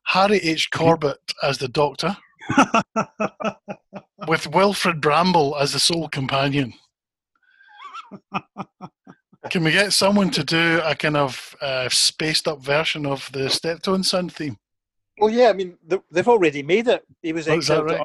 Harry 0.04 0.38
H. 0.38 0.70
Corbett 0.70 1.18
as 1.42 1.58
the 1.58 1.66
Doctor, 1.66 2.16
with 4.28 4.46
Wilfrid 4.46 5.00
Brambell 5.00 5.60
as 5.60 5.72
the 5.72 5.80
sole 5.80 6.08
companion. 6.08 6.72
Can 9.50 9.64
we 9.64 9.72
get 9.72 9.92
someone 9.92 10.30
to 10.30 10.44
do 10.44 10.80
a 10.84 10.94
kind 10.94 11.16
of 11.16 11.56
uh, 11.60 11.88
spaced 11.88 12.48
up 12.48 12.60
version 12.60 13.06
of 13.06 13.30
the 13.32 13.48
Steptoe 13.48 14.02
Son 14.02 14.28
theme? 14.28 14.58
Well, 15.18 15.30
yeah, 15.30 15.48
I 15.48 15.52
mean 15.54 15.78
they've 16.10 16.28
already 16.28 16.62
made 16.62 16.88
it. 16.88 17.04
He 17.22 17.32
was 17.32 17.48
oh, 17.48 17.82
right? 17.82 18.00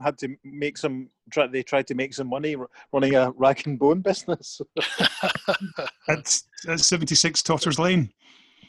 had 0.00 0.18
to 0.18 0.36
make 0.42 0.78
some. 0.78 1.10
Try, 1.30 1.48
they 1.48 1.62
tried 1.62 1.86
to 1.88 1.94
make 1.94 2.14
some 2.14 2.28
money 2.28 2.56
running 2.92 3.14
a 3.14 3.32
rag 3.32 3.66
and 3.66 3.78
bone 3.78 4.00
business. 4.00 4.60
that's, 6.06 6.44
that's 6.64 6.86
seventy 6.86 7.14
six 7.14 7.42
Totters 7.42 7.78
Lane. 7.78 8.12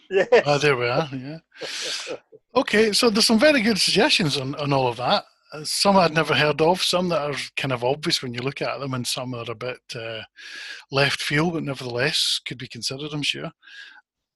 Yeah. 0.09 0.25
Oh, 0.45 0.57
there 0.57 0.75
we 0.75 0.87
are. 0.87 1.07
Yeah. 1.13 1.37
Okay, 2.55 2.91
so 2.91 3.09
there's 3.09 3.27
some 3.27 3.39
very 3.39 3.61
good 3.61 3.77
suggestions 3.77 4.37
on, 4.37 4.55
on 4.55 4.73
all 4.73 4.87
of 4.87 4.97
that. 4.97 5.25
Uh, 5.53 5.63
some 5.63 5.95
I'd 5.95 6.13
never 6.13 6.33
heard 6.33 6.61
of, 6.61 6.83
some 6.83 7.09
that 7.09 7.21
are 7.21 7.35
kind 7.55 7.71
of 7.71 7.83
obvious 7.83 8.21
when 8.21 8.33
you 8.33 8.41
look 8.41 8.61
at 8.61 8.79
them, 8.79 8.93
and 8.93 9.07
some 9.07 9.33
are 9.33 9.49
a 9.49 9.55
bit 9.55 9.79
uh, 9.95 10.21
left 10.91 11.21
field, 11.21 11.53
but 11.53 11.63
nevertheless 11.63 12.39
could 12.45 12.57
be 12.57 12.67
considered, 12.67 13.13
I'm 13.13 13.21
sure. 13.21 13.51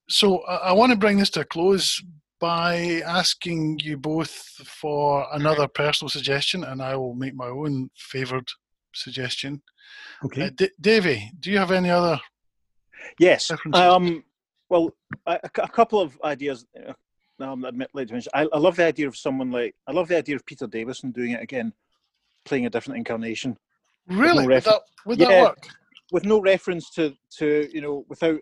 So 0.08 0.40
I, 0.44 0.56
I 0.56 0.72
want 0.72 0.92
to 0.92 0.98
bring 0.98 1.18
this 1.18 1.30
to 1.30 1.40
a 1.40 1.44
close 1.44 2.02
by 2.40 3.02
asking 3.06 3.78
you 3.84 3.96
both 3.96 4.32
for 4.64 5.26
another 5.32 5.68
personal 5.68 6.08
suggestion, 6.08 6.64
and 6.64 6.82
I 6.82 6.96
will 6.96 7.14
make 7.14 7.34
my 7.34 7.46
own 7.46 7.90
favoured 7.94 8.48
suggestion. 8.94 9.62
Okay. 10.24 10.46
Uh, 10.46 10.50
D- 10.56 10.70
Davey, 10.80 11.30
do 11.38 11.50
you 11.50 11.58
have 11.58 11.70
any 11.70 11.90
other? 11.90 12.18
Yes. 13.18 13.50
Um, 13.72 14.24
well, 14.68 14.90
a, 15.26 15.38
a, 15.44 15.68
couple 15.68 16.00
of 16.00 16.18
ideas, 16.24 16.66
to 17.42 18.12
mention. 18.12 18.22
I, 18.34 18.46
I 18.52 18.58
love 18.58 18.76
the 18.76 18.84
idea 18.84 19.08
of 19.08 19.16
someone 19.16 19.50
like 19.50 19.74
I 19.86 19.92
love 19.92 20.08
the 20.08 20.16
idea 20.16 20.36
of 20.36 20.46
Peter 20.46 20.66
Davison 20.66 21.10
doing 21.10 21.32
it 21.32 21.42
again, 21.42 21.72
playing 22.44 22.66
a 22.66 22.70
different 22.70 22.98
incarnation. 22.98 23.56
Really? 24.08 24.46
No 24.46 24.54
would, 24.54 24.64
that, 24.64 24.82
would 25.06 25.18
yeah, 25.18 25.28
that 25.28 25.42
work? 25.42 25.68
With 26.10 26.24
no 26.24 26.40
reference 26.40 26.90
to 26.90 27.14
to 27.38 27.68
you 27.72 27.80
know 27.80 28.04
without 28.08 28.40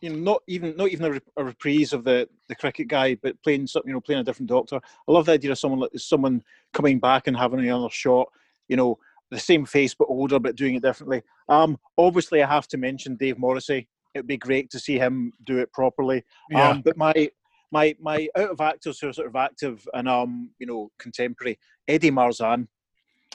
you 0.00 0.10
know 0.10 0.16
not 0.16 0.42
even 0.46 0.76
not 0.76 0.88
even 0.90 1.14
a, 1.14 1.40
a, 1.40 1.44
reprise 1.44 1.92
of 1.92 2.04
the 2.04 2.28
the 2.48 2.54
cricket 2.54 2.88
guy, 2.88 3.16
but 3.16 3.40
playing 3.42 3.66
something 3.66 3.88
you 3.88 3.94
know 3.94 4.00
playing 4.00 4.20
a 4.20 4.24
different 4.24 4.48
doctor. 4.48 4.76
I 4.76 5.12
love 5.12 5.26
the 5.26 5.32
idea 5.32 5.52
of 5.52 5.58
someone 5.58 5.80
like 5.80 5.90
someone 5.96 6.42
coming 6.72 6.98
back 6.98 7.26
and 7.26 7.36
having 7.36 7.60
another 7.60 7.90
shot. 7.90 8.28
You 8.68 8.76
know 8.76 8.98
the 9.30 9.38
same 9.38 9.64
face 9.64 9.94
but 9.94 10.08
older, 10.08 10.38
but 10.38 10.56
doing 10.56 10.74
it 10.74 10.82
differently. 10.82 11.22
Um, 11.48 11.78
obviously, 11.96 12.42
I 12.42 12.48
have 12.48 12.68
to 12.68 12.78
mention 12.78 13.16
Dave 13.16 13.38
Morrissey. 13.38 13.88
It'd 14.14 14.26
be 14.26 14.36
great 14.36 14.70
to 14.70 14.80
see 14.80 14.98
him 14.98 15.32
do 15.44 15.58
it 15.58 15.72
properly. 15.72 16.24
Yeah. 16.50 16.70
Um, 16.70 16.82
but 16.82 16.96
my 16.96 17.30
my 17.70 17.94
my 18.00 18.28
out 18.36 18.50
of 18.50 18.60
actors 18.60 18.98
who 19.00 19.08
are 19.08 19.12
sort 19.12 19.28
of 19.28 19.36
active 19.36 19.86
and 19.94 20.08
um 20.08 20.50
you 20.58 20.66
know 20.66 20.90
contemporary 20.98 21.58
Eddie 21.88 22.10
Marsan 22.10 22.66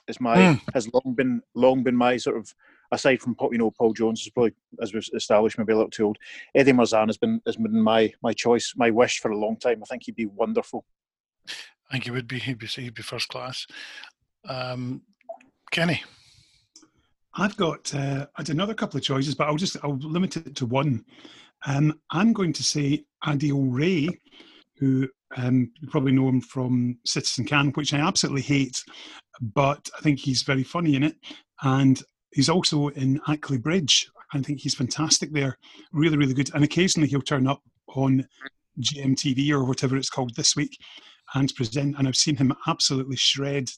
is 0.07 0.19
my 0.19 0.35
mm. 0.35 0.61
has 0.73 0.91
long 0.93 1.15
been 1.15 1.41
long 1.55 1.83
been 1.83 1.95
my 1.95 2.17
sort 2.17 2.37
of 2.37 2.53
aside 2.91 3.21
from 3.21 3.35
you 3.51 3.57
know 3.57 3.71
Paul 3.71 3.93
Jones 3.93 4.21
is 4.21 4.29
probably 4.29 4.53
as 4.81 4.93
we've 4.93 5.07
established 5.15 5.57
maybe 5.57 5.73
a 5.73 5.75
little 5.75 5.89
too 5.89 6.05
old. 6.05 6.17
Eddie 6.53 6.73
Marsan 6.73 7.07
has 7.07 7.17
been 7.17 7.41
has 7.45 7.57
been 7.57 7.81
my 7.81 8.11
my 8.21 8.33
choice 8.33 8.73
my 8.75 8.89
wish 8.89 9.19
for 9.19 9.31
a 9.31 9.37
long 9.37 9.57
time. 9.57 9.81
I 9.81 9.85
think 9.85 10.03
he'd 10.05 10.15
be 10.15 10.27
wonderful. 10.27 10.85
I 11.89 11.93
think 11.93 12.05
he 12.05 12.11
would 12.11 12.27
be. 12.27 12.39
He'd 12.39 12.57
be, 12.57 12.67
he'd 12.67 12.95
be 12.95 13.03
first 13.03 13.27
class. 13.29 13.67
Um, 14.47 15.01
Kenny. 15.71 16.03
I've 17.37 17.57
got 17.57 17.93
uh, 17.93 18.27
I 18.35 18.41
had 18.41 18.49
another 18.49 18.73
couple 18.73 18.97
of 18.97 19.03
choices, 19.03 19.35
but 19.35 19.47
I'll 19.47 19.57
just 19.57 19.77
I'll 19.83 19.97
limit 19.97 20.37
it 20.37 20.55
to 20.55 20.65
one. 20.65 21.03
Um, 21.65 21.99
I'm 22.11 22.33
going 22.33 22.53
to 22.53 22.63
say 22.63 23.05
Adil 23.25 23.67
Ray, 23.69 24.09
who 24.77 25.07
um, 25.37 25.71
you 25.79 25.87
probably 25.87 26.11
know 26.11 26.29
him 26.29 26.41
from 26.41 26.97
Citizen 27.05 27.45
Khan, 27.45 27.71
which 27.71 27.93
I 27.93 27.99
absolutely 27.99 28.41
hate, 28.41 28.81
but 29.41 29.89
I 29.97 30.01
think 30.01 30.19
he's 30.19 30.43
very 30.43 30.63
funny 30.63 30.95
in 30.95 31.03
it. 31.03 31.15
And 31.63 32.01
he's 32.31 32.49
also 32.49 32.89
in 32.89 33.19
Ackley 33.27 33.57
Bridge. 33.57 34.09
I 34.33 34.41
think 34.41 34.59
he's 34.59 34.75
fantastic 34.75 35.31
there, 35.31 35.57
really, 35.91 36.17
really 36.17 36.33
good. 36.33 36.53
And 36.53 36.63
occasionally 36.63 37.07
he'll 37.07 37.21
turn 37.21 37.47
up 37.47 37.61
on 37.89 38.27
GMTV 38.81 39.51
or 39.51 39.63
whatever 39.63 39.95
it's 39.95 40.09
called 40.09 40.35
this 40.35 40.55
week 40.55 40.77
and 41.33 41.53
present. 41.55 41.95
And 41.97 42.07
I've 42.07 42.15
seen 42.15 42.35
him 42.35 42.53
absolutely 42.67 43.15
shred 43.15 43.69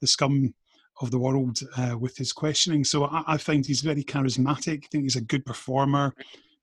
the 0.00 0.06
scum 0.06 0.54
of 1.00 1.10
the 1.10 1.18
world 1.18 1.58
uh, 1.76 1.96
with 1.98 2.16
his 2.16 2.32
questioning. 2.32 2.84
So 2.84 3.04
I, 3.04 3.22
I, 3.26 3.36
find 3.36 3.64
he's 3.64 3.82
very 3.82 4.02
charismatic. 4.02 4.84
I 4.84 4.88
think 4.90 5.04
he's 5.04 5.16
a 5.16 5.20
good 5.20 5.44
performer 5.44 6.12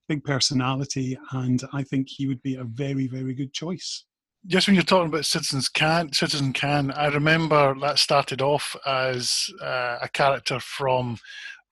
big 0.08 0.24
personality, 0.24 1.18
and 1.32 1.62
I 1.72 1.82
think 1.82 2.08
he 2.08 2.26
would 2.26 2.42
be 2.42 2.56
a 2.56 2.64
very, 2.64 3.06
very 3.06 3.34
good 3.34 3.52
choice. 3.52 4.04
Just 4.46 4.66
when 4.66 4.74
you're 4.76 4.84
talking 4.84 5.08
about 5.08 5.24
Citizens 5.24 5.68
Can, 5.68 6.12
Citizen 6.12 6.52
Khan, 6.52 6.92
I 6.92 7.08
remember 7.08 7.74
that 7.80 7.98
started 7.98 8.40
off 8.40 8.76
as 8.86 9.48
uh, 9.60 9.98
a 10.00 10.08
character 10.08 10.60
from 10.60 11.18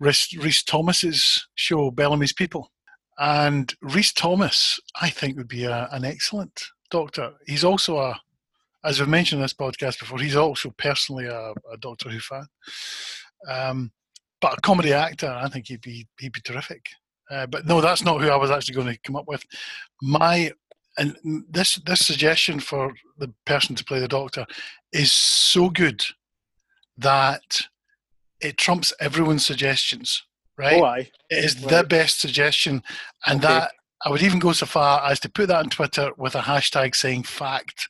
Rhys 0.01 0.65
Thomas's 0.65 1.47
show, 1.55 1.91
Bellamy's 1.91 2.33
People. 2.33 2.73
And 3.19 3.73
Rhys 3.81 4.13
Thomas, 4.13 4.81
I 5.01 5.09
think, 5.09 5.37
would 5.37 5.49
be 5.49 5.65
a, 5.65 5.89
an 5.93 6.05
excellent 6.05 6.65
doctor. 6.91 7.33
He's 7.47 7.63
also 7.63 7.99
a, 7.99 8.21
as 8.85 8.99
we've 8.99 9.09
mentioned 9.09 9.39
in 9.39 9.45
this 9.45 9.55
podcast 9.55 10.01
before, 10.01 10.19
he's 10.19 10.37
also 10.37 10.73
personally 10.77 11.27
a, 11.27 11.53
a 11.73 11.77
Doctor 11.81 12.11
Who 12.11 12.19
fan. 12.19 12.47
Um, 13.49 13.93
but 14.41 14.59
a 14.59 14.61
comedy 14.61 14.93
actor, 14.93 15.29
I 15.29 15.49
think 15.49 15.69
he'd 15.69 15.81
be 15.81 16.07
he'd 16.19 16.33
be 16.33 16.41
terrific. 16.41 16.89
Uh, 17.31 17.47
but 17.47 17.67
no, 17.67 17.81
that's 17.81 18.05
not 18.05 18.21
who 18.21 18.29
I 18.29 18.37
was 18.37 18.51
actually 18.51 18.75
going 18.75 18.93
to 18.93 18.99
come 19.01 19.17
up 19.17 19.27
with. 19.27 19.45
My 20.03 20.53
and 20.99 21.17
this 21.51 21.77
this 21.87 22.01
suggestion 22.07 22.61
for 22.61 22.93
the 23.19 23.33
person 23.47 23.75
to 23.77 23.85
play 23.85 23.99
the 24.01 24.09
Doctor 24.09 24.47
is 24.93 25.11
so 25.13 25.69
good 25.71 26.05
that 26.99 27.61
it 28.41 28.59
trumps 28.59 28.93
everyone's 29.01 29.45
suggestions. 29.47 30.23
Right? 30.57 30.81
Oh, 30.81 30.85
aye. 30.85 31.11
It 31.31 31.45
is 31.45 31.59
Right. 31.61 31.69
the 31.79 31.85
best 31.85 32.21
suggestion, 32.21 32.83
and 33.27 33.45
Okay. 33.45 33.53
that 33.55 33.73
I 34.07 34.11
would 34.11 34.23
even 34.23 34.39
go 34.39 34.53
so 34.53 34.67
far 34.67 35.03
as 35.11 35.19
to 35.21 35.29
put 35.31 35.49
that 35.49 35.59
on 35.59 35.71
Twitter 35.71 36.11
with 36.17 36.35
a 36.37 36.41
hashtag 36.43 36.95
saying 36.95 37.25
fact. 37.25 37.89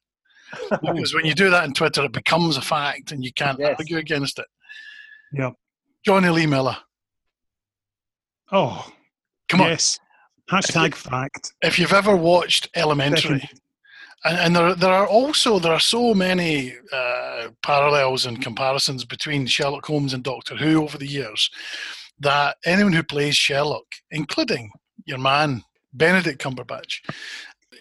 Because 0.80 1.12
when 1.12 1.26
you 1.26 1.34
do 1.34 1.50
that 1.50 1.64
on 1.64 1.74
Twitter, 1.74 2.04
it 2.04 2.12
becomes 2.12 2.56
a 2.56 2.62
fact, 2.62 3.10
and 3.12 3.24
you 3.24 3.32
can't 3.32 3.58
Yes. 3.58 3.74
argue 3.78 3.98
against 3.98 4.38
it. 4.38 4.46
Yeah. 5.32 5.50
Jonny 6.06 6.28
Lee 6.28 6.46
Miller. 6.46 6.76
Oh, 8.52 8.90
Come 9.54 9.66
on. 9.66 9.70
yes. 9.70 9.98
Hashtag 10.50 10.94
fact. 10.94 11.54
If 11.62 11.78
you've 11.78 11.92
ever 11.92 12.14
watched 12.14 12.68
Elementary, 12.74 13.48
and, 14.24 14.38
and 14.38 14.56
there, 14.56 14.74
there 14.74 14.92
are 14.92 15.06
also 15.06 15.58
there 15.58 15.72
are 15.72 15.80
so 15.80 16.12
many 16.12 16.74
uh, 16.92 17.48
parallels 17.62 18.26
and 18.26 18.42
comparisons 18.42 19.04
between 19.04 19.46
Sherlock 19.46 19.86
Holmes 19.86 20.12
and 20.12 20.22
Doctor 20.22 20.56
Who 20.56 20.82
over 20.82 20.98
the 20.98 21.06
years 21.06 21.50
that 22.20 22.56
anyone 22.64 22.92
who 22.92 23.02
plays 23.02 23.36
Sherlock, 23.36 23.86
including 24.10 24.70
your 25.06 25.18
man 25.18 25.62
Benedict 25.92 26.42
Cumberbatch, 26.42 27.00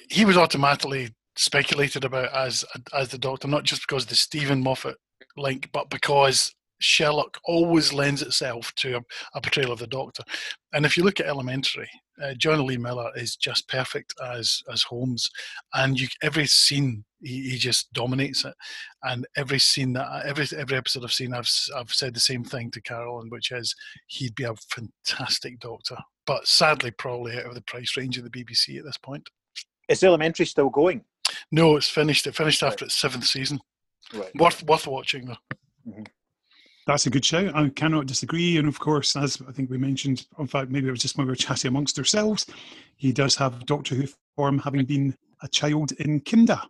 he 0.09 0.25
was 0.25 0.37
automatically 0.37 1.09
speculated 1.35 2.05
about 2.05 2.33
as 2.33 2.63
as 2.93 3.09
the 3.09 3.17
Doctor, 3.17 3.47
not 3.47 3.63
just 3.63 3.81
because 3.81 4.03
of 4.03 4.09
the 4.09 4.15
Steven 4.15 4.61
Moffat 4.61 4.97
link, 5.35 5.69
but 5.73 5.89
because 5.89 6.53
Sherlock 6.83 7.39
always 7.45 7.93
lends 7.93 8.21
itself 8.21 8.73
to 8.75 8.97
a, 8.97 9.01
a 9.35 9.41
portrayal 9.41 9.71
of 9.71 9.79
the 9.79 9.87
Doctor. 9.87 10.23
And 10.73 10.85
if 10.85 10.97
you 10.97 11.03
look 11.03 11.19
at 11.19 11.25
Elementary, 11.27 11.89
uh, 12.21 12.33
John 12.35 12.65
Lee 12.65 12.77
Miller 12.77 13.11
is 13.15 13.35
just 13.35 13.67
perfect 13.67 14.13
as 14.23 14.61
as 14.71 14.83
Holmes, 14.83 15.29
and 15.73 15.99
you 15.99 16.07
every 16.21 16.45
scene 16.45 17.03
he, 17.21 17.49
he 17.51 17.57
just 17.57 17.91
dominates 17.93 18.45
it. 18.45 18.53
And 19.03 19.25
every 19.35 19.59
scene 19.59 19.93
that 19.93 20.05
I- 20.07 20.23
every 20.27 20.45
every 20.57 20.77
episode 20.77 21.03
I've 21.03 21.13
seen, 21.13 21.33
I've 21.33 21.49
I've 21.75 21.91
said 21.91 22.13
the 22.13 22.19
same 22.19 22.43
thing 22.43 22.69
to 22.71 22.81
Carolyn, 22.81 23.29
which 23.29 23.51
is 23.51 23.75
he'd 24.07 24.35
be 24.35 24.43
a 24.43 24.53
fantastic 24.69 25.59
Doctor, 25.59 25.97
but 26.27 26.47
sadly 26.47 26.91
probably 26.91 27.37
out 27.37 27.45
of 27.47 27.55
the 27.55 27.61
price 27.61 27.97
range 27.97 28.17
of 28.17 28.23
the 28.23 28.29
BBC 28.29 28.77
at 28.77 28.85
this 28.85 28.97
point. 28.97 29.27
Is 29.89 30.03
Elementary 30.03 30.45
still 30.45 30.69
going? 30.69 31.03
No, 31.51 31.77
it's 31.77 31.89
finished. 31.89 32.27
It 32.27 32.35
finished 32.35 32.61
after 32.63 32.85
its 32.85 32.95
seventh 32.95 33.25
season. 33.25 33.59
Right. 34.13 34.33
Worth 34.35 34.61
worth 34.63 34.85
watching 34.85 35.25
though. 35.25 36.03
That's 36.85 37.05
a 37.05 37.09
good 37.09 37.23
shout. 37.23 37.55
I 37.55 37.69
cannot 37.69 38.07
disagree. 38.07 38.57
And 38.57 38.67
of 38.67 38.79
course, 38.79 39.15
as 39.15 39.41
I 39.47 39.51
think 39.51 39.69
we 39.69 39.77
mentioned, 39.77 40.25
in 40.37 40.47
fact, 40.47 40.69
maybe 40.69 40.87
it 40.87 40.91
was 40.91 41.01
just 41.01 41.17
when 41.17 41.27
we 41.27 41.31
were 41.31 41.35
chatting 41.35 41.69
amongst 41.69 41.97
ourselves, 41.97 42.45
he 42.97 43.13
does 43.13 43.35
have 43.37 43.65
Doctor 43.65 43.95
Who 43.95 44.07
form, 44.35 44.59
having 44.59 44.83
been 44.85 45.15
a 45.41 45.47
child 45.47 45.93
in 45.93 46.19
Kinda. 46.19 46.61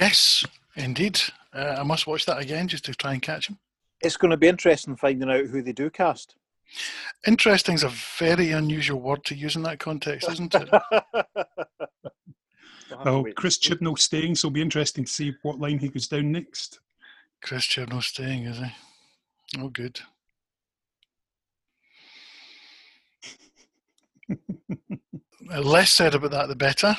Yes, 0.00 0.44
indeed. 0.76 1.20
Uh, 1.54 1.76
I 1.78 1.82
must 1.82 2.06
watch 2.06 2.26
that 2.26 2.38
again 2.38 2.68
just 2.68 2.84
to 2.86 2.94
try 2.94 3.12
and 3.12 3.22
catch 3.22 3.48
him. 3.48 3.58
It's 4.00 4.16
going 4.16 4.30
to 4.30 4.36
be 4.36 4.48
interesting 4.48 4.96
finding 4.96 5.30
out 5.30 5.46
who 5.46 5.62
they 5.62 5.72
do 5.72 5.90
cast. 5.90 6.36
Interesting 7.26 7.74
is 7.74 7.84
a 7.84 7.92
very 8.18 8.52
unusual 8.52 9.00
word 9.00 9.24
to 9.24 9.34
use 9.34 9.56
in 9.56 9.62
that 9.62 9.78
context, 9.78 10.28
isn't 10.30 10.54
it? 10.54 10.68
We'll 12.90 12.98
have 12.98 13.06
Well. 13.06 13.24
Chris 13.36 13.58
Chibnall 13.58 13.98
staying, 13.98 14.34
so 14.34 14.48
it'll 14.48 14.54
be 14.54 14.62
interesting 14.62 15.04
to 15.04 15.12
see 15.12 15.34
what 15.42 15.58
line 15.60 15.78
he 15.78 15.88
goes 15.88 16.08
down 16.08 16.32
next. 16.32 16.80
Chris 17.42 17.66
Chibnall 17.66 18.02
staying, 18.02 18.44
is 18.44 18.58
he? 18.58 18.72
Oh, 19.56 19.68
good. 19.68 20.00
Uh, 25.50 25.60
Less 25.62 25.90
said 25.90 26.14
about 26.14 26.30
that, 26.32 26.48
the 26.48 26.56
better. 26.56 26.94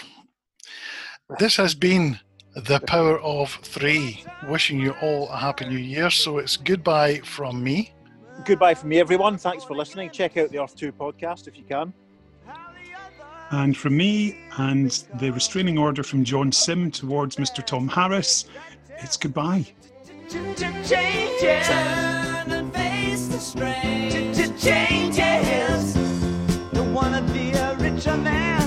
This 1.37 1.57
has 1.57 1.75
been 1.75 2.19
the 2.55 2.79
power 2.79 3.19
of 3.19 3.53
three. 3.61 4.23
Wishing 4.47 4.79
you 4.79 4.91
all 5.01 5.29
a 5.29 5.37
happy 5.37 5.65
new 5.65 5.77
year. 5.77 6.09
So 6.09 6.39
it's 6.39 6.57
goodbye 6.57 7.19
from 7.19 7.63
me. 7.63 7.93
Goodbye 8.45 8.73
from 8.73 8.89
me, 8.89 8.99
everyone. 8.99 9.37
Thanks 9.37 9.63
for 9.63 9.75
listening. 9.75 10.09
Check 10.09 10.37
out 10.37 10.49
the 10.49 10.59
Earth 10.59 10.75
2 10.75 10.91
podcast 10.93 11.47
if 11.47 11.57
you 11.57 11.63
can. 11.63 11.93
And 13.51 13.75
from 13.75 13.97
me 13.97 14.37
and 14.57 14.91
the 15.19 15.31
restraining 15.31 15.77
order 15.77 16.03
from 16.03 16.23
John 16.23 16.51
Simm 16.51 16.91
towards 16.91 17.35
Mr. 17.35 17.65
Tom 17.65 17.87
Harris, 17.87 18.45
it's 18.99 19.17
goodbye. 19.17 19.65
The 23.39 23.45
strain. 23.45 24.33
Changes. 24.57 25.93
Don't 26.73 26.93
wanna 26.93 27.21
be 27.33 27.51
a 27.51 27.75
richer 27.75 28.17
man. 28.17 28.58